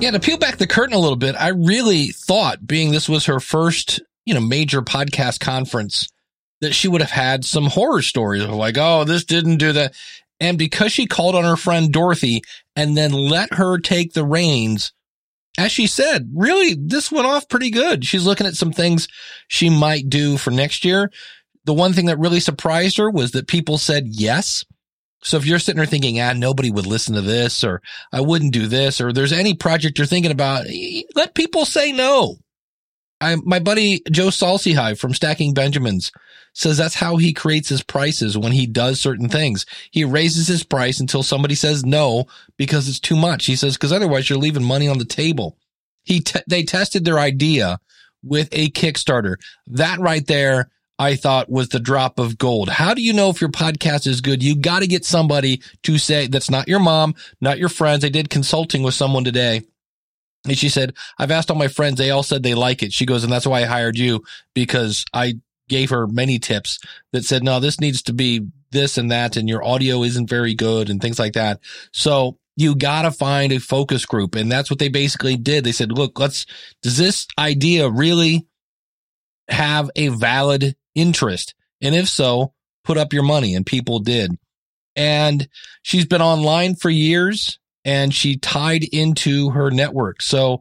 Yeah, 0.00 0.12
to 0.12 0.20
peel 0.20 0.38
back 0.38 0.58
the 0.58 0.66
curtain 0.66 0.94
a 0.94 0.98
little 0.98 1.16
bit, 1.16 1.34
I 1.34 1.48
really 1.48 2.08
thought, 2.08 2.64
being 2.66 2.92
this 2.92 3.08
was 3.08 3.26
her 3.26 3.40
first, 3.40 4.00
you 4.24 4.32
know, 4.32 4.40
major 4.40 4.80
podcast 4.80 5.40
conference, 5.40 6.08
that 6.60 6.74
she 6.74 6.88
would 6.88 7.00
have 7.00 7.10
had 7.10 7.44
some 7.44 7.66
horror 7.66 8.02
stories 8.02 8.42
of 8.42 8.50
like, 8.50 8.76
oh, 8.78 9.04
this 9.04 9.24
didn't 9.24 9.58
do 9.58 9.72
that. 9.72 9.94
And 10.40 10.58
because 10.58 10.92
she 10.92 11.06
called 11.06 11.34
on 11.34 11.44
her 11.44 11.56
friend 11.56 11.92
Dorothy 11.92 12.42
and 12.76 12.96
then 12.96 13.12
let 13.12 13.54
her 13.54 13.78
take 13.78 14.12
the 14.12 14.24
reins, 14.24 14.92
as 15.58 15.72
she 15.72 15.86
said, 15.86 16.30
really, 16.34 16.74
this 16.74 17.10
went 17.10 17.26
off 17.26 17.48
pretty 17.48 17.70
good. 17.70 18.04
She's 18.04 18.24
looking 18.24 18.46
at 18.46 18.54
some 18.54 18.72
things 18.72 19.08
she 19.48 19.70
might 19.70 20.08
do 20.08 20.36
for 20.36 20.52
next 20.52 20.84
year. 20.84 21.10
The 21.64 21.74
one 21.74 21.92
thing 21.92 22.06
that 22.06 22.18
really 22.18 22.40
surprised 22.40 22.98
her 22.98 23.10
was 23.10 23.32
that 23.32 23.48
people 23.48 23.76
said 23.78 24.06
yes. 24.06 24.64
So 25.22 25.36
if 25.36 25.46
you're 25.46 25.58
sitting 25.58 25.78
there 25.78 25.86
thinking, 25.86 26.20
ah, 26.20 26.32
nobody 26.32 26.70
would 26.70 26.86
listen 26.86 27.16
to 27.16 27.22
this, 27.22 27.64
or 27.64 27.82
I 28.12 28.20
wouldn't 28.20 28.52
do 28.52 28.68
this, 28.68 29.00
or 29.00 29.12
there's 29.12 29.32
any 29.32 29.54
project 29.54 29.98
you're 29.98 30.06
thinking 30.06 30.30
about, 30.30 30.66
let 31.16 31.34
people 31.34 31.64
say 31.64 31.90
no. 31.90 32.36
I, 33.20 33.36
my 33.36 33.58
buddy 33.58 34.00
Joe 34.10 34.30
Saul-Sehy 34.30 34.98
from 34.98 35.14
Stacking 35.14 35.54
Benjamins 35.54 36.12
says 36.54 36.76
that's 36.76 36.94
how 36.94 37.16
he 37.16 37.32
creates 37.32 37.68
his 37.68 37.82
prices 37.82 38.38
when 38.38 38.52
he 38.52 38.66
does 38.66 39.00
certain 39.00 39.28
things. 39.28 39.66
He 39.90 40.04
raises 40.04 40.46
his 40.46 40.62
price 40.62 41.00
until 41.00 41.22
somebody 41.22 41.54
says 41.54 41.84
no 41.84 42.26
because 42.56 42.88
it's 42.88 43.00
too 43.00 43.16
much. 43.16 43.46
He 43.46 43.56
says, 43.56 43.76
cause 43.76 43.92
otherwise 43.92 44.28
you're 44.28 44.38
leaving 44.38 44.64
money 44.64 44.88
on 44.88 44.98
the 44.98 45.04
table. 45.04 45.58
He, 46.04 46.20
te- 46.20 46.40
they 46.46 46.62
tested 46.62 47.04
their 47.04 47.18
idea 47.18 47.80
with 48.22 48.48
a 48.52 48.70
Kickstarter. 48.70 49.36
That 49.66 49.98
right 49.98 50.26
there, 50.26 50.70
I 50.98 51.14
thought 51.14 51.50
was 51.50 51.68
the 51.68 51.78
drop 51.78 52.18
of 52.18 52.38
gold. 52.38 52.68
How 52.68 52.92
do 52.94 53.02
you 53.02 53.12
know 53.12 53.30
if 53.30 53.40
your 53.40 53.50
podcast 53.50 54.06
is 54.06 54.20
good? 54.20 54.42
You 54.42 54.56
got 54.56 54.80
to 54.80 54.88
get 54.88 55.04
somebody 55.04 55.62
to 55.84 55.98
say 55.98 56.26
that's 56.26 56.50
not 56.50 56.66
your 56.66 56.80
mom, 56.80 57.14
not 57.40 57.58
your 57.58 57.68
friends. 57.68 58.04
I 58.04 58.08
did 58.08 58.30
consulting 58.30 58.82
with 58.82 58.94
someone 58.94 59.22
today 59.22 59.62
and 60.44 60.56
she 60.56 60.68
said, 60.68 60.94
I've 61.18 61.30
asked 61.30 61.50
all 61.50 61.56
my 61.56 61.68
friends. 61.68 61.98
They 61.98 62.10
all 62.10 62.22
said 62.22 62.42
they 62.42 62.54
like 62.54 62.82
it. 62.82 62.92
She 62.92 63.06
goes, 63.06 63.24
and 63.24 63.32
that's 63.32 63.46
why 63.46 63.62
I 63.62 63.66
hired 63.66 63.98
you 63.98 64.22
because 64.54 65.04
I 65.12 65.34
gave 65.68 65.90
her 65.90 66.06
many 66.06 66.38
tips 66.38 66.78
that 67.12 67.24
said, 67.24 67.42
no, 67.42 67.60
this 67.60 67.80
needs 67.80 68.02
to 68.02 68.12
be 68.12 68.46
this 68.70 68.98
and 68.98 69.10
that. 69.10 69.36
And 69.36 69.48
your 69.48 69.64
audio 69.64 70.02
isn't 70.02 70.30
very 70.30 70.54
good 70.54 70.90
and 70.90 71.00
things 71.00 71.18
like 71.18 71.34
that. 71.34 71.60
So 71.92 72.38
you 72.56 72.74
got 72.74 73.02
to 73.02 73.10
find 73.10 73.52
a 73.52 73.58
focus 73.58 74.06
group. 74.06 74.34
And 74.34 74.50
that's 74.50 74.70
what 74.70 74.78
they 74.78 74.88
basically 74.88 75.36
did. 75.36 75.64
They 75.64 75.72
said, 75.72 75.92
look, 75.92 76.18
let's, 76.18 76.46
does 76.82 76.96
this 76.96 77.26
idea 77.38 77.88
really 77.88 78.46
have 79.48 79.90
a 79.96 80.08
valid 80.08 80.76
interest? 80.94 81.54
And 81.80 81.94
if 81.94 82.08
so, 82.08 82.54
put 82.84 82.96
up 82.96 83.12
your 83.12 83.22
money. 83.22 83.54
And 83.54 83.66
people 83.66 83.98
did. 83.98 84.36
And 84.96 85.48
she's 85.82 86.06
been 86.06 86.22
online 86.22 86.74
for 86.74 86.90
years 86.90 87.58
and 87.88 88.14
she 88.14 88.36
tied 88.36 88.84
into 88.84 89.48
her 89.48 89.70
network. 89.70 90.20
So 90.20 90.60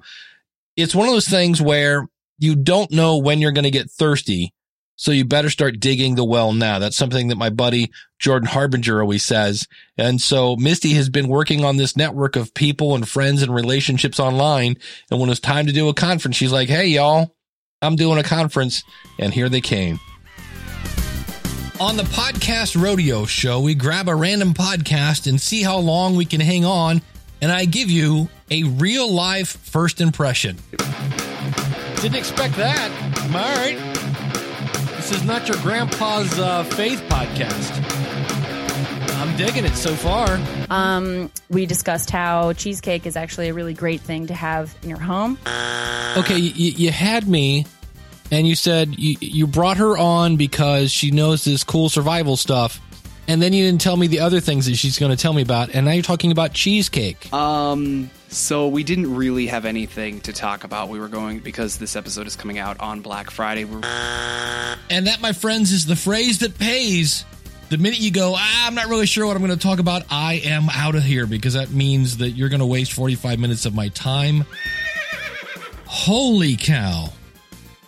it's 0.78 0.96
one 0.96 1.10
of 1.10 1.14
those 1.14 1.28
things 1.28 1.62
where 1.62 2.08
you 2.40 2.56
don't 2.56 2.90
know 2.90 3.18
when 3.18 3.42
you're 3.42 3.52
going 3.52 3.66
to 3.66 3.70
get 3.70 3.92
thirsty. 3.92 4.54
So 4.96 5.12
you 5.12 5.26
better 5.26 5.50
start 5.50 5.82
digging 5.82 6.16
the 6.16 6.24
well 6.24 6.54
now. 6.54 6.80
That's 6.80 6.96
something 6.96 7.28
that 7.28 7.36
my 7.36 7.50
buddy 7.50 7.92
Jordan 8.18 8.48
Harbinger 8.48 9.02
always 9.02 9.24
says. 9.24 9.68
And 9.98 10.22
so 10.22 10.56
Misty 10.56 10.94
has 10.94 11.10
been 11.10 11.28
working 11.28 11.66
on 11.66 11.76
this 11.76 11.98
network 11.98 12.38
of 12.38 12.54
people 12.54 12.96
and 12.96 13.08
friends 13.08 13.44
and 13.44 13.54
relationships 13.54 14.22
online. 14.22 14.78
And 15.12 15.20
when 15.20 15.30
it's 15.30 15.42
time 15.42 15.66
to 15.66 15.74
do 15.74 15.90
a 15.90 15.94
conference, 15.94 16.38
she's 16.38 16.54
like, 16.54 16.70
Hey, 16.70 16.88
y'all, 16.88 17.36
I'm 17.82 17.98
doing 17.98 18.20
a 18.20 18.24
conference. 18.24 18.86
And 19.20 19.34
here 19.34 19.50
they 19.50 19.62
came. 19.62 20.00
On 21.82 21.98
the 21.98 22.04
podcast 22.04 22.82
rodeo 22.82 23.26
show, 23.26 23.60
we 23.60 23.76
grab 23.76 24.08
a 24.08 24.16
random 24.16 24.54
podcast 24.54 25.28
and 25.28 25.40
see 25.40 25.62
how 25.62 25.78
long 25.78 26.16
we 26.16 26.24
can 26.24 26.40
hang 26.40 26.64
on 26.64 27.02
and 27.42 27.52
I 27.52 27.66
give 27.66 27.90
you 27.90 28.30
a 28.50 28.64
real 28.64 29.12
life 29.12 29.58
first 29.58 30.02
impression. 30.02 30.58
Didn't 32.02 32.16
expect 32.16 32.56
that. 32.56 32.92
All 33.34 33.56
right. 33.56 33.78
This 34.96 35.12
is 35.12 35.24
not 35.24 35.48
your 35.48 35.58
grandpa's 35.58 36.38
uh, 36.40 36.64
faith 36.64 37.02
podcast. 37.08 37.84
I'm 39.20 39.36
digging 39.36 39.66
it 39.66 39.74
so 39.74 39.96
far. 39.96 40.40
Um, 40.70 41.32
we 41.50 41.66
discussed 41.66 42.10
how 42.12 42.54
cheesecake 42.54 43.06
is 43.06 43.16
actually 43.16 43.50
a 43.50 43.54
really 43.54 43.74
great 43.74 44.02
thing 44.02 44.28
to 44.28 44.34
have 44.34 44.76
in 44.84 44.90
your 44.90 45.00
home. 45.00 45.38
Okay, 46.18 46.38
you, 46.38 46.72
you 46.72 46.92
had 46.92 47.28
me, 47.28 47.66
and 48.32 48.48
you 48.48 48.56
said 48.56 48.98
you, 48.98 49.16
you 49.20 49.48
brought 49.48 49.78
her 49.78 49.98
on 49.98 50.38
because 50.38 50.92
she 50.92 51.12
knows 51.12 51.46
this 51.46 51.64
cool 51.64 51.90
survival 51.90 52.38
stuff 52.38 52.80
and 53.28 53.42
then 53.42 53.54
you 53.54 53.66
didn't 53.66 53.82
tell 53.82 53.98
me 53.98 54.08
the 54.08 54.20
other 54.20 54.40
things 54.40 54.66
that 54.68 54.76
she's 54.76 54.98
going 54.98 55.12
to 55.16 55.22
tell 55.22 55.34
me 55.34 55.42
about, 55.42 55.70
and 55.76 55.86
now 55.86 55.92
you're 55.92 56.04
talking 56.04 56.32
about 56.32 56.54
cheesecake. 56.54 57.32
Um, 57.34 58.10
so 58.30 58.68
we 58.68 58.84
didn't 58.84 59.14
really 59.16 59.48
have 59.48 59.66
anything 59.66 60.22
to 60.22 60.34
talk 60.34 60.64
about. 60.64 60.90
We 60.90 61.00
were 61.00 61.08
going 61.08 61.40
because 61.40 61.78
this 61.78 61.96
episode 61.96 62.28
is 62.28 62.36
coming 62.36 62.58
out 62.58 62.80
on 62.80 63.02
Black 63.02 63.30
Friday. 63.30 63.66
We're... 63.66 63.82
And 64.90 65.08
that, 65.08 65.20
my 65.22 65.34
friends, 65.34 65.72
is 65.72 65.86
the 65.86 65.96
phrase 65.96 66.40
that 66.40 66.58
pays. 66.58 67.26
The 67.70 67.78
minute 67.78 68.00
you 68.00 68.12
go, 68.12 68.34
ah, 68.38 68.68
I'm 68.68 68.76
not 68.76 68.88
really 68.88 69.06
sure 69.06 69.26
what 69.28 69.36
I'm 69.36 69.46
going 69.46 69.58
to 69.58 69.62
talk 69.62 69.80
about, 69.80 70.04
I 70.10 70.36
am 70.46 70.70
out 70.70 70.96
of 70.96 71.04
here 71.04 71.26
because 71.26 71.54
that 71.56 71.70
means 71.70 72.18
that 72.18 72.30
you're 72.30 72.48
going 72.48 72.62
to 72.62 72.66
waste 72.66 72.94
45 72.94 73.40
minutes 73.40 73.66
of 73.66 73.76
my 73.76 73.90
time. 73.90 74.46
Holy 75.86 76.56
cow. 76.56 77.10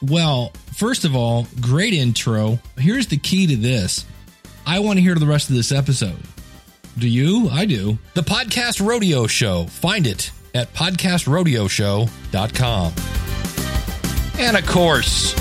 Well, 0.02 0.52
first 0.76 1.06
of 1.06 1.16
all, 1.16 1.48
great 1.62 1.94
intro. 1.94 2.60
Here's 2.78 3.08
the 3.08 3.18
key 3.18 3.48
to 3.48 3.56
this. 3.56 4.06
I 4.70 4.78
want 4.78 4.98
to 4.98 5.02
hear 5.02 5.16
the 5.16 5.26
rest 5.26 5.50
of 5.50 5.56
this 5.56 5.72
episode. 5.72 6.20
Do 6.96 7.10
you? 7.10 7.50
I 7.50 7.66
do. 7.66 7.98
The 8.14 8.22
Podcast 8.22 8.86
Rodeo 8.86 9.26
Show. 9.26 9.66
Find 9.66 10.06
it 10.06 10.32
at 10.54 10.72
podcastrodeoshow.com. 10.76 12.94
And 14.40 14.56
of 14.56 14.68
course, 14.68 15.34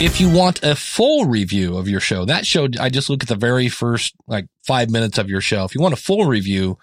if 0.00 0.20
you 0.20 0.30
want 0.30 0.62
a 0.62 0.76
full 0.76 1.24
review 1.24 1.76
of 1.76 1.88
your 1.88 1.98
show, 1.98 2.24
that 2.26 2.46
show, 2.46 2.68
I 2.78 2.88
just 2.88 3.10
look 3.10 3.24
at 3.24 3.28
the 3.28 3.34
very 3.34 3.68
first 3.68 4.14
like 4.28 4.46
five 4.64 4.90
minutes 4.90 5.18
of 5.18 5.28
your 5.28 5.40
show. 5.40 5.64
If 5.64 5.74
you 5.74 5.80
want 5.80 5.94
a 5.94 5.96
full 5.96 6.26
review, 6.26 6.78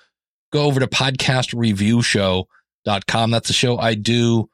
go 0.52 0.66
over 0.66 0.82
to 0.82 0.88
podcastreviewshow.com. 0.88 3.32
That's 3.32 3.50
a 3.50 3.54
show 3.54 3.78
I 3.78 3.94
do 3.94 4.50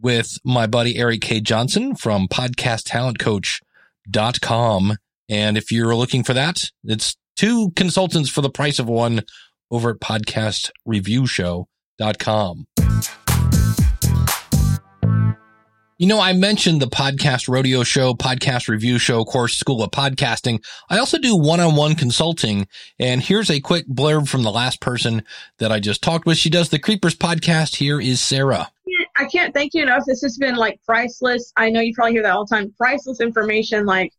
with 0.00 0.38
my 0.44 0.68
buddy 0.68 0.96
Eric 0.96 1.22
K. 1.22 1.40
Johnson 1.40 1.96
from 1.96 2.28
podcasttalentcoach.com. 2.28 4.98
And 5.28 5.56
if 5.56 5.70
you're 5.72 5.96
looking 5.96 6.24
for 6.24 6.34
that, 6.34 6.64
it's 6.84 7.16
two 7.36 7.70
consultants 7.76 8.28
for 8.28 8.40
the 8.40 8.50
price 8.50 8.78
of 8.78 8.88
one 8.88 9.22
over 9.70 9.90
at 9.90 10.00
podcastreviewshow.com. 10.00 12.66
You 15.96 16.08
know, 16.08 16.18
I 16.20 16.32
mentioned 16.32 16.82
the 16.82 16.88
podcast 16.88 17.48
rodeo 17.48 17.84
show, 17.84 18.14
podcast 18.14 18.66
review 18.68 18.98
show, 18.98 19.24
course, 19.24 19.56
school 19.56 19.80
of 19.80 19.92
podcasting. 19.92 20.58
I 20.90 20.98
also 20.98 21.18
do 21.18 21.36
one-on-one 21.36 21.94
consulting. 21.94 22.66
And 22.98 23.22
here's 23.22 23.48
a 23.48 23.60
quick 23.60 23.86
blurb 23.86 24.28
from 24.28 24.42
the 24.42 24.50
last 24.50 24.80
person 24.80 25.22
that 25.58 25.70
I 25.70 25.78
just 25.78 26.02
talked 26.02 26.26
with. 26.26 26.36
She 26.36 26.50
does 26.50 26.68
the 26.68 26.80
Creepers 26.80 27.14
podcast. 27.14 27.76
Here 27.76 28.00
is 28.00 28.20
Sarah. 28.20 28.72
I 29.16 29.26
can't 29.26 29.54
thank 29.54 29.72
you 29.72 29.84
enough. 29.84 30.02
This 30.04 30.20
has 30.22 30.36
been 30.36 30.56
like 30.56 30.80
priceless. 30.84 31.52
I 31.56 31.70
know 31.70 31.80
you 31.80 31.94
probably 31.94 32.14
hear 32.14 32.24
that 32.24 32.34
all 32.34 32.44
the 32.44 32.56
time. 32.56 32.74
Priceless 32.76 33.20
information. 33.20 33.86
Like 33.86 34.12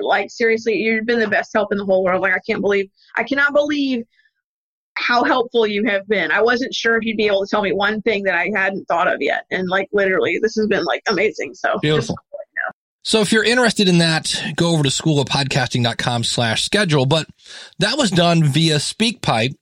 like 0.00 0.30
seriously, 0.30 0.74
you've 0.76 1.06
been 1.06 1.20
the 1.20 1.28
best 1.28 1.50
help 1.54 1.72
in 1.72 1.78
the 1.78 1.84
whole 1.84 2.04
world. 2.04 2.22
Like 2.22 2.34
I 2.34 2.40
can't 2.46 2.60
believe, 2.60 2.90
I 3.16 3.24
cannot 3.24 3.52
believe 3.52 4.04
how 4.94 5.24
helpful 5.24 5.66
you 5.66 5.84
have 5.84 6.06
been. 6.08 6.30
I 6.30 6.42
wasn't 6.42 6.74
sure 6.74 6.96
if 6.96 7.04
you'd 7.04 7.16
be 7.16 7.26
able 7.26 7.44
to 7.44 7.50
tell 7.50 7.62
me 7.62 7.72
one 7.72 8.00
thing 8.02 8.24
that 8.24 8.34
I 8.34 8.50
hadn't 8.54 8.86
thought 8.86 9.12
of 9.12 9.18
yet. 9.20 9.44
And 9.50 9.68
like 9.68 9.88
literally, 9.92 10.38
this 10.42 10.56
has 10.56 10.66
been 10.66 10.84
like 10.84 11.02
amazing. 11.08 11.54
So 11.54 11.78
beautiful. 11.80 12.16
So 13.06 13.20
if 13.20 13.30
you're 13.30 13.44
interested 13.44 13.88
in 13.88 13.98
that, 13.98 14.34
go 14.56 14.72
over 14.72 14.82
to 14.82 14.88
schoolofpodcasting.com 14.88 16.24
slash 16.24 16.64
schedule. 16.64 17.06
But 17.06 17.28
that 17.78 17.96
was 17.96 18.10
done 18.10 18.42
via 18.42 18.76
SpeakPipe. 18.76 19.54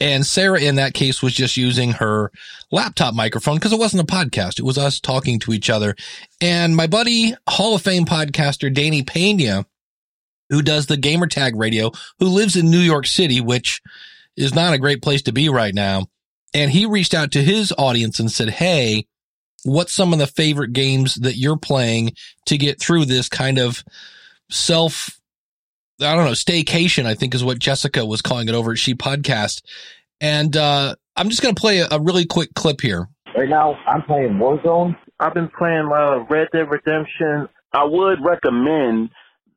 And 0.00 0.26
Sarah, 0.26 0.58
in 0.58 0.74
that 0.74 0.92
case, 0.92 1.22
was 1.22 1.32
just 1.32 1.56
using 1.56 1.92
her 1.92 2.32
laptop 2.72 3.14
microphone 3.14 3.58
because 3.58 3.72
it 3.72 3.78
wasn't 3.78 4.02
a 4.02 4.12
podcast. 4.12 4.58
It 4.58 4.64
was 4.64 4.76
us 4.76 4.98
talking 4.98 5.38
to 5.40 5.52
each 5.52 5.70
other. 5.70 5.94
And 6.40 6.74
my 6.74 6.88
buddy, 6.88 7.34
Hall 7.48 7.76
of 7.76 7.82
Fame 7.82 8.06
podcaster 8.06 8.74
Danny 8.74 9.04
Pena, 9.04 9.66
who 10.50 10.62
does 10.62 10.86
the 10.86 10.96
Gamertag 10.96 11.52
radio, 11.54 11.90
who 12.18 12.26
lives 12.26 12.56
in 12.56 12.70
New 12.70 12.78
York 12.78 13.06
City, 13.06 13.40
which 13.40 13.80
is 14.36 14.54
not 14.54 14.74
a 14.74 14.78
great 14.78 15.02
place 15.02 15.22
to 15.22 15.32
be 15.32 15.48
right 15.48 15.74
now. 15.74 16.06
And 16.52 16.70
he 16.70 16.86
reached 16.86 17.14
out 17.14 17.32
to 17.32 17.42
his 17.42 17.72
audience 17.78 18.20
and 18.20 18.30
said, 18.30 18.50
Hey, 18.50 19.06
what's 19.64 19.92
some 19.92 20.12
of 20.12 20.18
the 20.18 20.26
favorite 20.26 20.72
games 20.72 21.14
that 21.16 21.36
you're 21.36 21.56
playing 21.56 22.12
to 22.46 22.58
get 22.58 22.80
through 22.80 23.04
this 23.04 23.28
kind 23.28 23.58
of 23.58 23.84
self 24.50 25.20
I 26.02 26.16
don't 26.16 26.24
know, 26.24 26.32
staycation, 26.32 27.04
I 27.04 27.14
think 27.14 27.34
is 27.34 27.44
what 27.44 27.58
Jessica 27.58 28.06
was 28.06 28.22
calling 28.22 28.48
it 28.48 28.54
over 28.54 28.72
at 28.72 28.78
She 28.78 28.94
Podcast. 28.94 29.62
And 30.20 30.56
uh, 30.56 30.94
I'm 31.16 31.28
just 31.28 31.42
going 31.42 31.54
to 31.54 31.60
play 31.60 31.80
a, 31.80 31.88
a, 31.90 32.00
really 32.00 32.24
quick 32.24 32.54
clip 32.54 32.80
here. 32.80 33.08
Right 33.36 33.48
now, 33.48 33.74
I'm 33.86 34.02
playing 34.02 34.38
Warzone. 34.38 34.96
I've 35.18 35.34
been 35.34 35.50
playing 35.56 35.90
uh, 35.92 36.24
Red 36.30 36.48
Dead 36.52 36.70
Redemption. 36.70 37.48
I 37.72 37.84
would 37.84 38.24
recommend 38.24 39.10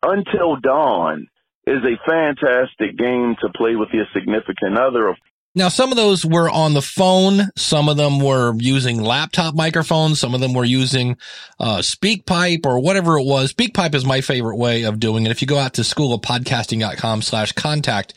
Until 0.03 0.57
Dawn 0.57 1.27
is 1.65 1.79
a 1.83 2.09
fantastic 2.09 2.97
game 2.97 3.35
to 3.41 3.49
play 3.55 3.75
with 3.75 3.89
your 3.93 4.05
significant 4.13 4.77
other. 4.77 5.15
Now, 5.55 5.69
some 5.69 5.91
of 5.91 5.97
those 5.97 6.25
were 6.25 6.49
on 6.49 6.73
the 6.73 6.81
phone. 6.81 7.49
Some 7.55 7.87
of 7.87 7.95
them 7.95 8.19
were 8.19 8.55
using 8.57 9.01
laptop 9.01 9.53
microphones. 9.53 10.19
Some 10.19 10.33
of 10.33 10.41
them 10.41 10.53
were 10.53 10.65
using 10.65 11.15
uh, 11.59 11.77
SpeakPipe 11.77 12.65
or 12.65 12.79
whatever 12.79 13.19
it 13.19 13.23
was. 13.23 13.53
SpeakPipe 13.53 13.93
is 13.93 14.03
my 14.03 14.21
favorite 14.21 14.57
way 14.57 14.83
of 14.83 14.99
doing 14.99 15.25
it. 15.25 15.31
If 15.31 15.41
you 15.41 15.47
go 15.47 15.59
out 15.59 15.75
to 15.75 15.81
schoolofpodcasting.com 15.81 17.21
slash 17.21 17.51
contact, 17.51 18.15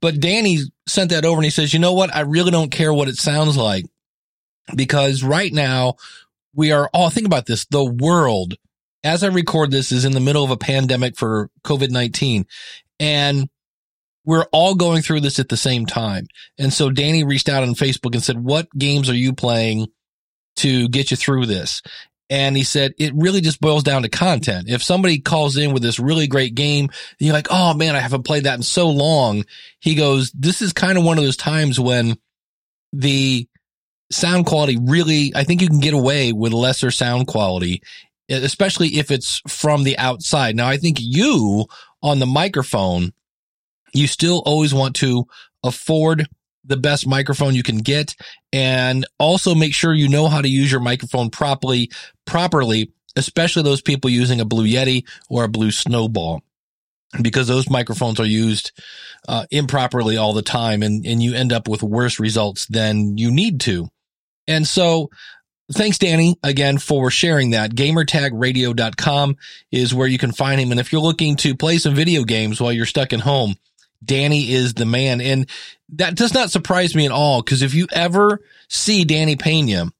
but 0.00 0.18
Danny 0.18 0.60
sent 0.86 1.10
that 1.10 1.26
over 1.26 1.36
and 1.36 1.44
he 1.44 1.50
says, 1.50 1.74
you 1.74 1.78
know 1.78 1.92
what? 1.92 2.14
I 2.14 2.20
really 2.20 2.50
don't 2.50 2.70
care 2.70 2.92
what 2.92 3.08
it 3.08 3.16
sounds 3.16 3.56
like 3.56 3.84
because 4.74 5.22
right 5.22 5.52
now 5.52 5.96
we 6.54 6.72
are 6.72 6.88
all, 6.94 7.10
think 7.10 7.26
about 7.26 7.46
this. 7.46 7.66
The 7.66 7.84
world, 7.84 8.54
as 9.04 9.22
I 9.24 9.28
record 9.28 9.70
this, 9.70 9.92
is 9.92 10.04
in 10.04 10.12
the 10.12 10.20
middle 10.20 10.44
of 10.44 10.50
a 10.50 10.56
pandemic 10.56 11.16
for 11.16 11.50
COVID-19 11.64 12.46
and 13.00 13.48
we're 14.24 14.46
all 14.52 14.74
going 14.74 15.00
through 15.00 15.20
this 15.20 15.38
at 15.38 15.48
the 15.48 15.56
same 15.56 15.86
time. 15.86 16.26
And 16.58 16.70
so 16.70 16.90
Danny 16.90 17.24
reached 17.24 17.48
out 17.48 17.62
on 17.62 17.74
Facebook 17.74 18.12
and 18.12 18.22
said, 18.22 18.42
what 18.42 18.68
games 18.76 19.08
are 19.08 19.14
you 19.14 19.32
playing 19.32 19.86
to 20.56 20.86
get 20.88 21.10
you 21.10 21.16
through 21.16 21.46
this? 21.46 21.80
And 22.28 22.54
he 22.54 22.62
said, 22.62 22.92
it 22.98 23.14
really 23.14 23.40
just 23.40 23.58
boils 23.58 23.84
down 23.84 24.02
to 24.02 24.10
content. 24.10 24.68
If 24.68 24.82
somebody 24.82 25.18
calls 25.18 25.56
in 25.56 25.72
with 25.72 25.82
this 25.82 25.98
really 25.98 26.26
great 26.26 26.54
game, 26.54 26.90
you're 27.18 27.32
like, 27.32 27.46
oh 27.48 27.72
man, 27.72 27.96
I 27.96 28.00
haven't 28.00 28.24
played 28.24 28.44
that 28.44 28.56
in 28.56 28.62
so 28.62 28.90
long. 28.90 29.46
He 29.80 29.94
goes, 29.94 30.30
this 30.32 30.60
is 30.60 30.74
kind 30.74 30.98
of 30.98 31.04
one 31.04 31.16
of 31.16 31.24
those 31.24 31.38
times 31.38 31.80
when 31.80 32.18
the 32.92 33.48
sound 34.10 34.44
quality 34.44 34.76
really, 34.78 35.32
I 35.34 35.44
think 35.44 35.62
you 35.62 35.68
can 35.68 35.80
get 35.80 35.94
away 35.94 36.32
with 36.32 36.52
lesser 36.52 36.90
sound 36.90 37.28
quality, 37.28 37.82
especially 38.28 38.88
if 38.98 39.10
it's 39.10 39.40
from 39.48 39.84
the 39.84 39.98
outside. 39.98 40.56
Now, 40.56 40.68
I 40.68 40.76
think 40.76 40.98
you 41.00 41.66
on 42.02 42.18
the 42.18 42.26
microphone 42.26 43.12
you 43.92 44.06
still 44.06 44.42
always 44.44 44.74
want 44.74 44.96
to 44.96 45.26
afford 45.62 46.26
the 46.64 46.76
best 46.76 47.06
microphone 47.06 47.54
you 47.54 47.62
can 47.62 47.78
get 47.78 48.14
and 48.52 49.06
also 49.18 49.54
make 49.54 49.74
sure 49.74 49.94
you 49.94 50.08
know 50.08 50.28
how 50.28 50.40
to 50.40 50.48
use 50.48 50.70
your 50.70 50.80
microphone 50.80 51.30
properly, 51.30 51.90
properly, 52.26 52.92
especially 53.16 53.62
those 53.62 53.80
people 53.80 54.10
using 54.10 54.40
a 54.40 54.44
Blue 54.44 54.66
Yeti 54.66 55.06
or 55.28 55.44
a 55.44 55.48
Blue 55.48 55.70
Snowball 55.70 56.42
because 57.22 57.48
those 57.48 57.70
microphones 57.70 58.20
are 58.20 58.26
used 58.26 58.72
uh, 59.28 59.46
improperly 59.50 60.18
all 60.18 60.34
the 60.34 60.42
time 60.42 60.82
and, 60.82 61.06
and 61.06 61.22
you 61.22 61.34
end 61.34 61.52
up 61.52 61.68
with 61.68 61.82
worse 61.82 62.20
results 62.20 62.66
than 62.66 63.16
you 63.16 63.30
need 63.30 63.60
to. 63.62 63.88
And 64.46 64.66
so 64.66 65.10
thanks, 65.72 65.98
Danny, 65.98 66.36
again 66.42 66.78
for 66.78 67.10
sharing 67.10 67.50
that. 67.50 67.74
Gamertagradio.com 67.74 69.36
is 69.70 69.94
where 69.94 70.08
you 70.08 70.18
can 70.18 70.32
find 70.32 70.60
him. 70.60 70.70
And 70.70 70.80
if 70.80 70.92
you're 70.92 71.00
looking 71.00 71.36
to 71.36 71.54
play 71.54 71.78
some 71.78 71.94
video 71.94 72.24
games 72.24 72.60
while 72.60 72.72
you're 72.72 72.86
stuck 72.86 73.12
at 73.12 73.20
home, 73.20 73.56
Danny 74.04 74.52
is 74.52 74.74
the 74.74 74.86
man. 74.86 75.20
And 75.20 75.48
that 75.90 76.14
does 76.14 76.34
not 76.34 76.50
surprise 76.50 76.94
me 76.94 77.04
at 77.04 77.12
all. 77.12 77.42
Cause 77.42 77.62
if 77.62 77.74
you 77.74 77.86
ever 77.92 78.40
see 78.68 79.04
Danny 79.04 79.36
Pena, 79.36 79.90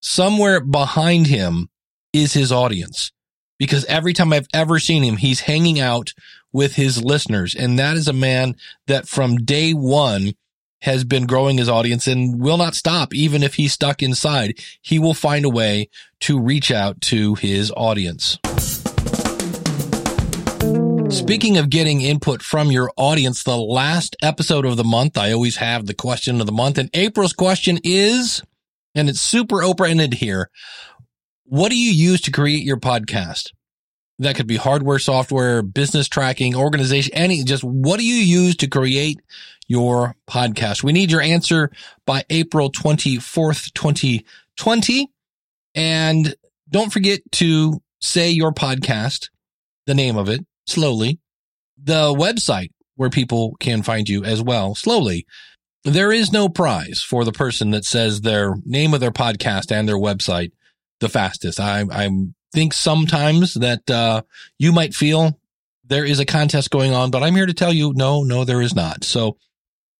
somewhere 0.00 0.60
behind 0.60 1.26
him 1.26 1.68
is 2.12 2.32
his 2.32 2.52
audience. 2.52 3.12
Because 3.58 3.84
every 3.84 4.12
time 4.12 4.32
I've 4.32 4.48
ever 4.52 4.78
seen 4.78 5.04
him, 5.04 5.16
he's 5.16 5.40
hanging 5.40 5.78
out 5.78 6.12
with 6.52 6.74
his 6.74 7.02
listeners. 7.02 7.54
And 7.54 7.78
that 7.78 7.96
is 7.96 8.08
a 8.08 8.12
man 8.12 8.56
that 8.86 9.08
from 9.08 9.36
day 9.36 9.72
one 9.72 10.34
has 10.84 11.02
been 11.02 11.24
growing 11.24 11.56
his 11.56 11.68
audience 11.68 12.06
and 12.06 12.38
will 12.38 12.58
not 12.58 12.74
stop. 12.74 13.14
Even 13.14 13.42
if 13.42 13.54
he's 13.54 13.72
stuck 13.72 14.02
inside, 14.02 14.58
he 14.82 14.98
will 14.98 15.14
find 15.14 15.46
a 15.46 15.50
way 15.50 15.88
to 16.20 16.38
reach 16.38 16.70
out 16.70 17.00
to 17.00 17.34
his 17.36 17.72
audience. 17.74 18.38
Speaking 21.08 21.56
of 21.56 21.70
getting 21.70 22.02
input 22.02 22.42
from 22.42 22.70
your 22.70 22.90
audience, 22.98 23.44
the 23.44 23.56
last 23.56 24.14
episode 24.22 24.66
of 24.66 24.76
the 24.76 24.84
month, 24.84 25.16
I 25.16 25.32
always 25.32 25.56
have 25.56 25.86
the 25.86 25.94
question 25.94 26.38
of 26.40 26.46
the 26.46 26.52
month. 26.52 26.76
And 26.76 26.90
April's 26.92 27.32
question 27.32 27.78
is, 27.82 28.42
and 28.94 29.08
it's 29.08 29.22
super 29.22 29.62
open 29.62 29.90
ended 29.90 30.14
here. 30.14 30.50
What 31.44 31.70
do 31.70 31.78
you 31.78 31.92
use 31.92 32.20
to 32.22 32.30
create 32.30 32.62
your 32.62 32.76
podcast? 32.78 33.52
That 34.18 34.36
could 34.36 34.46
be 34.46 34.56
hardware, 34.56 34.98
software, 34.98 35.62
business 35.62 36.08
tracking, 36.08 36.54
organization, 36.54 37.12
any, 37.14 37.42
just 37.42 37.64
what 37.64 37.98
do 37.98 38.06
you 38.06 38.14
use 38.14 38.56
to 38.56 38.68
create 38.68 39.20
your 39.66 40.14
podcast? 40.28 40.84
We 40.84 40.92
need 40.92 41.10
your 41.10 41.20
answer 41.20 41.70
by 42.06 42.24
April 42.30 42.70
24th, 42.70 43.72
2020. 43.74 45.10
And 45.74 46.34
don't 46.70 46.92
forget 46.92 47.20
to 47.32 47.82
say 48.00 48.30
your 48.30 48.52
podcast, 48.52 49.30
the 49.86 49.94
name 49.94 50.16
of 50.16 50.28
it, 50.28 50.46
slowly. 50.66 51.18
The 51.82 52.14
website 52.14 52.70
where 52.96 53.10
people 53.10 53.56
can 53.58 53.82
find 53.82 54.08
you 54.08 54.24
as 54.24 54.40
well, 54.40 54.74
slowly. 54.74 55.26
There 55.82 56.12
is 56.12 56.32
no 56.32 56.48
prize 56.48 57.02
for 57.02 57.24
the 57.24 57.32
person 57.32 57.72
that 57.72 57.84
says 57.84 58.20
their 58.20 58.54
name 58.64 58.94
of 58.94 59.00
their 59.00 59.10
podcast 59.10 59.72
and 59.72 59.88
their 59.88 59.98
website 59.98 60.52
the 61.00 61.08
fastest. 61.08 61.60
I, 61.60 61.84
I 61.90 62.08
think 62.54 62.72
sometimes 62.72 63.54
that 63.54 63.90
uh, 63.90 64.22
you 64.58 64.72
might 64.72 64.94
feel 64.94 65.38
there 65.84 66.04
is 66.04 66.20
a 66.20 66.24
contest 66.24 66.70
going 66.70 66.94
on, 66.94 67.10
but 67.10 67.22
I'm 67.22 67.34
here 67.34 67.46
to 67.46 67.52
tell 67.52 67.72
you, 67.72 67.92
no, 67.94 68.22
no, 68.22 68.44
there 68.44 68.62
is 68.62 68.74
not. 68.74 69.04
So 69.04 69.36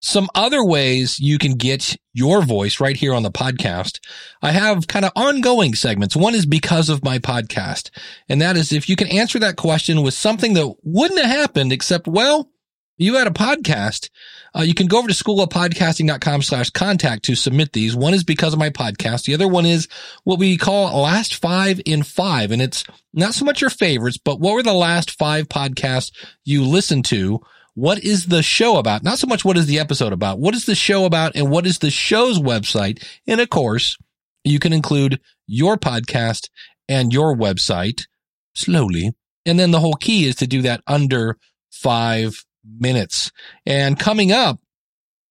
some 0.01 0.29
other 0.35 0.63
ways 0.63 1.19
you 1.19 1.39
can 1.39 1.55
get 1.55 1.97
your 2.13 2.43
voice 2.43 2.79
right 2.79 2.97
here 2.97 3.15
on 3.15 3.23
the 3.23 3.31
podcast. 3.31 4.01
I 4.43 4.53
have 4.53 4.87
kind 4.87 5.05
of 5.05 5.13
ongoing 5.17 5.75
segments. 5.75 6.15
One 6.15 6.35
is 6.35 6.47
because 6.47 6.89
of 6.89 7.03
my 7.03 7.19
podcast. 7.19 7.91
And 8.29 8.41
that 8.43 8.57
is 8.57 8.73
if 8.73 8.89
you 8.89 8.97
can 8.97 9.09
answer 9.09 9.39
that 9.39 9.57
question 9.57 10.03
with 10.03 10.15
something 10.15 10.55
that 10.55 10.75
wouldn't 10.83 11.21
have 11.21 11.31
happened 11.31 11.73
except, 11.73 12.07
well, 12.07 12.51
you 12.97 13.15
had 13.15 13.27
a 13.27 13.31
podcast. 13.31 14.11
Uh, 14.57 14.63
you 14.63 14.75
can 14.75 14.87
go 14.87 14.99
over 14.99 15.09
to 15.09 15.15
schoolofpodcasting.com 15.15 16.43
slash 16.43 16.71
contact 16.71 17.25
to 17.25 17.35
submit 17.35 17.73
these. 17.73 17.97
One 17.97 18.15
is 18.15 18.25
because 18.25 18.53
of 18.53 18.59
my 18.59 18.71
podcast. 18.71 19.25
The 19.25 19.35
other 19.35 19.49
one 19.49 19.67
is 19.67 19.89
what 20.23 20.39
we 20.39 20.57
call 20.57 21.03
last 21.03 21.35
five 21.35 21.81
in 21.85 22.03
five. 22.03 22.51
And 22.51 22.63
it's 22.63 22.85
not 23.13 23.35
so 23.35 23.45
much 23.45 23.61
your 23.61 23.71
favorites, 23.71 24.19
but 24.19 24.41
what 24.41 24.55
were 24.55 24.63
the 24.63 24.73
last 24.73 25.11
five 25.19 25.49
podcasts 25.49 26.13
you 26.45 26.65
listened 26.65 27.05
to 27.07 27.41
what 27.75 28.05
is 28.05 28.27
the 28.27 28.43
show 28.43 28.77
about? 28.77 29.03
Not 29.03 29.19
so 29.19 29.27
much 29.27 29.45
what 29.45 29.57
is 29.57 29.67
the 29.67 29.81
episode 29.81 30.13
about. 30.13 30.39
What 30.39 30.55
is 30.55 30.65
the 30.65 30.77
show 30.77 31.05
about 31.05 31.35
and 31.35 31.51
what 31.51 31.67
is 31.67 31.79
the 31.79 31.91
show's 31.91 32.39
website? 32.39 33.05
And 33.27 33.41
of 33.41 33.51
course, 33.51 33.97
you 34.45 34.61
can 34.61 34.73
include 34.73 35.21
your 35.47 35.77
podcast 35.77 36.49
and 36.89 37.13
your 37.13 37.35
website 37.35 38.07
slowly. 38.55 39.13
And 39.45 39.59
then 39.59 39.73
the 39.73 39.81
whole 39.81 39.95
key 39.95 40.27
is 40.27 40.37
to 40.37 40.47
do 40.47 40.63
that 40.63 40.83
under 40.87 41.37
five 41.71 42.45
minutes. 42.65 43.33
And 43.67 43.99
coming 43.99 44.33
up, 44.33 44.59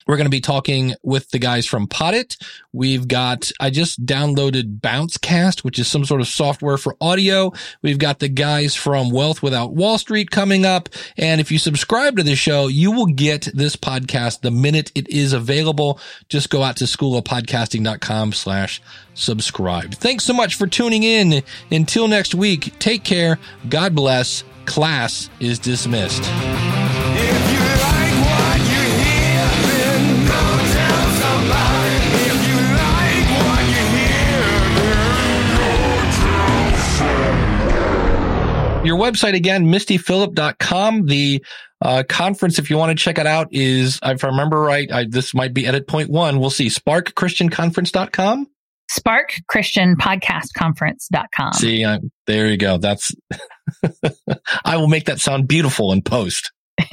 we're 0.07 0.17
going 0.17 0.25
to 0.25 0.31
be 0.31 0.41
talking 0.41 0.95
with 1.01 1.29
the 1.29 1.39
guys 1.39 1.65
from 1.65 1.87
Poddit. 1.87 2.35
We've 2.73 3.07
got, 3.07 3.51
I 3.59 3.69
just 3.69 4.05
downloaded 4.05 4.79
Bouncecast, 4.79 5.63
which 5.63 5.79
is 5.79 5.87
some 5.87 6.05
sort 6.05 6.21
of 6.21 6.27
software 6.27 6.77
for 6.77 6.97
audio. 6.99 7.53
We've 7.81 7.97
got 7.97 8.19
the 8.19 8.27
guys 8.27 8.75
from 8.75 9.11
Wealth 9.11 9.41
Without 9.41 9.73
Wall 9.73 9.97
Street 9.97 10.31
coming 10.31 10.65
up. 10.65 10.89
And 11.17 11.39
if 11.39 11.51
you 11.51 11.59
subscribe 11.59 12.17
to 12.17 12.23
the 12.23 12.35
show, 12.35 12.67
you 12.67 12.91
will 12.91 13.05
get 13.05 13.47
this 13.53 13.75
podcast 13.75 14.41
the 14.41 14.51
minute 14.51 14.91
it 14.95 15.07
is 15.09 15.33
available. 15.33 15.99
Just 16.27 16.49
go 16.49 16.63
out 16.63 16.77
to 16.77 16.85
schoolofpodcasting.com 16.85 18.33
slash 18.33 18.81
subscribe. 19.13 19.93
Thanks 19.93 20.25
so 20.25 20.33
much 20.33 20.55
for 20.55 20.67
tuning 20.67 21.03
in. 21.03 21.43
Until 21.71 22.07
next 22.07 22.35
week, 22.35 22.77
take 22.79 23.03
care. 23.03 23.39
God 23.69 23.95
bless. 23.95 24.43
Class 24.65 25.29
is 25.39 25.59
dismissed. 25.59 26.23
Your 38.85 38.97
website 38.97 39.35
again, 39.35 39.65
mistyphillip.com. 39.65 41.05
The 41.05 41.43
uh, 41.81 42.03
conference, 42.07 42.57
if 42.59 42.69
you 42.69 42.77
want 42.77 42.97
to 42.97 43.03
check 43.03 43.17
it 43.17 43.27
out, 43.27 43.47
is, 43.51 43.99
if 44.03 44.23
I 44.23 44.27
remember 44.27 44.61
right, 44.61 44.89
I, 44.91 45.05
this 45.09 45.33
might 45.33 45.53
be 45.53 45.67
edit 45.67 45.87
point 45.87 46.09
one. 46.09 46.39
We'll 46.39 46.49
see. 46.49 46.67
SparkChristianConference.com. 46.67 48.47
SparkChristianPodcastConference.com. 48.91 51.53
See, 51.53 51.83
uh, 51.83 51.99
there 52.27 52.47
you 52.47 52.57
go. 52.57 52.77
That's, 52.77 53.11
I 54.65 54.77
will 54.77 54.87
make 54.87 55.05
that 55.05 55.19
sound 55.19 55.47
beautiful 55.47 55.91
in 55.91 56.01
post. 56.01 56.51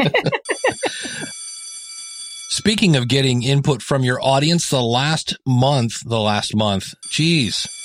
Speaking 2.48 2.96
of 2.96 3.08
getting 3.08 3.42
input 3.42 3.82
from 3.82 4.02
your 4.02 4.18
audience, 4.20 4.70
the 4.70 4.82
last 4.82 5.36
month, 5.46 6.00
the 6.04 6.18
last 6.18 6.56
month, 6.56 6.94
geez. 7.08 7.79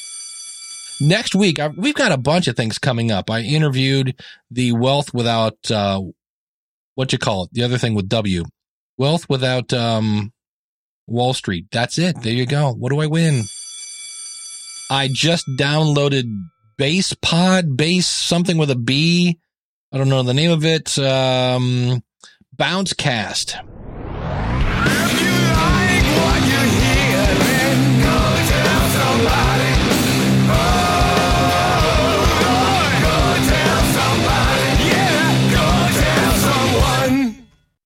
Next 1.02 1.36
week, 1.36 1.60
I, 1.60 1.68
we've 1.68 1.94
got 1.94 2.12
a 2.12 2.18
bunch 2.18 2.48
of 2.48 2.56
things 2.56 2.78
coming 2.80 3.12
up. 3.12 3.30
I 3.30 3.42
interviewed 3.42 4.20
the 4.50 4.72
Wealth 4.72 5.14
Without, 5.14 5.70
uh, 5.70 6.02
what 6.96 7.12
you 7.12 7.18
call 7.18 7.44
it? 7.44 7.50
The 7.54 7.64
other 7.64 7.78
thing 7.78 7.96
with 7.96 8.08
W. 8.08 8.46
Wealth 8.98 9.28
Without, 9.30 9.74
um, 9.74 10.32
Wall 11.08 11.34
Street. 11.34 11.68
That's 11.72 12.00
it. 12.00 12.22
There 12.22 12.34
you 12.34 12.46
go. 12.46 12.72
What 12.72 12.92
do 12.92 13.02
I 13.02 13.08
win? 13.08 13.44
I 14.90 15.10
just 15.12 15.46
downloaded 15.58 16.26
Base 16.78 17.14
Pod, 17.14 17.76
Base 17.76 18.08
something 18.10 18.58
with 18.58 18.72
a 18.72 18.76
B. 18.76 19.38
I 19.92 19.98
don't 19.98 20.10
know 20.10 20.24
the 20.24 20.34
name 20.34 20.52
of 20.52 20.66
it. 20.66 20.98
Um, 20.98 22.04
Bouncecast 22.56 23.75